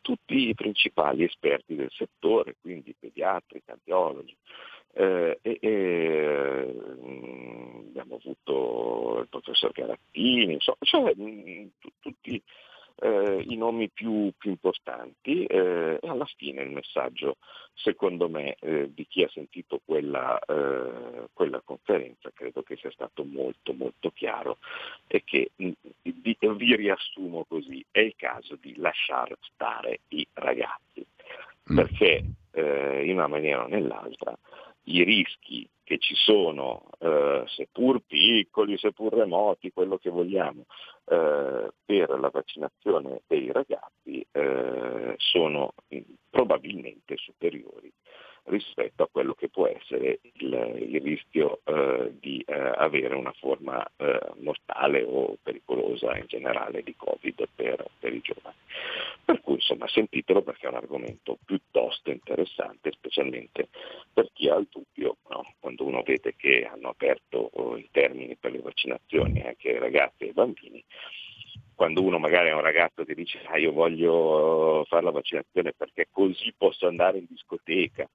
tutti 0.00 0.48
i 0.48 0.54
principali 0.54 1.22
esperti 1.22 1.76
del 1.76 1.90
settore, 1.92 2.56
quindi 2.60 2.94
pediatri, 2.98 3.62
cardiologi. 3.64 4.36
Eh, 4.94 5.38
e, 5.40 5.58
e, 5.60 6.74
mm, 7.00 7.88
abbiamo 7.88 8.16
avuto 8.16 9.20
il 9.20 9.28
professor 9.28 9.70
Garattini, 9.70 10.54
insomma, 10.54 10.78
cioè, 10.80 11.12
mh, 11.14 11.50
mm, 11.50 11.66
tutti 12.00 12.42
eh, 13.00 13.44
i 13.46 13.56
nomi 13.56 13.88
più, 13.88 14.32
più 14.36 14.50
importanti 14.50 15.44
eh, 15.44 15.98
e 16.00 16.08
alla 16.08 16.28
fine 16.36 16.62
il 16.62 16.70
messaggio, 16.70 17.36
secondo 17.74 18.28
me, 18.28 18.56
eh, 18.60 18.90
di 18.92 19.06
chi 19.06 19.22
ha 19.22 19.28
sentito 19.28 19.80
quella, 19.84 20.38
eh, 20.38 21.28
quella, 21.32 21.60
conferenza 21.64 22.30
credo 22.34 22.62
che 22.62 22.76
sia 22.76 22.90
stato 22.90 23.24
molto 23.24 23.72
molto 23.72 24.10
chiaro 24.10 24.58
e 25.06 25.22
che 25.24 25.50
vi, 25.56 25.74
vi 26.02 26.76
riassumo 26.76 27.44
così, 27.48 27.84
è 27.90 28.00
il 28.00 28.14
caso 28.16 28.56
di 28.60 28.74
lasciare 28.76 29.36
stare 29.52 30.00
i 30.08 30.26
ragazzi, 30.34 31.04
mm. 31.72 31.76
perché 31.76 32.24
eh, 32.52 33.04
in 33.04 33.14
una 33.14 33.28
maniera 33.28 33.64
o 33.64 33.68
nell'altra 33.68 34.36
i 34.88 35.04
rischi 35.04 35.68
che 35.84 35.98
ci 35.98 36.14
sono, 36.14 36.90
eh, 36.98 37.44
seppur 37.46 38.02
piccoli, 38.06 38.76
seppur 38.76 39.12
remoti, 39.12 39.72
quello 39.72 39.96
che 39.96 40.10
vogliamo, 40.10 40.66
eh, 41.06 41.70
per 41.84 42.18
la 42.20 42.28
vaccinazione 42.30 43.22
dei 43.26 43.50
ragazzi 43.52 44.24
eh, 44.30 45.14
sono 45.16 45.72
probabilmente 46.28 47.16
superiori 47.16 47.90
rispetto 48.48 49.02
a 49.02 49.08
quello 49.10 49.34
che 49.34 49.48
può 49.48 49.66
essere 49.66 50.20
il, 50.22 50.88
il 50.90 51.00
rischio 51.00 51.60
eh, 51.64 52.12
di 52.18 52.42
eh, 52.46 52.54
avere 52.54 53.14
una 53.14 53.32
forma 53.32 53.84
eh, 53.96 54.18
mortale 54.40 55.02
o 55.02 55.36
pericolosa 55.42 56.16
in 56.16 56.24
generale 56.26 56.82
di 56.82 56.94
Covid 56.96 57.48
per, 57.54 57.84
per, 57.98 58.12
i 58.12 58.20
giovani. 58.20 58.56
Per 59.24 59.40
cui 59.40 59.54
insomma 59.54 59.86
sentitelo 59.88 60.42
perché 60.42 60.66
è 60.66 60.70
un 60.70 60.76
argomento 60.76 61.38
piuttosto 61.44 62.10
interessante, 62.10 62.92
specialmente 62.92 63.68
per 64.12 64.30
chi 64.32 64.48
ha 64.48 64.56
il 64.56 64.68
dubbio, 64.70 65.16
no? 65.28 65.54
quando 65.60 65.84
uno 65.84 66.02
vede 66.02 66.34
che 66.36 66.68
hanno 66.70 66.88
aperto 66.88 67.50
oh, 67.52 67.76
i 67.76 67.88
termini 67.90 68.36
per 68.36 68.52
le 68.52 68.60
vaccinazioni 68.60 69.42
anche 69.42 69.70
ai 69.70 69.78
ragazzi 69.78 70.24
e 70.24 70.26
ai 70.28 70.32
bambini, 70.32 70.82
quando 71.74 72.02
uno 72.02 72.18
magari 72.18 72.48
è 72.48 72.54
un 72.54 72.60
ragazzo 72.60 73.04
che 73.04 73.14
dice 73.14 73.40
ah, 73.46 73.56
io 73.56 73.72
voglio 73.72 74.84
fare 74.88 75.04
la 75.04 75.10
vaccinazione 75.10 75.72
perché 75.76 76.08
così 76.10 76.52
posso 76.56 76.86
andare 76.86 77.18
in 77.18 77.26
discoteca 77.28 78.08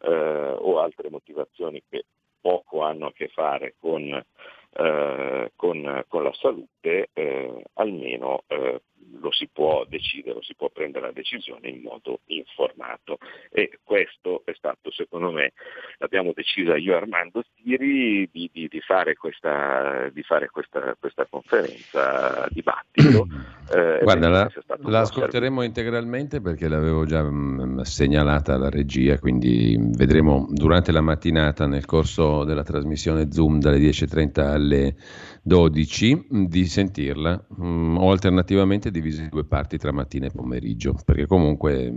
eh, 0.00 0.54
o 0.58 0.80
altre 0.80 1.10
motivazioni 1.10 1.82
che 1.88 2.04
poco 2.40 2.82
hanno 2.82 3.06
a 3.06 3.12
che 3.12 3.28
fare 3.28 3.74
con, 3.78 4.04
eh, 4.04 5.52
con, 5.54 6.04
con 6.08 6.22
la 6.22 6.32
salute, 6.32 7.10
eh, 7.12 7.62
almeno 7.74 8.44
eh, 8.46 8.80
lo 9.20 9.32
si 9.32 9.48
può 9.52 9.84
decidere, 9.88 10.34
lo 10.34 10.42
si 10.42 10.54
può 10.54 10.70
prendere 10.70 11.06
la 11.06 11.12
decisione 11.12 11.68
in 11.68 11.80
modo 11.82 12.20
informato 12.26 13.18
e 13.50 13.78
questo 13.82 14.42
è 14.44 14.52
stato 14.54 14.90
secondo 14.90 15.30
me, 15.30 15.52
l'abbiamo 15.98 16.32
decisa 16.34 16.76
io 16.76 16.92
e 16.92 16.96
Armando 16.96 17.42
Stiri 17.42 18.28
di, 18.30 18.50
di, 18.52 18.68
di, 18.68 18.80
fare, 18.80 19.14
questa, 19.14 20.08
di 20.12 20.22
fare 20.22 20.48
questa, 20.48 20.96
questa 20.98 21.26
conferenza, 21.28 22.46
dibattito. 22.50 23.26
Eh, 23.70 24.00
Guarda, 24.02 24.28
la, 24.28 24.50
la 24.78 25.00
ascolteremo 25.00 25.62
integralmente 25.62 26.40
perché 26.40 26.66
l'avevo 26.66 27.04
già 27.04 27.22
mh, 27.22 27.62
mm, 27.62 27.80
segnalata 27.82 28.54
alla 28.54 28.68
regia, 28.68 29.16
quindi 29.20 29.76
vedremo 29.78 30.48
durante 30.50 30.90
la 30.90 31.00
mattinata 31.00 31.68
nel 31.68 31.84
corso 31.84 32.42
della 32.42 32.64
trasmissione 32.64 33.30
Zoom 33.30 33.60
dalle 33.60 33.78
10.30 33.78 34.40
alle 34.40 34.96
12 35.42 36.26
mm, 36.34 36.44
di 36.46 36.66
sentirla 36.66 37.46
mh, 37.48 37.64
mm, 37.64 37.96
o 37.98 38.10
alternativamente 38.10 38.89
divisa 38.90 39.22
in 39.22 39.28
due 39.28 39.44
parti 39.44 39.78
tra 39.78 39.92
mattina 39.92 40.26
e 40.26 40.30
pomeriggio, 40.30 40.94
perché 41.04 41.26
comunque 41.26 41.92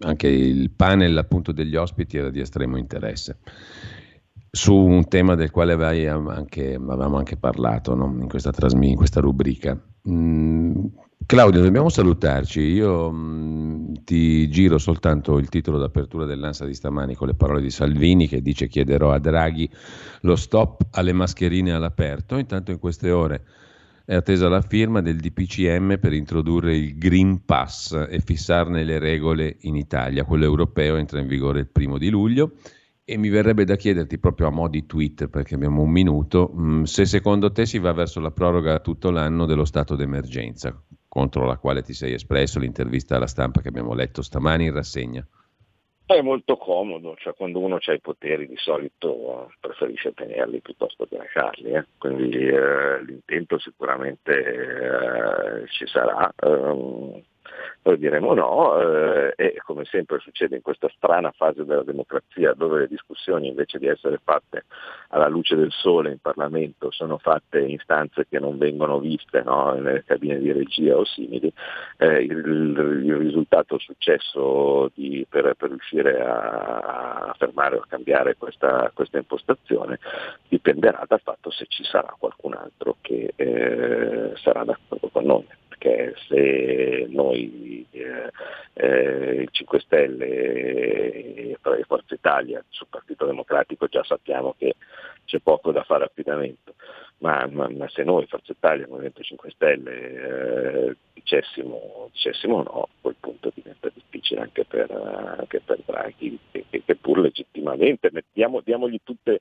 anche 0.00 0.28
il 0.28 0.70
panel 0.70 1.16
appunto 1.16 1.52
degli 1.52 1.76
ospiti 1.76 2.16
era 2.16 2.30
di 2.30 2.40
estremo 2.40 2.76
interesse 2.76 3.38
su 4.54 4.74
un 4.74 5.08
tema 5.08 5.34
del 5.34 5.50
quale 5.50 5.72
anche, 5.72 6.74
avevamo 6.74 7.16
anche 7.16 7.38
parlato 7.38 7.94
no? 7.94 8.14
in, 8.20 8.28
questa 8.28 8.50
trasmi- 8.50 8.90
in 8.90 8.96
questa 8.96 9.20
rubrica. 9.20 9.80
Mm, 10.10 10.84
Claudio, 11.24 11.62
dobbiamo 11.62 11.88
salutarci. 11.88 12.60
Io 12.60 13.10
mh, 13.10 14.04
ti 14.04 14.50
giro 14.50 14.76
soltanto 14.76 15.38
il 15.38 15.48
titolo 15.48 15.78
d'apertura 15.78 16.26
dell'Ansa 16.26 16.66
di 16.66 16.74
stamani 16.74 17.14
con 17.14 17.28
le 17.28 17.34
parole 17.34 17.62
di 17.62 17.70
Salvini 17.70 18.28
che 18.28 18.42
dice 18.42 18.68
chiederò 18.68 19.12
a 19.12 19.18
Draghi 19.18 19.70
lo 20.20 20.36
stop 20.36 20.86
alle 20.90 21.14
mascherine 21.14 21.72
all'aperto. 21.72 22.36
Intanto 22.36 22.72
in 22.72 22.78
queste 22.78 23.10
ore 23.10 23.44
è 24.04 24.14
attesa 24.14 24.48
la 24.48 24.60
firma 24.60 25.00
del 25.00 25.16
DPCM 25.16 25.98
per 25.98 26.12
introdurre 26.12 26.76
il 26.76 26.96
Green 26.98 27.44
Pass 27.44 27.92
e 28.08 28.20
fissarne 28.20 28.84
le 28.84 28.98
regole 28.98 29.56
in 29.60 29.76
Italia. 29.76 30.24
Quello 30.24 30.44
europeo 30.44 30.96
entra 30.96 31.20
in 31.20 31.26
vigore 31.26 31.60
il 31.60 31.68
primo 31.68 31.98
di 31.98 32.10
luglio. 32.10 32.54
E 33.04 33.16
mi 33.16 33.30
verrebbe 33.30 33.64
da 33.64 33.74
chiederti 33.74 34.18
proprio 34.18 34.46
a 34.46 34.50
mo' 34.50 34.68
di 34.68 34.86
tweet, 34.86 35.26
perché 35.26 35.56
abbiamo 35.56 35.82
un 35.82 35.90
minuto, 35.90 36.48
mh, 36.54 36.84
se 36.84 37.04
secondo 37.04 37.50
te 37.50 37.66
si 37.66 37.78
va 37.78 37.92
verso 37.92 38.20
la 38.20 38.30
proroga 38.30 38.78
tutto 38.78 39.10
l'anno 39.10 39.44
dello 39.44 39.64
stato 39.64 39.96
d'emergenza 39.96 40.80
contro 41.08 41.44
la 41.44 41.58
quale 41.58 41.82
ti 41.82 41.92
sei 41.92 42.14
espresso, 42.14 42.58
l'intervista 42.58 43.16
alla 43.16 43.26
stampa 43.26 43.60
che 43.60 43.68
abbiamo 43.68 43.92
letto 43.92 44.22
stamani 44.22 44.64
in 44.64 44.72
rassegna? 44.72 45.26
È 46.04 46.20
molto 46.20 46.56
comodo, 46.56 47.14
cioè 47.16 47.34
quando 47.34 47.60
uno 47.60 47.78
ha 47.82 47.92
i 47.92 48.00
poteri 48.00 48.46
di 48.46 48.56
solito 48.56 49.50
preferisce 49.60 50.12
tenerli 50.12 50.60
piuttosto 50.60 51.06
che 51.06 51.16
lasciarli, 51.16 51.70
eh? 51.72 51.86
quindi 51.96 52.46
eh, 52.46 53.02
l'intento 53.04 53.58
sicuramente 53.58 54.32
eh, 54.32 55.66
ci 55.68 55.86
sarà. 55.86 56.30
Um, 56.42 57.22
noi 57.82 57.98
diremo 57.98 58.34
no 58.34 58.80
eh, 58.80 59.34
e 59.36 59.60
come 59.64 59.84
sempre 59.84 60.18
succede 60.20 60.56
in 60.56 60.62
questa 60.62 60.88
strana 60.96 61.32
fase 61.32 61.64
della 61.64 61.82
democrazia 61.82 62.52
dove 62.52 62.80
le 62.80 62.88
discussioni 62.88 63.48
invece 63.48 63.78
di 63.78 63.86
essere 63.86 64.20
fatte 64.22 64.64
alla 65.08 65.28
luce 65.28 65.56
del 65.56 65.72
sole 65.72 66.10
in 66.10 66.18
Parlamento 66.18 66.90
sono 66.90 67.18
fatte 67.18 67.60
in 67.60 67.78
stanze 67.78 68.26
che 68.28 68.38
non 68.38 68.58
vengono 68.58 68.98
viste 68.98 69.42
no, 69.42 69.72
nelle 69.72 70.04
cabine 70.04 70.38
di 70.38 70.52
regia 70.52 70.96
o 70.96 71.04
simili, 71.04 71.52
eh, 71.98 72.22
il, 72.22 72.38
il, 72.38 73.16
risultato 73.16 73.78
successo 73.78 74.90
di, 74.94 75.26
per, 75.28 75.54
per, 75.54 75.70
riuscire 75.70 76.20
a, 76.20 77.28
a, 77.28 77.34
fermare 77.38 77.76
o 77.76 77.80
a 77.80 77.86
cambiare 77.88 78.36
questa, 78.36 78.90
questa, 78.94 79.18
impostazione 79.18 79.98
dipenderà 80.48 81.04
dal 81.06 81.20
fatto 81.20 81.50
se 81.50 81.66
ci 81.68 81.84
sarà 81.84 82.14
qualcun 82.18 82.54
altro 82.54 82.96
che 83.00 83.32
eh, 83.36 84.32
sarà 84.36 84.64
d'accordo 84.64 85.08
con 85.08 85.24
noi 85.24 85.46
perché 85.82 86.14
se 86.28 87.06
noi 87.10 87.84
eh, 87.90 88.30
eh, 88.74 89.42
il 89.42 89.48
5 89.50 89.80
Stelle 89.80 90.26
e 90.28 91.58
Forza 91.86 92.14
Italia 92.14 92.64
sul 92.68 92.86
Partito 92.88 93.26
Democratico 93.26 93.86
già 93.88 94.04
sappiamo 94.04 94.54
che 94.56 94.76
c'è 95.24 95.40
poco 95.40 95.72
da 95.72 95.82
fare 95.82 96.04
affidamento, 96.04 96.74
ma, 97.18 97.46
ma, 97.50 97.68
ma 97.68 97.88
se 97.88 98.04
noi 98.04 98.26
Forza 98.26 98.52
Italia 98.52 98.86
Movimento 98.88 99.22
5 99.22 99.50
Stelle 99.50 100.88
eh, 100.88 100.96
dicessimo, 101.14 102.08
dicessimo, 102.12 102.62
no, 102.62 102.82
a 102.82 102.88
quel 103.00 103.16
punto 103.18 103.50
diventa 103.54 103.90
difficile 103.92 104.40
anche 104.42 104.64
per, 104.64 104.90
anche 104.90 105.60
per 105.64 105.80
Draghi, 105.84 106.38
che, 106.50 106.64
che, 106.84 106.96
pur 106.96 107.18
legittimamente 107.18 108.10
mettiamo, 108.12 108.60
diamogli 108.60 109.00
tutte 109.02 109.40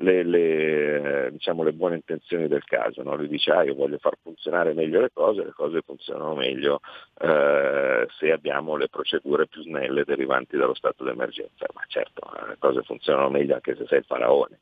le, 0.00 0.22
le, 0.22 1.28
diciamo, 1.32 1.62
le 1.62 1.72
buone 1.72 1.96
intenzioni 1.96 2.48
del 2.48 2.64
caso. 2.64 3.02
No? 3.02 3.16
Lui 3.16 3.28
dice 3.28 3.50
ah, 3.50 3.62
io 3.62 3.74
voglio 3.74 3.98
far 3.98 4.16
funzionare 4.22 4.72
meglio 4.72 5.00
le 5.00 5.10
cose, 5.12 5.44
le 5.44 5.52
cose 5.52 5.82
funzionano 5.82 6.34
meglio 6.34 6.80
eh, 7.20 8.06
se 8.18 8.32
abbiamo 8.32 8.76
le 8.76 8.88
procedure 8.88 9.46
più 9.46 9.62
snelle 9.62 10.04
derivanti 10.04 10.56
dallo 10.56 10.74
stato 10.74 11.04
d'emergenza. 11.04 11.66
Ma 11.74 11.82
certo, 11.86 12.30
le 12.46 12.56
cose 12.58 12.82
funzionano 12.82 13.30
meglio 13.30 13.54
anche 13.54 13.76
se 13.76 13.86
sei 13.86 13.98
il 13.98 14.04
faraone. 14.04 14.58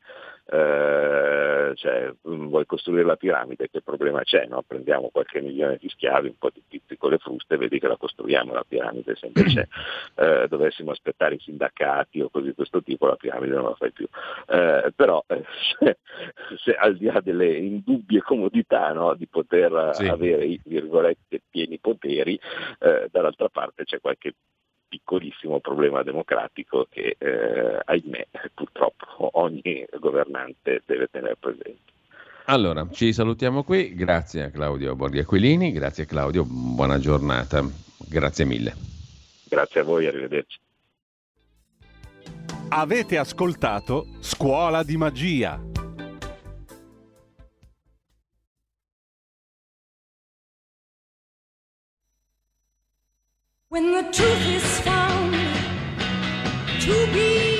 Eh, 0.51 1.73
cioè, 1.75 2.11
mm, 2.27 2.47
vuoi 2.47 2.65
costruire 2.65 3.03
la 3.03 3.15
piramide, 3.15 3.69
che 3.69 3.81
problema 3.81 4.23
c'è? 4.23 4.47
No? 4.47 4.63
Prendiamo 4.65 5.09
qualche 5.11 5.41
milione 5.41 5.77
di 5.79 5.87
schiavi, 5.89 6.27
un 6.27 6.37
po' 6.39 6.49
di 6.51 6.63
pizzi 6.67 6.97
con 6.97 7.11
le 7.11 7.19
fruste 7.19 7.55
vedi 7.55 7.79
che 7.79 7.87
la 7.87 7.97
costruiamo 7.97 8.51
la 8.51 8.65
piramide, 8.67 9.15
se 9.15 9.27
invece 9.27 9.67
eh, 10.15 10.47
dovessimo 10.49 10.89
aspettare 10.89 11.35
i 11.35 11.39
sindacati 11.39 12.21
o 12.21 12.29
cose 12.29 12.47
di 12.47 12.53
questo 12.55 12.81
tipo 12.81 13.05
la 13.05 13.15
piramide 13.15 13.53
non 13.53 13.65
la 13.65 13.75
fai 13.75 13.91
più. 13.91 14.07
Eh, 14.47 14.91
però 14.95 15.23
eh, 15.27 15.28
se, 15.79 15.97
se, 16.57 16.73
al 16.73 16.97
di 16.97 17.05
là 17.05 17.19
delle 17.21 17.55
indubbie 17.57 18.21
comodità 18.21 18.91
no, 18.93 19.13
di 19.13 19.27
poter 19.27 19.91
sì. 19.93 20.07
avere 20.07 20.45
i 20.45 20.59
virgolette 20.63 21.41
pieni 21.49 21.77
poteri, 21.79 22.39
eh, 22.79 23.07
dall'altra 23.11 23.49
parte 23.49 23.83
c'è 23.83 23.99
qualche 23.99 24.33
piccolissimo 24.89 25.59
problema 25.59 26.01
democratico 26.01 26.87
che 26.89 27.15
eh, 27.17 27.79
ahimè 27.85 28.27
purtroppo 28.55 29.29
ogni 29.33 29.85
governante 29.99 30.81
deve 30.85 31.07
tenere 31.11 31.35
presente. 31.39 31.93
Allora, 32.45 32.87
ci 32.91 33.13
salutiamo 33.13 33.63
qui, 33.63 33.93
grazie 33.93 34.43
a 34.43 34.49
Claudio 34.49 34.95
Borghi 34.95 35.19
Aquilini, 35.19 35.71
grazie 35.71 36.07
Claudio, 36.07 36.43
buona 36.45 36.97
giornata, 36.97 37.63
grazie 38.09 38.45
mille. 38.45 38.73
Grazie 39.47 39.81
a 39.81 39.83
voi, 39.83 40.07
arrivederci. 40.07 40.59
Avete 42.71 43.17
ascoltato 43.17 44.05
Scuola 44.19 44.83
di 44.83 44.95
Magia. 44.95 45.59
When 53.69 53.91
the 53.91 54.07
truth 54.11 54.45
is 54.47 54.79
found 54.81 55.35
to 56.81 57.07
be 57.11 57.58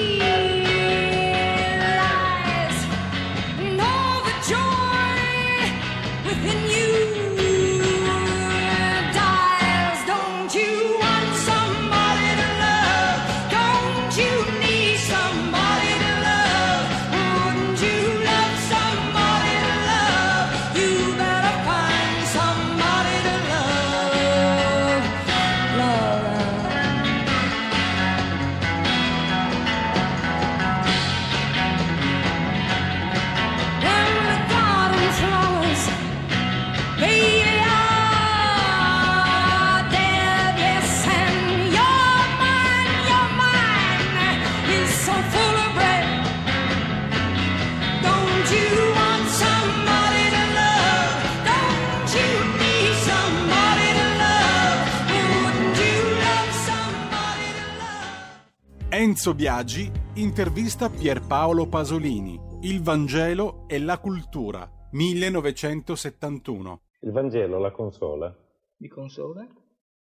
Enzo 59.19 59.35
Biagi 59.35 59.91
intervista 60.13 60.89
Pierpaolo 60.89 61.67
Pasolini. 61.67 62.39
Il 62.61 62.81
Vangelo 62.81 63.67
e 63.67 63.77
la 63.77 63.99
cultura, 63.99 64.65
1971. 64.91 66.81
Il 67.01 67.11
Vangelo 67.11 67.59
la 67.59 67.71
consola? 67.71 68.33
Mi 68.77 68.87
consola? 68.87 69.45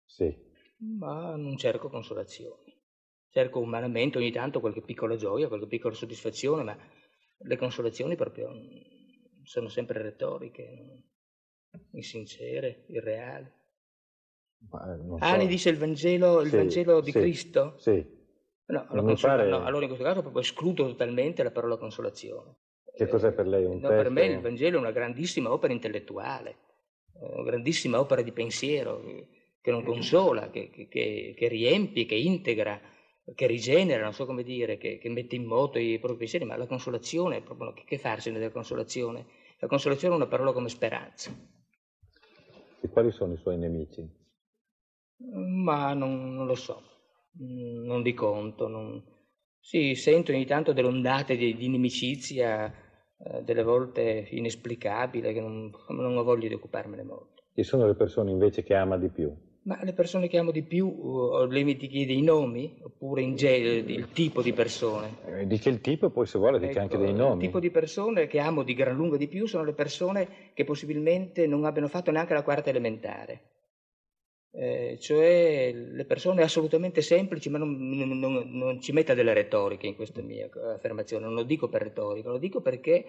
Sì. 0.05 0.33
Ma 0.97 1.35
non 1.35 1.57
cerco 1.57 1.89
consolazioni. 1.89 2.73
Cerco 3.29 3.59
umanamente 3.59 4.17
ogni 4.19 4.31
tanto 4.31 4.61
qualche 4.61 4.83
piccola 4.83 5.17
gioia, 5.17 5.49
qualche 5.49 5.67
piccola 5.67 5.93
soddisfazione, 5.93 6.63
ma 6.63 6.77
le 7.39 7.57
consolazioni 7.57 8.15
proprio 8.15 8.49
sono 9.43 9.67
sempre 9.67 10.01
retoriche, 10.01 11.03
insincere, 11.91 12.85
irreali. 12.87 13.51
Ma, 14.69 14.97
so. 14.97 15.17
Ah, 15.19 15.35
ne 15.35 15.45
dice 15.45 15.67
il 15.71 15.77
Vangelo, 15.77 16.39
il 16.39 16.51
sì, 16.51 16.55
Vangelo 16.55 17.01
di 17.01 17.11
sì, 17.11 17.19
Cristo? 17.19 17.75
Sì. 17.79 18.18
No, 18.69 19.15
pare... 19.19 19.47
no, 19.47 19.63
allora 19.63 19.81
in 19.81 19.87
questo 19.87 20.05
caso 20.05 20.21
proprio 20.21 20.41
escludo 20.43 20.85
totalmente 20.85 21.41
la 21.41 21.49
parola 21.49 21.77
consolazione. 21.77 22.55
Che 22.95 23.07
cos'è 23.07 23.31
per 23.31 23.47
lei 23.47 23.65
un 23.65 23.79
no? 23.79 23.87
Per 23.87 24.09
me 24.11 24.25
il 24.25 24.41
Vangelo 24.41 24.77
è 24.77 24.79
una 24.79 24.91
grandissima 24.91 25.51
opera 25.51 25.73
intellettuale, 25.73 26.55
una 27.13 27.43
grandissima 27.43 27.99
opera 27.99 28.21
di 28.21 28.31
pensiero 28.31 29.01
che 29.61 29.71
non 29.71 29.83
consola, 29.83 30.51
che, 30.51 30.69
che, 30.69 31.33
che 31.35 31.47
riempie, 31.47 32.05
che 32.05 32.15
integra, 32.15 32.79
che 33.33 33.47
rigenera, 33.47 34.03
non 34.03 34.13
so 34.13 34.27
come 34.27 34.43
dire, 34.43 34.77
che, 34.77 34.99
che, 34.99 35.09
mette 35.09 35.35
in 35.35 35.45
moto 35.45 35.79
i 35.79 35.97
propri 35.97 36.17
pensieri, 36.17 36.45
ma 36.45 36.55
la 36.55 36.67
consolazione, 36.67 37.41
proprio, 37.41 37.73
che, 37.73 37.83
che 37.85 37.97
farsene 37.97 38.37
della 38.37 38.51
consolazione? 38.51 39.25
La 39.57 39.67
consolazione 39.67 40.13
è 40.13 40.17
una 40.17 40.27
parola 40.27 40.51
come 40.51 40.69
speranza. 40.69 41.31
E 42.81 42.89
quali 42.89 43.11
sono 43.11 43.33
i 43.33 43.37
suoi 43.37 43.57
nemici? 43.57 44.07
Ma 45.17 45.93
non, 45.93 46.35
non 46.35 46.45
lo 46.45 46.55
so. 46.55 46.88
Mm, 47.41 47.85
non 47.85 48.01
di 48.01 48.13
conto. 48.13 48.67
Non... 48.67 49.01
Sì, 49.59 49.95
sento 49.95 50.31
ogni 50.31 50.45
tanto 50.45 50.73
delle 50.73 50.87
ondate 50.87 51.35
di, 51.35 51.55
di 51.55 51.65
inimicizia, 51.65 52.65
eh, 52.65 53.43
delle 53.43 53.63
volte 53.63 54.27
inesplicabile, 54.31 55.33
che 55.33 55.41
non, 55.41 55.71
non 55.89 56.17
ho 56.17 56.23
voglia 56.23 56.47
di 56.47 56.53
occuparmene 56.53 57.03
molto. 57.03 57.43
Chi 57.53 57.63
sono 57.63 57.87
le 57.87 57.95
persone 57.95 58.31
invece 58.31 58.63
che 58.63 58.75
ama 58.75 58.97
di 58.97 59.09
più? 59.09 59.33
Ma 59.63 59.77
le 59.83 59.93
persone 59.93 60.29
che 60.29 60.37
amo 60.37 60.51
di 60.51 60.63
più, 60.63 60.87
uh, 60.87 61.45
lei 61.45 61.63
mi 61.65 61.75
chiede 61.75 62.13
i 62.13 62.21
nomi 62.21 62.79
oppure 62.81 63.21
in 63.21 63.35
genere 63.35 63.79
il 63.91 64.09
tipo 64.11 64.41
di 64.41 64.53
persone? 64.53 65.17
Eh, 65.25 65.47
dice 65.47 65.69
il 65.69 65.81
tipo 65.81 66.07
e 66.07 66.11
poi 66.11 66.25
se 66.25 66.39
vuole 66.39 66.57
dice 66.57 66.71
ecco, 66.71 66.81
anche 66.81 66.97
dei 66.97 67.13
nomi. 67.13 67.41
Il 67.41 67.47
tipo 67.47 67.59
di 67.59 67.69
persone 67.69 68.27
che 68.27 68.39
amo 68.39 68.63
di 68.63 68.73
gran 68.73 68.95
lunga 68.95 69.17
di 69.17 69.27
più 69.27 69.45
sono 69.45 69.65
le 69.65 69.73
persone 69.73 70.51
che 70.53 70.63
possibilmente 70.63 71.45
non 71.45 71.65
abbiano 71.65 71.89
fatto 71.89 72.09
neanche 72.09 72.33
la 72.33 72.41
quarta 72.41 72.69
elementare 72.69 73.58
eh, 74.51 74.97
cioè 74.99 75.71
le 75.73 76.05
persone 76.05 76.41
assolutamente 76.41 77.01
semplici, 77.01 77.49
ma 77.49 77.57
non, 77.59 77.77
non, 77.77 78.49
non, 78.49 78.81
ci 78.81 78.91
metta 78.91 79.13
delle 79.13 79.33
retoriche 79.33 79.87
in 79.87 79.95
questa 79.95 80.21
mia 80.21 80.49
affermazione, 80.73 81.25
non 81.25 81.35
lo 81.35 81.43
dico 81.43 81.69
per 81.69 81.83
retorica, 81.83 82.29
lo 82.29 82.39
dico 82.39 82.61
perché 82.61 83.05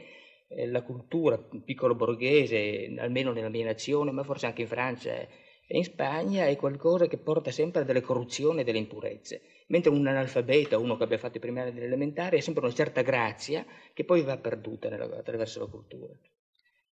eh, 0.49 0.66
la 0.66 0.82
cultura 0.82 1.38
piccolo 1.38 1.95
borghese, 1.95 2.95
almeno 2.99 3.32
nella 3.32 3.49
mia 3.49 3.64
nazione, 3.64 4.11
ma 4.11 4.22
forse 4.22 4.47
anche 4.47 4.62
in 4.62 4.68
Francia 4.68 5.12
e 5.14 5.28
in 5.76 5.84
Spagna, 5.84 6.47
è 6.47 6.57
qualcosa 6.57 7.07
che 7.07 7.16
porta 7.16 7.51
sempre 7.51 7.82
a 7.82 7.84
delle 7.84 8.03
corruzioni 8.03 8.61
e 8.61 8.64
delle 8.64 8.78
impurezze, 8.78 9.41
mentre 9.68 9.91
un 9.91 10.07
analfabeta, 10.07 10.78
uno 10.78 10.97
che 10.97 11.05
abbia 11.05 11.18
fatto 11.18 11.38
i 11.38 11.41
primi 11.41 11.61
anni 11.61 11.72
dell'elementare, 11.72 12.38
ha 12.38 12.43
sempre 12.43 12.64
una 12.64 12.74
certa 12.74 13.01
grazia 13.03 13.64
che 13.95 14.05
poi 14.05 14.22
va 14.22 14.36
perduta 14.36 14.91
nella, 14.91 15.05
attraverso 15.05 15.61
la 15.61 15.66
cultura. 15.66 16.12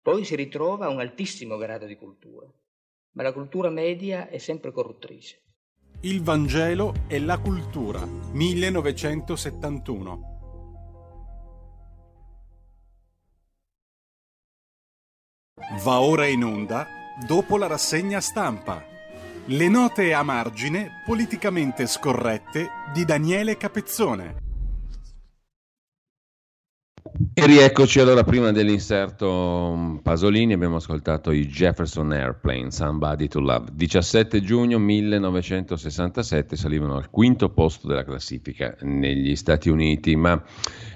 Poi 0.01 0.24
si 0.24 0.34
ritrova 0.34 0.88
un 0.88 0.99
altissimo 0.99 1.57
grado 1.59 1.86
di 1.86 1.95
cultura 1.95 2.53
ma 3.12 3.22
la 3.22 3.32
cultura 3.32 3.70
media 3.70 4.28
è 4.28 4.38
sempre 4.38 4.72
corruttrice. 4.72 5.40
Il 6.00 6.22
Vangelo 6.22 6.94
e 7.06 7.20
la 7.20 7.38
cultura, 7.38 8.04
1971. 8.04 10.30
Va 15.84 16.00
ora 16.00 16.26
in 16.26 16.44
onda, 16.44 16.86
dopo 17.26 17.56
la 17.56 17.66
rassegna 17.66 18.20
stampa, 18.20 18.84
le 19.46 19.68
note 19.68 20.12
a 20.12 20.22
margine 20.22 21.02
politicamente 21.06 21.86
scorrette 21.86 22.68
di 22.92 23.04
Daniele 23.04 23.56
Capezzone. 23.56 24.51
E 27.34 27.46
rieccoci 27.46 27.98
allora 27.98 28.22
prima 28.22 28.53
dell'inserto 28.53 29.74
mm, 29.76 29.96
Pasolini 29.96 30.53
abbiamo 30.53 30.76
ascoltato 30.76 31.32
i 31.32 31.48
Jefferson 31.48 32.12
Airplane, 32.12 32.70
Somebody 32.70 33.26
to 33.26 33.40
Love. 33.40 33.70
17 33.72 34.40
giugno 34.40 34.78
1967 34.78 36.55
salivano 36.55 36.96
al 36.96 37.11
quinto 37.11 37.48
posto 37.48 37.88
della 37.88 38.05
classifica 38.05 38.76
negli 38.82 39.34
Stati 39.34 39.68
Uniti, 39.68 40.14
ma 40.14 40.40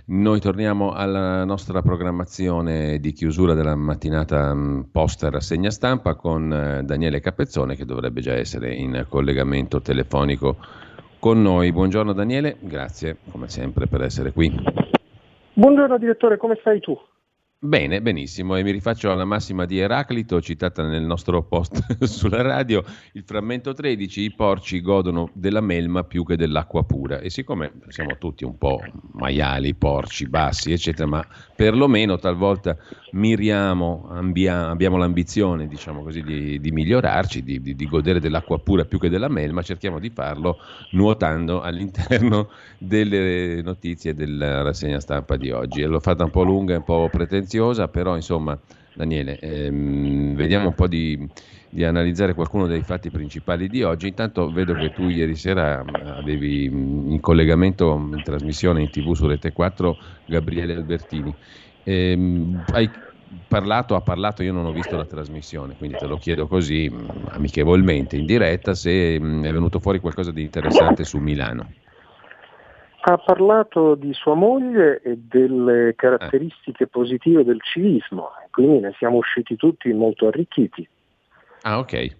noi 0.07 0.39
torniamo 0.39 0.93
alla 0.93 1.45
nostra 1.45 1.83
programmazione 1.83 3.01
di 3.01 3.13
chiusura 3.13 3.55
della 3.55 3.75
mattinata 3.75 4.55
mm, 4.55 4.83
post 4.93 5.25
rassegna 5.25 5.71
stampa 5.71 6.15
con 6.15 6.53
eh, 6.53 6.83
Daniele 6.85 7.19
Capezzone 7.19 7.75
che 7.75 7.85
dovrebbe 7.85 8.21
già 8.21 8.35
essere 8.35 8.73
in 8.75 9.07
collegamento 9.09 9.81
telefonico 9.81 10.57
con 11.19 11.43
noi. 11.43 11.73
Buongiorno 11.73 12.13
Daniele, 12.13 12.59
grazie 12.61 13.17
come 13.29 13.49
sempre 13.49 13.89
per 13.89 14.03
essere 14.03 14.33
qui. 14.33 14.95
Buongiorno 15.59 15.97
direttore, 15.97 16.37
come 16.37 16.59
stai 16.61 16.81
tu? 16.81 16.95
Bene, 17.59 18.03
benissimo, 18.03 18.55
e 18.55 18.63
mi 18.63 18.71
rifaccio 18.71 19.11
alla 19.11 19.25
massima 19.25 19.65
di 19.65 19.79
Eraclito, 19.79 20.43
citata 20.43 20.87
nel 20.87 21.05
nostro 21.05 21.43
post 21.43 21.97
sulla 22.05 22.43
radio, 22.43 22.85
il 23.13 23.25
frammento 23.25 23.73
13, 23.73 24.21
i 24.21 24.35
porci 24.35 24.83
godono 24.83 25.31
della 25.33 25.63
melma 25.63 26.05
più 26.05 26.23
che 26.23 26.37
dell'acqua 26.37 26.85
pura. 26.85 27.19
E 27.19 27.31
siccome 27.31 27.73
siamo 27.89 28.19
tutti 28.19 28.45
un 28.45 28.59
po' 28.59 28.83
maiali, 29.13 29.75
porci, 29.75 30.29
bassi, 30.29 30.71
eccetera, 30.71 31.09
ma 31.09 31.27
perlomeno 31.57 32.19
talvolta 32.19 32.77
miriamo, 33.13 34.07
ambia, 34.11 34.69
abbiamo 34.69 34.99
l'ambizione, 34.99 35.67
diciamo 35.67 36.03
così, 36.03 36.23
di, 36.23 36.61
di 36.61 36.71
migliorarci, 36.71 37.43
di, 37.43 37.63
di, 37.63 37.75
di, 37.75 37.89
godere 37.89 38.21
dell'acqua 38.21 38.59
pura 38.59 38.85
più 38.85 38.99
che 38.99 39.09
della 39.09 39.29
melma, 39.29 39.63
cerchiamo 39.63 39.99
di 39.99 40.11
farlo 40.11 40.59
nuotando 40.91 41.63
all'interno 41.63 42.51
delle 42.77 43.63
notizie 43.63 44.13
della 44.13 44.61
rassegna 44.61 45.01
stampa 45.01 45.39
di 45.39 45.51
oggi. 45.51 45.81
E 45.81 45.87
l'ho 45.87 46.01
fatta 46.01 46.23
un 46.23 46.31
po' 46.31 46.43
lunga 46.43 46.77
un 46.77 46.85
po' 46.85 47.09
pretenziosa, 47.11 47.55
però 47.89 48.15
insomma, 48.17 48.61
Daniele, 48.93 49.39
ehm, 49.39 50.35
vediamo 50.35 50.69
un 50.69 50.75
po' 50.75 50.87
di, 50.89 51.29
di 51.69 51.85
analizzare 51.85 52.35
qualcuno 52.35 52.67
dei 52.67 52.83
fatti 52.83 53.11
principali 53.11 53.69
di 53.69 53.83
oggi. 53.83 54.09
Intanto 54.09 54.51
vedo 54.51 54.77
che 54.77 54.93
tu 54.93 55.09
ieri 55.09 55.35
sera 55.35 55.81
avevi 55.81 56.65
in 56.65 57.19
collegamento 57.21 57.95
in 58.13 58.23
trasmissione 58.23 58.81
in 58.83 58.91
tv 58.91 59.13
su 59.15 59.27
Rete 59.27 59.53
4 59.53 59.99
Gabriele 60.25 60.75
Albertini. 60.75 61.37
Ehm, 61.83 62.63
hai 62.73 62.91
parlato, 63.47 63.95
ha 63.97 64.03
parlato, 64.03 64.43
io 64.43 64.53
non 64.53 64.65
ho 64.67 64.73
visto 64.73 64.97
la 64.97 65.07
trasmissione, 65.07 65.77
quindi 65.77 65.97
te 65.97 66.07
lo 66.07 66.17
chiedo 66.17 66.47
così 66.47 66.91
amichevolmente, 67.27 68.17
in 68.17 68.25
diretta, 68.25 68.75
se 68.75 69.17
è 69.17 69.19
venuto 69.21 69.81
fuori 69.81 69.99
qualcosa 70.01 70.31
di 70.33 70.43
interessante 70.43 71.05
su 71.05 71.19
Milano. 71.19 71.75
Ha 73.09 73.19
parlato 73.19 73.95
di 73.95 74.13
sua 74.15 74.35
moglie 74.35 75.01
e 75.01 75.17
delle 75.17 75.95
caratteristiche 75.95 76.85
eh. 76.85 76.89
positive 76.89 77.45
del 77.45 77.63
civismo, 77.63 78.31
quindi 78.51 78.81
ne 78.81 78.95
siamo 78.99 79.19
usciti 79.19 79.55
tutti 79.55 79.93
molto 79.93 80.27
arricchiti. 80.27 80.89
Ah, 81.63 81.79
ok. 81.79 82.17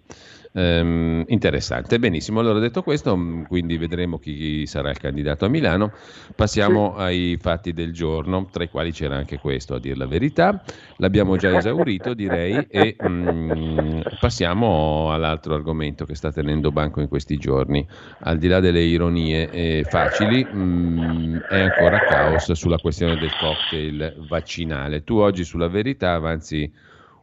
Ehm, 0.57 1.23
interessante, 1.27 1.99
benissimo. 1.99 2.39
Allora, 2.39 2.57
detto 2.57 2.81
questo, 2.81 3.15
mm, 3.15 3.43
quindi 3.43 3.77
vedremo 3.77 4.17
chi 4.17 4.65
sarà 4.65 4.89
il 4.89 4.97
candidato 4.97 5.45
a 5.45 5.49
Milano. 5.49 5.93
Passiamo 6.35 6.95
sì. 6.95 7.03
ai 7.03 7.37
fatti 7.39 7.73
del 7.73 7.93
giorno, 7.93 8.47
tra 8.51 8.63
i 8.63 8.69
quali 8.69 8.91
c'era 8.91 9.15
anche 9.17 9.37
questo, 9.37 9.75
a 9.75 9.79
dire 9.79 9.95
la 9.95 10.07
verità. 10.07 10.63
L'abbiamo 10.95 11.35
già 11.35 11.55
esaurito, 11.55 12.15
direi, 12.15 12.65
e 12.69 12.95
mm, 13.07 13.99
passiamo 14.19 15.13
all'altro 15.13 15.53
argomento 15.53 16.05
che 16.05 16.15
sta 16.15 16.31
tenendo 16.31 16.71
banco 16.71 17.01
in 17.01 17.07
questi 17.07 17.37
giorni. 17.37 17.87
Al 18.21 18.39
di 18.39 18.47
là 18.47 18.59
delle 18.59 18.81
ironie 18.81 19.51
eh, 19.51 19.85
facili, 19.87 20.49
mm, 20.51 21.37
è 21.49 21.59
ancora 21.59 22.01
caos 22.01 22.51
sulla 22.53 22.79
questione 22.79 23.15
del 23.15 23.35
cocktail 23.35 24.25
vaccinale. 24.27 25.03
Tu 25.03 25.17
oggi 25.17 25.43
sulla 25.43 25.67
verità 25.67 26.13
avanzi 26.13 26.71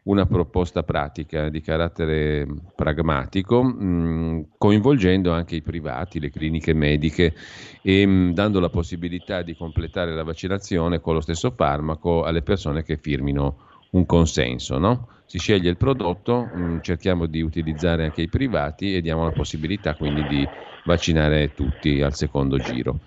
una 0.04 0.26
proposta 0.26 0.82
pratica 0.82 1.48
di 1.48 1.60
carattere 1.60 2.46
pragmatico, 2.74 3.62
mh, 3.62 4.52
coinvolgendo 4.58 5.32
anche 5.32 5.56
i 5.56 5.62
privati, 5.62 6.20
le 6.20 6.30
cliniche 6.30 6.74
mediche 6.74 7.34
e 7.82 8.06
mh, 8.06 8.32
dando 8.32 8.60
la 8.60 8.68
possibilità 8.70 9.42
di 9.42 9.54
completare 9.54 10.14
la 10.14 10.22
vaccinazione 10.22 11.00
con 11.00 11.14
lo 11.14 11.20
stesso 11.20 11.50
farmaco 11.52 12.22
alle 12.24 12.42
persone 12.42 12.82
che 12.82 12.98
firmino 12.98 13.58
un 13.90 14.04
consenso. 14.06 14.78
No? 14.78 15.08
Si 15.24 15.38
sceglie 15.38 15.70
il 15.70 15.76
prodotto, 15.76 16.50
cerchiamo 16.80 17.26
di 17.26 17.40
utilizzare 17.40 18.04
anche 18.04 18.22
i 18.22 18.28
privati 18.28 18.94
e 18.94 19.00
diamo 19.00 19.24
la 19.24 19.32
possibilità 19.32 19.94
quindi 19.96 20.24
di 20.26 20.50
vaccinare 20.82 21.54
tutti 21.54 22.00
al 22.02 22.14
secondo 22.14 22.58
giro. 22.58 23.00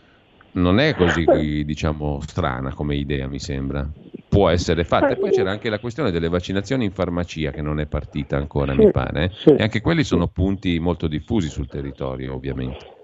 Non 0.57 0.79
è 0.79 0.93
così, 0.95 1.25
diciamo, 1.65 2.19
strana 2.21 2.73
come 2.73 2.95
idea, 2.95 3.27
mi 3.27 3.39
sembra 3.39 3.87
può 4.37 4.49
essere 4.49 4.83
fatta. 4.83 5.09
E 5.09 5.17
poi 5.17 5.31
c'era 5.31 5.51
anche 5.51 5.69
la 5.69 5.79
questione 5.79 6.11
delle 6.11 6.29
vaccinazioni 6.29 6.85
in 6.85 6.91
farmacia 6.91 7.51
che 7.51 7.61
non 7.61 7.79
è 7.79 7.87
partita 7.87 8.37
ancora, 8.37 8.73
sì, 8.73 8.79
mi 8.79 8.91
pare. 8.91 9.31
Sì, 9.33 9.49
e 9.49 9.63
anche 9.63 9.81
quelli 9.81 10.03
sono 10.03 10.27
punti 10.27 10.77
molto 10.79 11.07
diffusi 11.07 11.49
sul 11.49 11.67
territorio, 11.67 12.33
ovviamente. 12.35 12.95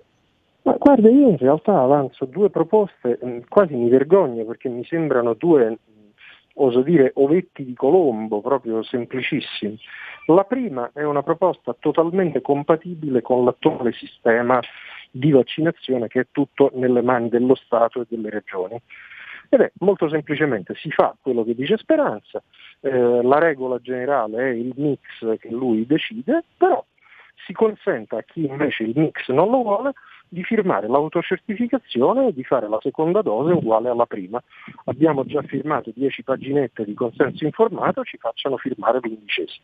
Ma 0.64 0.76
guarda, 0.78 1.10
io 1.10 1.30
in 1.30 1.38
realtà 1.38 1.80
avanzo 1.80 2.26
due 2.26 2.50
proposte, 2.50 3.20
mm, 3.24 3.40
quasi 3.50 3.74
mi 3.74 3.90
vergogno 3.90 4.46
perché 4.46 4.70
mi 4.70 4.86
sembrano 4.86 5.34
due, 5.34 5.78
oso 6.56 6.82
dire, 6.82 7.12
ovetti 7.16 7.66
di 7.66 7.74
Colombo, 7.74 8.40
proprio 8.42 8.84
semplicissimi. 8.84 9.78
La 10.28 10.46
prima 10.46 10.92
è 10.94 11.04
una 11.04 11.22
proposta 11.22 11.76
totalmente 11.78 12.42
compatibile 12.42 13.22
con 13.22 13.44
l'attuale 13.44 13.92
sistema 13.92 14.62
di 15.16 15.30
vaccinazione 15.30 16.08
che 16.08 16.22
è 16.22 16.28
tutto 16.32 16.72
nelle 16.74 17.04
mani 17.04 17.30
dello 17.30 17.54
Stato 17.54 18.02
e 18.02 18.06
delle 18.10 18.32
regioni. 18.32 18.82
Ed 19.50 19.62
è 19.62 19.72
molto 19.80 20.10
semplicemente 20.10 20.74
si 20.76 20.90
fa 20.90 21.16
quello 21.22 21.44
che 21.44 21.54
dice 21.54 21.78
Speranza, 21.78 22.42
eh, 22.80 23.22
la 23.22 23.38
regola 23.38 23.78
generale 23.80 24.50
è 24.50 24.54
il 24.54 24.74
mix 24.76 25.00
che 25.38 25.50
lui 25.50 25.86
decide, 25.86 26.44
però 26.58 26.84
si 27.46 27.54
consente 27.54 28.16
a 28.16 28.24
chi 28.24 28.46
invece 28.46 28.84
il 28.84 28.94
mix 28.96 29.30
non 29.30 29.52
lo 29.52 29.62
vuole 29.62 29.92
di 30.28 30.44
firmare 30.44 30.88
l'autocertificazione 30.88 32.30
e 32.30 32.34
di 32.34 32.44
fare 32.44 32.68
la 32.68 32.80
seconda 32.82 33.22
dose 33.22 33.54
uguale 33.54 33.90
alla 33.90 34.08
prima. 34.08 34.42
Abbiamo 34.86 35.24
già 35.26 35.44
firmato 35.44 35.92
10 35.94 36.24
paginette 36.24 36.86
di 36.86 36.96
consenso 36.96 37.46
informato, 37.46 38.04
ci 38.04 38.18
facciano 38.18 38.58
firmare 38.58 38.98
l'undicesima. 39.04 39.64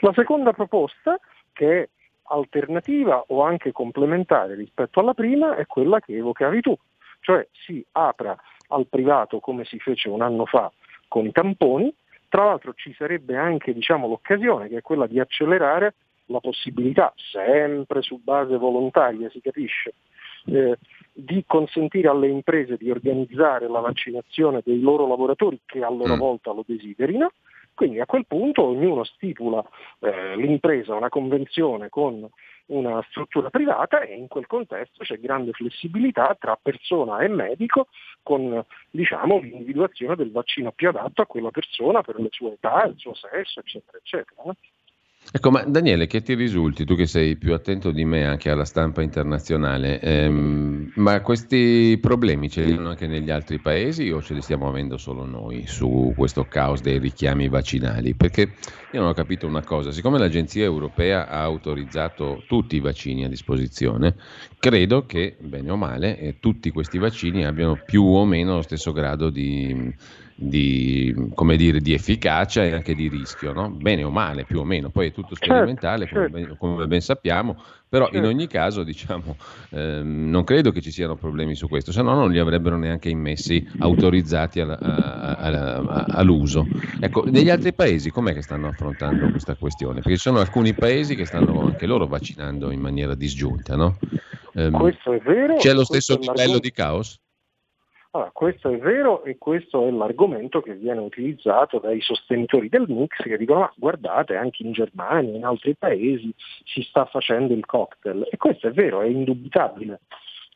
La 0.00 0.12
seconda 0.12 0.52
proposta, 0.52 1.18
che 1.54 1.82
è 1.82 1.88
alternativa 2.30 3.24
o 3.28 3.42
anche 3.42 3.72
complementare 3.72 4.54
rispetto 4.54 5.00
alla 5.00 5.14
prima, 5.14 5.56
è 5.56 5.66
quella 5.66 6.00
che 6.00 6.16
evocavi 6.16 6.60
tu, 6.60 6.76
cioè 7.20 7.46
si 7.52 7.84
apra 7.92 8.36
al 8.68 8.86
privato 8.86 9.40
come 9.40 9.64
si 9.64 9.78
fece 9.78 10.08
un 10.08 10.22
anno 10.22 10.46
fa 10.46 10.70
con 11.08 11.26
i 11.26 11.32
tamponi, 11.32 11.92
tra 12.28 12.44
l'altro 12.44 12.72
ci 12.74 12.94
sarebbe 12.94 13.36
anche 13.36 13.72
diciamo, 13.74 14.06
l'occasione 14.06 14.68
che 14.68 14.78
è 14.78 14.82
quella 14.82 15.06
di 15.06 15.18
accelerare 15.18 15.94
la 16.26 16.38
possibilità, 16.38 17.12
sempre 17.16 18.02
su 18.02 18.20
base 18.22 18.56
volontaria 18.56 19.28
si 19.30 19.40
capisce, 19.40 19.94
eh, 20.46 20.78
di 21.12 21.42
consentire 21.46 22.08
alle 22.08 22.28
imprese 22.28 22.76
di 22.76 22.90
organizzare 22.90 23.68
la 23.68 23.80
vaccinazione 23.80 24.62
dei 24.64 24.80
loro 24.80 25.08
lavoratori 25.08 25.60
che 25.66 25.82
a 25.82 25.90
loro 25.90 26.14
mm. 26.14 26.18
volta 26.18 26.52
lo 26.52 26.64
desiderino, 26.64 27.32
quindi 27.74 28.00
a 28.00 28.06
quel 28.06 28.26
punto 28.26 28.64
ognuno 28.64 29.04
stipula 29.04 29.64
eh, 30.00 30.36
l'impresa 30.36 30.94
una 30.94 31.08
convenzione 31.08 31.88
con 31.88 32.28
una 32.70 33.04
struttura 33.08 33.50
privata 33.50 34.00
e 34.00 34.14
in 34.14 34.28
quel 34.28 34.46
contesto 34.46 35.02
c'è 35.02 35.18
grande 35.18 35.52
flessibilità 35.52 36.36
tra 36.38 36.58
persona 36.60 37.18
e 37.18 37.28
medico 37.28 37.88
con 38.22 38.64
diciamo, 38.90 39.38
l'individuazione 39.38 40.16
del 40.16 40.30
vaccino 40.30 40.72
più 40.72 40.88
adatto 40.88 41.22
a 41.22 41.26
quella 41.26 41.50
persona 41.50 42.02
per 42.02 42.20
le 42.20 42.28
sue 42.30 42.52
età, 42.52 42.84
il 42.84 42.94
suo 42.96 43.14
sesso, 43.14 43.60
eccetera, 43.60 43.98
eccetera. 43.98 44.42
Ecco, 45.32 45.50
ma 45.50 45.62
Daniele, 45.62 46.08
che 46.08 46.22
ti 46.22 46.34
risulti, 46.34 46.84
tu 46.84 46.96
che 46.96 47.06
sei 47.06 47.36
più 47.36 47.52
attento 47.52 47.92
di 47.92 48.04
me 48.04 48.24
anche 48.26 48.50
alla 48.50 48.64
stampa 48.64 49.00
internazionale, 49.02 50.00
ehm, 50.00 50.90
ma 50.94 51.20
questi 51.20 51.96
problemi 52.00 52.48
ce 52.50 52.64
li 52.64 52.72
hanno 52.72 52.88
anche 52.88 53.06
negli 53.06 53.30
altri 53.30 53.60
paesi 53.60 54.10
o 54.10 54.20
ce 54.22 54.34
li 54.34 54.42
stiamo 54.42 54.66
avendo 54.66 54.96
solo 54.96 55.24
noi 55.26 55.66
su 55.68 56.14
questo 56.16 56.48
caos 56.48 56.80
dei 56.80 56.98
richiami 56.98 57.48
vaccinali? 57.48 58.16
Perché 58.16 58.54
io 58.90 59.00
non 59.00 59.10
ho 59.10 59.12
capito 59.12 59.46
una 59.46 59.62
cosa, 59.62 59.92
siccome 59.92 60.18
l'Agenzia 60.18 60.64
europea 60.64 61.28
ha 61.28 61.42
autorizzato 61.42 62.42
tutti 62.46 62.74
i 62.74 62.80
vaccini 62.80 63.24
a 63.24 63.28
disposizione, 63.28 64.16
credo 64.58 65.06
che, 65.06 65.36
bene 65.38 65.70
o 65.70 65.76
male, 65.76 66.18
eh, 66.18 66.36
tutti 66.40 66.70
questi 66.70 66.98
vaccini 66.98 67.44
abbiano 67.44 67.76
più 67.76 68.02
o 68.02 68.24
meno 68.24 68.56
lo 68.56 68.62
stesso 68.62 68.90
grado 68.90 69.30
di 69.30 69.94
di, 70.42 71.14
dire, 71.56 71.80
di, 71.80 71.92
efficacia 71.92 72.64
e 72.64 72.72
anche 72.72 72.94
di 72.94 73.08
rischio, 73.08 73.52
no? 73.52 73.68
bene 73.68 74.04
o 74.04 74.10
male, 74.10 74.44
più 74.44 74.60
o 74.60 74.64
meno, 74.64 74.88
poi 74.88 75.08
è 75.08 75.12
tutto 75.12 75.34
certo, 75.34 75.44
sperimentale 75.44 76.06
certo, 76.06 76.14
come, 76.14 76.30
certo. 76.30 76.46
Ben, 76.46 76.56
come, 76.56 76.86
ben, 76.86 77.00
sappiamo, 77.02 77.62
però 77.86 78.04
certo. 78.06 78.18
in 78.18 78.24
ogni 78.24 78.46
caso 78.46 78.82
diciamo, 78.82 79.36
ehm, 79.70 80.30
non 80.30 80.44
credo 80.44 80.72
che 80.72 80.80
ci 80.80 80.90
siano 80.90 81.16
problemi 81.16 81.54
su 81.54 81.68
questo, 81.68 81.92
se 81.92 82.00
no 82.00 82.14
non 82.14 82.30
li 82.30 82.38
avrebbero 82.38 82.78
neanche 82.78 83.10
immessi 83.10 83.66
autorizzati 83.80 84.60
alla, 84.60 84.78
a, 84.78 85.36
a, 85.36 85.76
a, 85.76 86.04
all'uso. 86.08 86.66
Ecco, 86.98 87.24
negli 87.26 87.50
altri 87.50 87.74
paesi 87.74 88.10
com'è 88.10 88.32
che 88.32 88.42
stanno 88.42 88.68
affrontando 88.68 89.28
questa 89.28 89.56
questione? 89.56 90.00
Perché 90.00 90.16
ci 90.16 90.22
sono 90.22 90.38
alcuni 90.38 90.72
paesi 90.72 91.16
che 91.16 91.26
stanno 91.26 91.60
anche 91.60 91.84
loro 91.84 92.06
vaccinando 92.06 92.70
in 92.70 92.80
maniera 92.80 93.14
disgiunta, 93.14 93.76
no? 93.76 93.98
Ehm, 94.54 94.72
questo 94.72 95.12
è 95.12 95.18
vero. 95.18 95.56
C'è 95.56 95.74
lo 95.74 95.84
stesso 95.84 96.18
livello 96.18 96.58
di 96.58 96.72
caos? 96.72 97.20
Allora, 98.12 98.32
questo 98.32 98.70
è 98.70 98.76
vero 98.76 99.22
e 99.22 99.38
questo 99.38 99.86
è 99.86 99.90
l'argomento 99.92 100.60
che 100.60 100.74
viene 100.74 100.98
utilizzato 100.98 101.78
dai 101.78 102.00
sostenitori 102.00 102.68
del 102.68 102.86
mix 102.88 103.22
che 103.22 103.36
dicono 103.36 103.60
ma 103.60 103.72
guardate 103.76 104.34
anche 104.34 104.64
in 104.64 104.72
Germania, 104.72 105.36
in 105.36 105.44
altri 105.44 105.76
paesi 105.76 106.34
si 106.64 106.82
sta 106.82 107.04
facendo 107.04 107.54
il 107.54 107.64
cocktail 107.64 108.26
e 108.28 108.36
questo 108.36 108.66
è 108.66 108.72
vero, 108.72 109.00
è 109.00 109.06
indubitabile. 109.06 110.00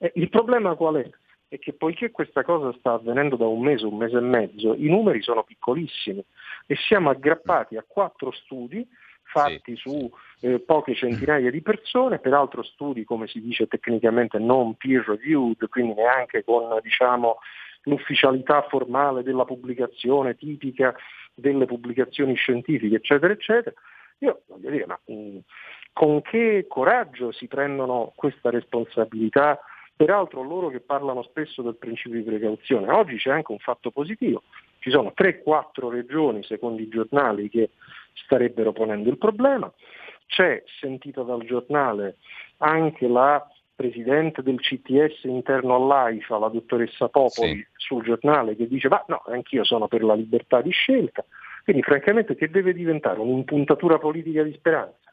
E 0.01 0.11
il 0.17 0.29
problema 0.31 0.75
qual 0.75 0.97
è? 0.97 1.09
È 1.47 1.59
che 1.61 1.75
poiché 1.75 2.11
questa 2.11 2.43
cosa 2.43 2.77
sta 2.77 2.95
avvenendo 2.95 3.37
da 3.37 3.47
un 3.47 3.61
mese, 3.61 3.87
un 3.87 3.99
mese 3.99 4.17
e 4.17 4.21
mezzo, 4.21 4.75
i 4.75 4.89
numeri 4.89 5.23
sono 5.23 5.45
piccolissimi 5.45 6.25
e 6.67 6.75
siamo 6.75 7.11
aggrappati 7.11 7.77
a 7.77 7.85
quattro 7.87 8.33
studi 8.33 8.85
fatti 9.35 9.75
sì. 9.75 9.77
su 9.77 10.11
eh, 10.41 10.61
poche 10.61 10.95
centinaia 10.95 11.51
di 11.51 11.61
persone, 11.61 12.21
peraltro 12.21 12.63
studi 12.63 13.05
come 13.05 13.27
si 13.27 13.41
dice 13.41 13.67
tecnicamente 13.67 14.39
non 14.39 14.77
peer 14.77 15.05
reviewed, 15.05 15.69
quindi 15.69 15.95
neanche 15.95 16.45
con 16.45 16.79
diciamo, 16.81 17.39
l'ufficialità 17.83 18.63
formale 18.69 19.25
della 19.25 19.45
pubblicazione 19.45 20.37
tipica 20.37 20.95
delle 21.35 21.67
pubblicazioni 21.67 22.35
scientifiche, 22.35 22.97
eccetera, 22.97 23.33
eccetera. 23.33 23.75
Io 24.19 24.43
voglio 24.47 24.71
dire, 24.71 24.87
ma 24.87 24.99
mh, 25.05 25.39
con 25.93 26.23
che 26.23 26.67
coraggio 26.69 27.33
si 27.33 27.49
prendono 27.49 28.13
questa 28.15 28.51
responsabilità? 28.51 29.59
Peraltro 29.97 30.43
loro 30.43 30.69
che 30.69 30.81
parlano 30.81 31.23
spesso 31.23 31.63
del 31.63 31.77
principio 31.77 32.19
di 32.19 32.25
precauzione, 32.25 32.91
oggi 32.91 33.17
c'è 33.17 33.31
anche 33.31 33.53
un 33.53 33.59
fatto 33.59 33.91
positivo, 33.91 34.43
ci 34.81 34.91
sono 34.91 35.13
3-4 35.17 35.89
regioni, 35.89 36.43
secondo 36.43 36.83
i 36.83 36.89
giornali, 36.89 37.49
che 37.49 37.71
starebbero 38.15 38.73
ponendo 38.73 39.11
il 39.11 39.19
problema, 39.19 39.73
c'è, 40.27 40.63
sentita 40.81 41.23
dal 41.23 41.45
giornale, 41.45 42.17
anche 42.59 43.07
la 43.07 43.47
presidente 43.75 44.43
del 44.43 44.61
CTS 44.61 45.25
interno 45.25 45.75
all'AIFA, 45.75 46.39
la 46.39 46.49
dottoressa 46.49 47.09
Popoli, 47.09 47.57
sì. 47.57 47.67
sul 47.77 48.05
giornale, 48.05 48.57
che 48.57 48.69
dice 48.69 48.89
ma 48.89 49.05
no, 49.09 49.23
anch'io 49.27 49.65
sono 49.65 49.89
per 49.89 50.03
la 50.03 50.15
libertà 50.15 50.61
di 50.63 50.71
scelta. 50.71 51.25
Quindi 51.65 51.83
francamente 51.83 52.37
che 52.37 52.51
deve 52.51 52.73
diventare 52.73 53.21
un'impuntatura 53.21 53.99
politica 53.99 54.43
di 54.43 54.53
speranza? 54.53 55.04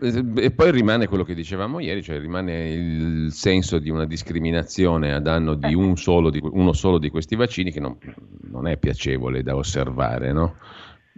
E 0.00 0.52
poi 0.52 0.70
rimane 0.70 1.08
quello 1.08 1.24
che 1.24 1.34
dicevamo 1.34 1.80
ieri, 1.80 2.02
cioè 2.02 2.20
rimane 2.20 2.70
il 2.70 3.32
senso 3.32 3.78
di 3.78 3.90
una 3.90 4.06
discriminazione 4.06 5.12
a 5.12 5.18
danno 5.18 5.54
di, 5.54 5.74
un 5.74 5.96
solo 5.96 6.30
di 6.30 6.40
uno 6.42 6.72
solo 6.72 6.98
di 6.98 7.10
questi 7.10 7.34
vaccini 7.34 7.72
che 7.72 7.80
non, 7.80 7.98
non 8.50 8.68
è 8.68 8.76
piacevole 8.76 9.42
da 9.42 9.56
osservare, 9.56 10.32
no? 10.32 10.56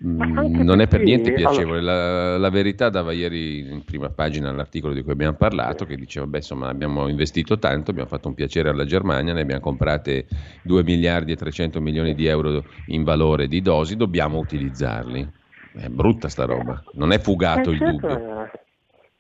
Mm, 0.05 0.61
non 0.63 0.81
è 0.81 0.89
per 0.89 1.03
niente 1.03 1.33
piacevole. 1.33 1.81
La, 1.81 2.37
la, 2.37 2.51
verità 2.51 2.91
dava 2.91 3.13
ieri 3.13 3.61
in 3.61 3.83
prima 3.85 4.11
pagina 4.11 4.53
l'articolo 4.53 4.93
di 4.93 5.03
cui 5.03 5.13
abbiamo 5.13 5.37
parlato, 5.37 5.87
che 5.87 5.97
diceva: 5.97 6.27
Beh, 6.27 6.39
insomma, 6.39 6.69
abbiamo 6.69 7.09
investito 7.09 7.59
tanto, 7.59 7.93
abbiamo 7.93 8.09
fatto 8.09 8.29
un 8.29 8.35
piacere 8.35 8.69
alla 8.69 8.85
Germania, 8.85 9.33
ne 9.33 9.41
abbiamo 9.41 9.63
comprate 9.63 10.27
2 10.65 10.83
miliardi 10.83 11.33
e 11.33 11.37
300 11.37 11.81
milioni 11.81 12.15
di 12.15 12.27
euro 12.27 12.65
in 12.89 13.05
valore 13.05 13.49
di 13.49 13.63
dosi, 13.63 13.97
dobbiamo 13.97 14.39
utilizzarli. 14.39 15.45
È 15.79 15.89
brutta 15.89 16.29
sta 16.29 16.47
roba, 16.47 16.83
non 16.93 17.13
è 17.13 17.19
fugato 17.19 17.71
eh, 17.71 17.73
il 17.75 17.79
certo, 17.79 18.07
dubbio. 18.07 18.51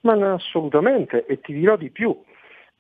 Ma 0.01 0.33
assolutamente, 0.33 1.27
e 1.27 1.41
ti 1.41 1.53
dirò 1.53 1.77
di 1.77 1.91
più. 1.91 2.19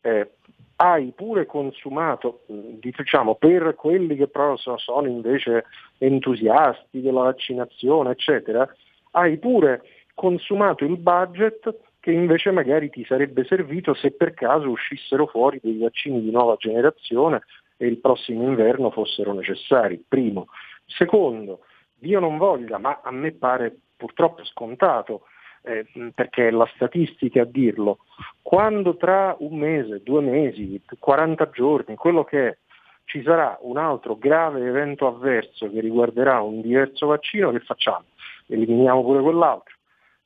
Eh, 0.01 0.31
hai 0.77 1.12
pure 1.14 1.47
consumato, 1.47 2.43
diciamo, 2.47 3.35
per 3.37 3.74
quelli 3.74 4.14
che 4.16 4.29
però 4.29 4.57
sono 4.57 5.07
invece 5.07 5.64
entusiasti 5.99 7.01
della 7.01 7.22
vaccinazione, 7.22 8.11
eccetera, 8.11 8.68
hai 9.12 9.39
pure 9.39 9.83
consumato 10.14 10.85
il 10.85 10.99
budget 10.99 11.74
che 12.01 12.12
invece 12.12 12.51
magari 12.51 12.89
ti 12.91 13.05
sarebbe 13.05 13.45
servito 13.45 13.95
se 13.95 14.12
per 14.12 14.33
caso 14.35 14.68
uscissero 14.68 15.27
fuori 15.27 15.59
dei 15.62 15.79
vaccini 15.79 16.22
di 16.22 16.31
nuova 16.31 16.57
generazione 16.57 17.43
e 17.77 17.87
il 17.87 17.99
prossimo 17.99 18.45
inverno 18.45 18.91
fossero 18.91 19.33
necessari. 19.33 20.03
Primo. 20.07 20.47
Secondo, 20.85 21.61
Dio 21.99 22.21
non 22.21 22.37
voglia, 22.37 22.79
ma 22.79 23.01
a 23.03 23.11
me 23.11 23.33
pare 23.33 23.77
purtroppo 23.97 24.45
scontato, 24.45 25.23
eh, 25.63 25.87
perché 26.15 26.49
è 26.49 26.51
la 26.51 26.69
statistica 26.75 27.43
a 27.43 27.47
dirlo, 27.47 27.99
quando 28.43 28.97
tra 28.97 29.35
un 29.41 29.59
mese, 29.59 30.03
due 30.03 30.21
mesi, 30.21 30.81
40 30.99 31.51
giorni, 31.51 31.97
quello 31.97 32.25
che 32.25 32.49
è, 32.49 32.57
ci 33.05 33.23
sarà 33.23 33.57
un 33.63 33.77
altro 33.77 34.17
grave 34.17 34.67
evento 34.67 35.07
avverso 35.07 35.71
che 35.71 35.81
riguarderà 35.81 36.41
un 36.41 36.61
diverso 36.61 37.07
vaccino, 37.07 37.51
che 37.51 37.61
facciamo? 37.61 38.05
Eliminiamo 38.49 39.03
pure 39.03 39.23
quell'altro. 39.23 39.75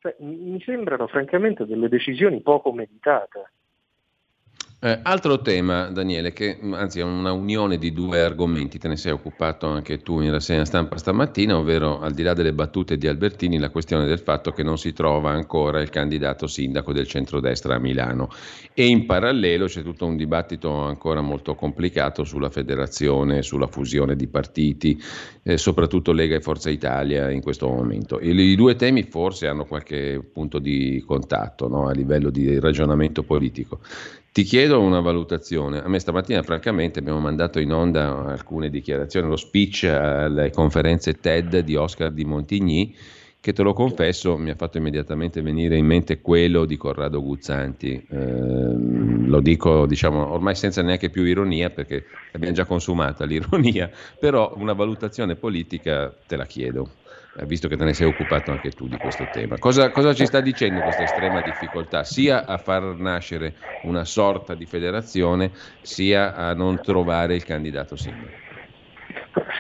Cioè, 0.01 0.16
mi 0.21 0.61
sembrano 0.62 1.07
francamente 1.07 1.66
delle 1.66 1.89
decisioni 1.89 2.41
poco 2.41 2.73
meditate. 2.73 3.53
Eh, 4.83 4.99
altro 5.03 5.43
tema, 5.43 5.91
Daniele, 5.91 6.33
che 6.33 6.59
anzi 6.72 7.01
è 7.01 7.03
una 7.03 7.33
unione 7.33 7.76
di 7.76 7.93
due 7.93 8.22
argomenti, 8.22 8.78
te 8.78 8.89
ne 8.89 8.97
sei 8.97 9.12
occupato 9.12 9.66
anche 9.66 9.99
tu 9.99 10.22
in 10.22 10.31
rassegna 10.31 10.64
stampa 10.64 10.97
stamattina, 10.97 11.59
ovvero 11.59 12.01
al 12.01 12.14
di 12.14 12.22
là 12.22 12.33
delle 12.33 12.55
battute 12.55 12.97
di 12.97 13.07
Albertini, 13.07 13.59
la 13.59 13.68
questione 13.68 14.07
del 14.07 14.20
fatto 14.20 14.53
che 14.53 14.62
non 14.62 14.78
si 14.78 14.95
trova 14.95 15.33
ancora 15.33 15.83
il 15.83 15.91
candidato 15.91 16.47
sindaco 16.47 16.95
del 16.95 17.07
centrodestra 17.07 17.74
a 17.74 17.78
Milano 17.78 18.31
e 18.72 18.87
in 18.87 19.05
parallelo 19.05 19.66
c'è 19.66 19.83
tutto 19.83 20.07
un 20.07 20.16
dibattito 20.16 20.72
ancora 20.72 21.20
molto 21.20 21.55
complicato 21.55 22.24
sulla 22.24 22.49
federazione, 22.49 23.43
sulla 23.43 23.66
fusione 23.66 24.16
di 24.16 24.28
partiti, 24.28 24.99
eh, 25.43 25.59
soprattutto 25.59 26.12
Lega 26.12 26.37
e 26.37 26.41
Forza 26.41 26.70
Italia 26.70 27.28
in 27.28 27.43
questo 27.43 27.68
momento. 27.68 28.18
E 28.18 28.31
I 28.31 28.57
due 28.57 28.76
temi 28.76 29.03
forse 29.03 29.47
hanno 29.47 29.66
qualche 29.66 30.26
punto 30.33 30.59
di 30.59 31.05
contatto 31.07 31.68
no? 31.68 31.87
a 31.87 31.93
livello 31.93 32.31
di 32.31 32.59
ragionamento 32.59 33.22
politico. 33.24 33.81
Ti 34.33 34.45
chiedo 34.45 34.81
una 34.81 35.01
valutazione. 35.01 35.83
A 35.83 35.89
me 35.89 35.99
stamattina, 35.99 36.41
francamente, 36.45 37.01
abbiamo 37.01 37.18
mandato 37.18 37.59
in 37.59 37.72
onda 37.72 38.26
alcune 38.26 38.70
dichiarazioni, 38.70 39.26
lo 39.26 39.37
speech 39.37 39.83
alle 39.85 40.53
conferenze 40.53 41.18
TED 41.18 41.59
di 41.59 41.74
Oscar 41.74 42.12
di 42.12 42.24
Montigny, 42.24 42.95
che 43.41 43.53
te 43.53 43.62
lo 43.62 43.72
confesso 43.72 44.37
mi 44.37 44.51
ha 44.51 44.55
fatto 44.55 44.78
immediatamente 44.78 45.43
venire 45.43 45.76
in 45.76 45.85
mente 45.85 46.20
quello 46.20 46.64
di 46.64 46.76
Corrado 46.76 47.20
Guzzanti. 47.20 48.07
Eh, 48.09 48.74
lo 49.26 49.41
dico, 49.41 49.85
diciamo, 49.87 50.31
ormai 50.31 50.55
senza 50.55 50.81
neanche 50.81 51.11
più 51.11 51.24
ironia, 51.24 51.70
perché 51.70 52.05
abbiamo 52.31 52.55
già 52.55 52.66
consumata 52.66 53.24
l'ironia, 53.26 53.91
però 54.16 54.55
una 54.57 54.74
valutazione 54.74 55.35
politica 55.35 56.14
te 56.24 56.37
la 56.37 56.47
chiedo. 56.47 56.99
Eh, 57.37 57.47
visto 57.47 57.68
che 57.68 57.76
te 57.76 57.85
ne 57.85 57.95
sei 57.95 58.07
occupato 58.07 58.51
anche 58.51 58.70
tu 58.70 58.89
di 58.89 58.99
questo 58.99 59.28
tema. 59.28 59.57
Cosa, 59.59 59.91
cosa, 59.93 60.12
ci 60.12 60.26
sta 60.26 60.41
dicendo 60.41 60.83
questa 60.83 61.05
estrema 61.05 61.41
difficoltà, 61.41 62.03
sia 62.03 62.45
a 62.45 62.59
far 62.59 62.97
nascere 62.99 63.55
una 63.83 64.05
sorta 64.05 64.55
di 64.55 64.66
federazione, 64.66 65.53
sia 65.81 66.35
a 66.35 66.55
non 66.55 66.81
trovare 66.81 67.37
il 67.37 67.45
candidato 67.45 67.95
sindaco? 67.95 68.39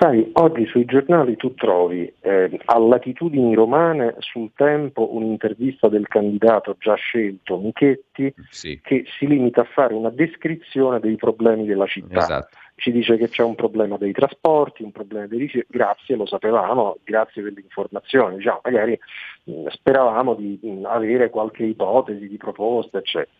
Sai, 0.00 0.30
oggi 0.32 0.66
sui 0.66 0.84
giornali 0.84 1.36
tu 1.36 1.54
trovi 1.54 2.12
eh, 2.20 2.58
a 2.64 2.78
latitudini 2.78 3.54
romane 3.54 4.16
sul 4.18 4.50
tempo 4.56 5.14
un'intervista 5.14 5.88
del 5.88 6.08
candidato 6.08 6.74
già 6.78 6.94
scelto, 6.94 7.58
Michetti, 7.58 8.34
sì. 8.48 8.80
che 8.82 9.04
si 9.16 9.28
limita 9.28 9.60
a 9.60 9.68
fare 9.72 9.94
una 9.94 10.10
descrizione 10.10 10.98
dei 10.98 11.14
problemi 11.14 11.66
della 11.66 11.86
città. 11.86 12.18
Esatto 12.18 12.56
ci 12.80 12.90
dice 12.90 13.18
che 13.18 13.28
c'è 13.28 13.42
un 13.42 13.54
problema 13.54 13.98
dei 13.98 14.12
trasporti, 14.12 14.82
un 14.82 14.90
problema 14.90 15.26
dei 15.26 15.38
rifiuti, 15.38 15.66
grazie, 15.68 16.16
lo 16.16 16.24
sapevamo, 16.24 16.96
grazie 17.04 17.42
per 17.42 17.52
l'informazione, 17.52 18.36
diciamo, 18.36 18.60
magari 18.64 18.98
mh, 19.44 19.66
speravamo 19.66 20.34
di 20.34 20.58
mh, 20.62 20.86
avere 20.86 21.28
qualche 21.28 21.64
ipotesi 21.64 22.26
di 22.26 22.38
proposta, 22.38 22.98
eccetera. 22.98 23.36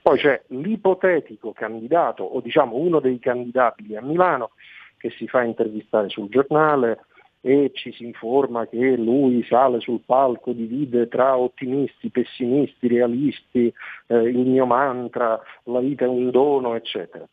Poi 0.00 0.18
c'è 0.18 0.42
l'ipotetico 0.48 1.52
candidato, 1.52 2.22
o 2.22 2.40
diciamo 2.40 2.76
uno 2.76 3.00
dei 3.00 3.18
candidati 3.18 3.94
a 3.94 4.00
Milano, 4.00 4.52
che 4.96 5.10
si 5.10 5.28
fa 5.28 5.42
intervistare 5.42 6.08
sul 6.08 6.28
giornale 6.28 7.04
e 7.42 7.70
ci 7.74 7.92
si 7.92 8.04
informa 8.04 8.66
che 8.66 8.96
lui 8.96 9.44
sale 9.44 9.80
sul 9.80 10.00
palco, 10.06 10.52
divide 10.52 11.08
tra 11.08 11.36
ottimisti, 11.36 12.10
pessimisti, 12.10 12.88
realisti, 12.88 13.72
eh, 14.06 14.16
il 14.16 14.38
mio 14.38 14.64
mantra, 14.64 15.38
la 15.64 15.80
vita 15.80 16.04
è 16.04 16.08
un 16.08 16.30
dono, 16.30 16.74
eccetera. 16.74 17.26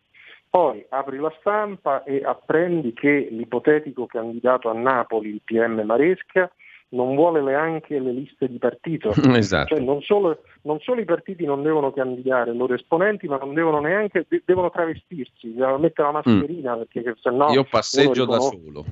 Poi 0.49 0.85
apri 0.89 1.17
la 1.17 1.33
stampa 1.39 2.03
e 2.03 2.23
apprendi 2.23 2.93
che 2.93 3.27
l'ipotetico 3.29 4.05
candidato 4.05 4.69
a 4.69 4.73
Napoli, 4.73 5.29
il 5.29 5.41
PM 5.43 5.81
Maresca, 5.81 6.51
non 6.89 7.15
vuole 7.15 7.41
neanche 7.41 7.99
le 7.99 8.11
liste 8.11 8.47
di 8.47 8.57
partito. 8.57 9.11
Esatto. 9.37 9.75
Cioè 9.75 9.83
non 9.83 10.01
solo, 10.01 10.41
non 10.63 10.79
solo, 10.79 11.01
i 11.01 11.05
partiti 11.05 11.45
non 11.45 11.61
devono 11.61 11.91
candidare 11.91 12.51
i 12.51 12.57
loro 12.57 12.73
esponenti, 12.73 13.27
ma 13.27 13.37
non 13.37 13.53
devono 13.53 13.79
neanche, 13.79 14.25
devono 14.45 14.69
travestirsi, 14.69 15.53
devono 15.53 15.77
mettere 15.77 16.07
la 16.07 16.21
mascherina 16.23 16.75
mm. 16.75 16.77
perché 16.79 17.15
se 17.21 17.29
no... 17.29 17.51
Io 17.51 17.65
passeggio 17.69 18.25
da 18.25 18.39
solo. 18.39 18.85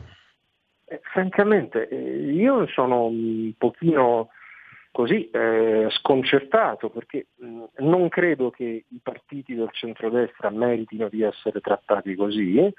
Eh, 0.88 1.00
francamente, 1.02 1.88
eh, 1.88 2.32
io 2.32 2.68
sono 2.68 3.06
un 3.06 3.54
pochino 3.58 4.30
così 4.96 5.30
eh, 5.30 5.88
sconcertato 5.90 6.90
perché 6.90 7.28
mh, 7.36 7.64
non 7.80 8.08
credo 8.08 8.50
che 8.50 8.86
i 8.88 9.00
partiti 9.04 9.54
del 9.54 9.68
centrodestra 9.74 10.50
meritino 10.50 11.10
di 11.10 11.22
essere 11.22 11.60
trattati 11.60 12.16
così 12.16 12.74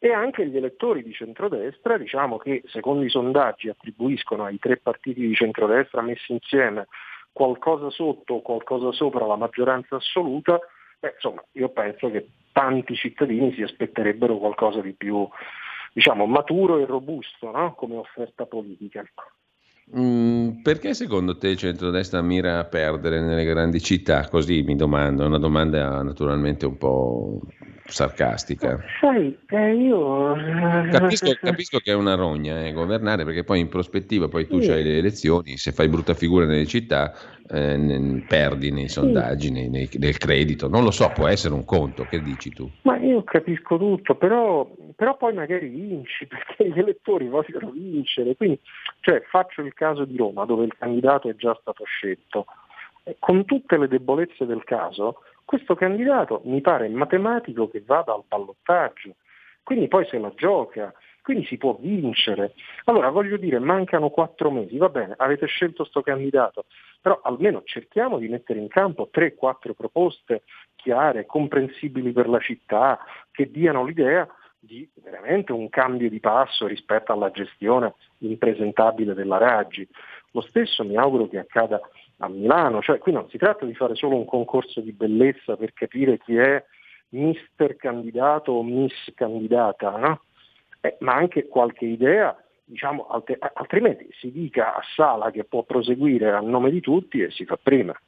e 0.00 0.12
anche 0.12 0.48
gli 0.48 0.56
elettori 0.56 1.04
di 1.04 1.12
centrodestra, 1.12 1.96
diciamo 1.96 2.38
che 2.38 2.64
secondo 2.66 3.04
i 3.04 3.08
sondaggi 3.08 3.68
attribuiscono 3.68 4.46
ai 4.46 4.58
tre 4.58 4.78
partiti 4.78 5.28
di 5.28 5.34
centrodestra 5.34 6.02
messi 6.02 6.32
insieme 6.32 6.88
qualcosa 7.30 7.88
sotto 7.90 8.34
o 8.34 8.42
qualcosa 8.42 8.90
sopra 8.90 9.24
la 9.24 9.36
maggioranza 9.36 9.94
assoluta, 9.94 10.58
beh, 10.98 11.12
insomma 11.14 11.44
io 11.52 11.68
penso 11.68 12.10
che 12.10 12.30
tanti 12.50 12.96
cittadini 12.96 13.52
si 13.52 13.62
aspetterebbero 13.62 14.38
qualcosa 14.38 14.80
di 14.80 14.92
più 14.92 15.28
diciamo, 15.92 16.26
maturo 16.26 16.78
e 16.78 16.84
robusto 16.84 17.52
no? 17.52 17.74
come 17.74 17.94
offerta 17.94 18.44
politica. 18.44 19.08
Mm, 19.96 20.60
perché 20.60 20.92
secondo 20.92 21.38
te 21.38 21.48
il 21.48 21.56
centrodestra 21.56 22.20
mira 22.20 22.58
a 22.58 22.64
perdere 22.66 23.20
nelle 23.22 23.44
grandi 23.44 23.80
città? 23.80 24.28
Così 24.28 24.62
mi 24.62 24.76
domando, 24.76 25.22
è 25.22 25.26
una 25.26 25.38
domanda 25.38 26.02
naturalmente 26.02 26.66
un 26.66 26.76
po' 26.76 27.40
sarcastica. 27.88 28.78
Sai, 29.00 29.36
eh, 29.48 29.74
io... 29.74 30.34
Capisco, 30.90 31.32
capisco 31.40 31.78
che 31.78 31.92
è 31.92 31.94
una 31.94 32.14
rogna 32.14 32.64
eh, 32.64 32.72
governare 32.72 33.24
perché 33.24 33.44
poi 33.44 33.60
in 33.60 33.68
prospettiva 33.68 34.28
poi 34.28 34.46
tu 34.46 34.60
Sì. 34.60 34.70
hai 34.70 34.82
le 34.84 34.98
elezioni, 34.98 35.56
se 35.56 35.72
fai 35.72 35.88
brutta 35.88 36.14
figura 36.14 36.44
nelle 36.44 36.66
città 36.66 37.12
eh, 37.50 37.76
ne- 37.76 38.24
perdi 38.28 38.70
nei 38.70 38.88
sondaggi, 38.88 39.50
nei- 39.50 39.68
nei- 39.70 39.88
nel 39.98 40.18
credito, 40.18 40.68
non 40.68 40.84
lo 40.84 40.90
so, 40.90 41.10
può 41.12 41.26
essere 41.26 41.54
un 41.54 41.64
conto, 41.64 42.04
che 42.04 42.20
dici 42.20 42.50
tu? 42.50 42.70
Ma 42.82 42.98
io 42.98 43.24
capisco 43.24 43.78
tutto, 43.78 44.14
però, 44.16 44.70
però 44.94 45.16
poi 45.16 45.32
magari 45.32 45.68
vinci 45.68 46.26
perché 46.28 46.68
gli 46.68 46.78
elettori 46.78 47.26
vogliono 47.28 47.70
vincere. 47.70 48.36
Quindi, 48.36 48.60
cioè, 49.00 49.22
faccio 49.30 49.62
il 49.62 49.72
caso 49.72 50.04
di 50.04 50.16
Roma 50.16 50.44
dove 50.44 50.64
il 50.66 50.74
candidato 50.78 51.28
è 51.28 51.34
già 51.36 51.56
stato 51.60 51.84
scelto. 51.84 52.44
Con 53.18 53.46
tutte 53.46 53.78
le 53.78 53.88
debolezze 53.88 54.44
del 54.44 54.64
caso, 54.64 55.22
questo 55.48 55.74
candidato 55.74 56.42
mi 56.44 56.60
pare 56.60 56.90
matematico 56.90 57.70
che 57.70 57.82
vada 57.82 58.12
al 58.12 58.24
ballottaggio. 58.28 59.14
Quindi 59.62 59.88
poi 59.88 60.04
se 60.04 60.18
la 60.18 60.30
gioca, 60.36 60.92
quindi 61.22 61.46
si 61.46 61.56
può 61.56 61.74
vincere. 61.80 62.52
Allora 62.84 63.08
voglio 63.08 63.38
dire, 63.38 63.58
mancano 63.58 64.10
quattro 64.10 64.50
mesi, 64.50 64.76
va 64.76 64.90
bene, 64.90 65.14
avete 65.16 65.46
scelto 65.46 65.84
sto 65.84 66.02
candidato, 66.02 66.66
però 67.00 67.18
almeno 67.22 67.62
cerchiamo 67.64 68.18
di 68.18 68.28
mettere 68.28 68.58
in 68.58 68.68
campo 68.68 69.08
tre, 69.10 69.36
quattro 69.36 69.72
proposte 69.72 70.42
chiare, 70.76 71.24
comprensibili 71.24 72.12
per 72.12 72.28
la 72.28 72.40
città, 72.40 72.98
che 73.30 73.50
diano 73.50 73.86
l'idea 73.86 74.28
di 74.58 74.86
veramente 75.02 75.52
un 75.52 75.70
cambio 75.70 76.10
di 76.10 76.20
passo 76.20 76.66
rispetto 76.66 77.14
alla 77.14 77.30
gestione 77.30 77.94
impresentabile 78.18 79.14
della 79.14 79.38
Raggi. 79.38 79.88
Lo 80.32 80.42
stesso 80.42 80.84
mi 80.84 80.98
auguro 80.98 81.26
che 81.26 81.38
accada 81.38 81.80
a 82.18 82.28
Milano, 82.28 82.82
cioè 82.82 82.98
qui 82.98 83.12
non 83.12 83.28
si 83.28 83.38
tratta 83.38 83.64
di 83.64 83.74
fare 83.74 83.94
solo 83.94 84.16
un 84.16 84.24
concorso 84.24 84.80
di 84.80 84.92
bellezza 84.92 85.56
per 85.56 85.72
capire 85.72 86.18
chi 86.18 86.36
è 86.36 86.62
mister 87.10 87.76
candidato 87.76 88.52
o 88.52 88.62
miss 88.62 89.12
candidata, 89.14 89.96
no? 89.96 90.20
Eh, 90.80 90.96
ma 91.00 91.14
anche 91.14 91.46
qualche 91.48 91.84
idea, 91.84 92.36
diciamo, 92.64 93.08
alt- 93.08 93.38
altrimenti 93.54 94.08
si 94.12 94.30
dica 94.30 94.74
a 94.74 94.82
Sala 94.94 95.30
che 95.30 95.44
può 95.44 95.62
proseguire 95.62 96.30
a 96.30 96.40
nome 96.40 96.70
di 96.70 96.80
tutti 96.80 97.20
e 97.20 97.30
si 97.30 97.44
fa 97.44 97.58
prima. 97.60 97.98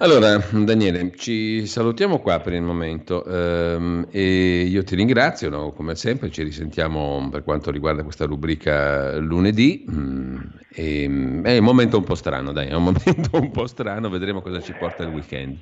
Allora, 0.00 0.38
Daniele, 0.52 1.10
ci 1.16 1.66
salutiamo 1.66 2.20
qua 2.20 2.38
per 2.38 2.52
il 2.52 2.62
momento 2.62 3.24
ehm, 3.24 4.06
e 4.12 4.60
io 4.62 4.84
ti 4.84 4.94
ringrazio, 4.94 5.50
no? 5.50 5.72
come 5.72 5.96
sempre 5.96 6.30
ci 6.30 6.44
risentiamo 6.44 7.28
per 7.28 7.42
quanto 7.42 7.72
riguarda 7.72 8.04
questa 8.04 8.24
rubrica 8.24 9.16
lunedì. 9.18 9.84
mm, 9.90 10.36
e, 10.70 11.08
mm, 11.08 11.44
è 11.44 11.58
un 11.58 11.64
momento 11.64 11.98
un 11.98 12.04
po' 12.04 12.14
strano, 12.14 12.52
dai, 12.52 12.68
è 12.68 12.74
un 12.74 12.84
momento 12.94 13.40
un 13.40 13.50
po' 13.50 13.66
strano, 13.66 14.08
vedremo 14.08 14.40
cosa 14.40 14.60
ci 14.60 14.72
porta 14.72 15.02
il 15.02 15.08
weekend. 15.08 15.58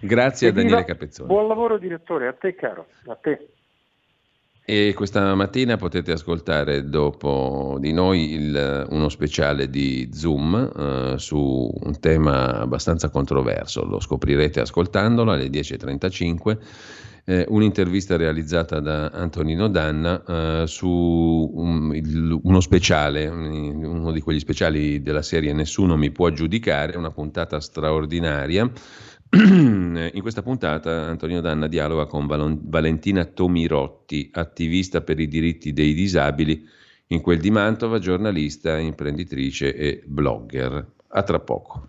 Grazie 0.00 0.48
a 0.48 0.52
Daniele! 0.52 0.84
Capezzoni. 0.84 1.26
Buon 1.26 1.48
lavoro 1.48 1.76
direttore, 1.76 2.28
a 2.28 2.32
te 2.32 2.54
caro, 2.54 2.86
a 3.06 3.16
te. 3.16 3.59
E 4.72 4.92
questa 4.94 5.34
mattina 5.34 5.76
potete 5.76 6.12
ascoltare 6.12 6.84
dopo 6.88 7.76
di 7.80 7.92
noi 7.92 8.34
il- 8.34 8.86
uno 8.90 9.08
speciale 9.08 9.68
di 9.68 10.10
Zoom 10.12 10.54
eh, 10.54 11.14
su 11.18 11.68
un 11.74 11.98
tema 11.98 12.60
abbastanza 12.60 13.08
controverso, 13.10 13.84
lo 13.84 13.98
scoprirete 13.98 14.60
ascoltandolo 14.60 15.32
alle 15.32 15.48
10.35, 15.50 16.58
eh, 17.24 17.44
un'intervista 17.48 18.16
realizzata 18.16 18.78
da 18.78 19.06
Antonino 19.08 19.66
Danna 19.66 20.22
eh, 20.62 20.66
su 20.68 20.86
un- 21.52 21.92
il- 21.92 22.38
uno 22.40 22.60
speciale, 22.60 23.26
un- 23.26 23.82
uno 23.84 24.12
di 24.12 24.20
quegli 24.20 24.38
speciali 24.38 25.02
della 25.02 25.22
serie 25.22 25.52
Nessuno 25.52 25.96
mi 25.96 26.12
può 26.12 26.30
giudicare, 26.30 26.96
una 26.96 27.10
puntata 27.10 27.58
straordinaria. 27.58 28.70
In 29.32 30.18
questa 30.22 30.42
puntata 30.42 31.06
Antonio 31.06 31.40
Danna 31.40 31.68
dialoga 31.68 32.06
con 32.06 32.26
Valentina 32.26 33.24
Tomirotti, 33.24 34.28
attivista 34.32 35.02
per 35.02 35.20
i 35.20 35.28
diritti 35.28 35.72
dei 35.72 35.94
disabili, 35.94 36.66
in 37.08 37.20
quel 37.20 37.38
di 37.38 37.52
Mantova, 37.52 38.00
giornalista, 38.00 38.76
imprenditrice 38.76 39.72
e 39.72 40.02
blogger. 40.04 40.84
A 41.08 41.22
tra 41.22 41.38
poco. 41.38 41.88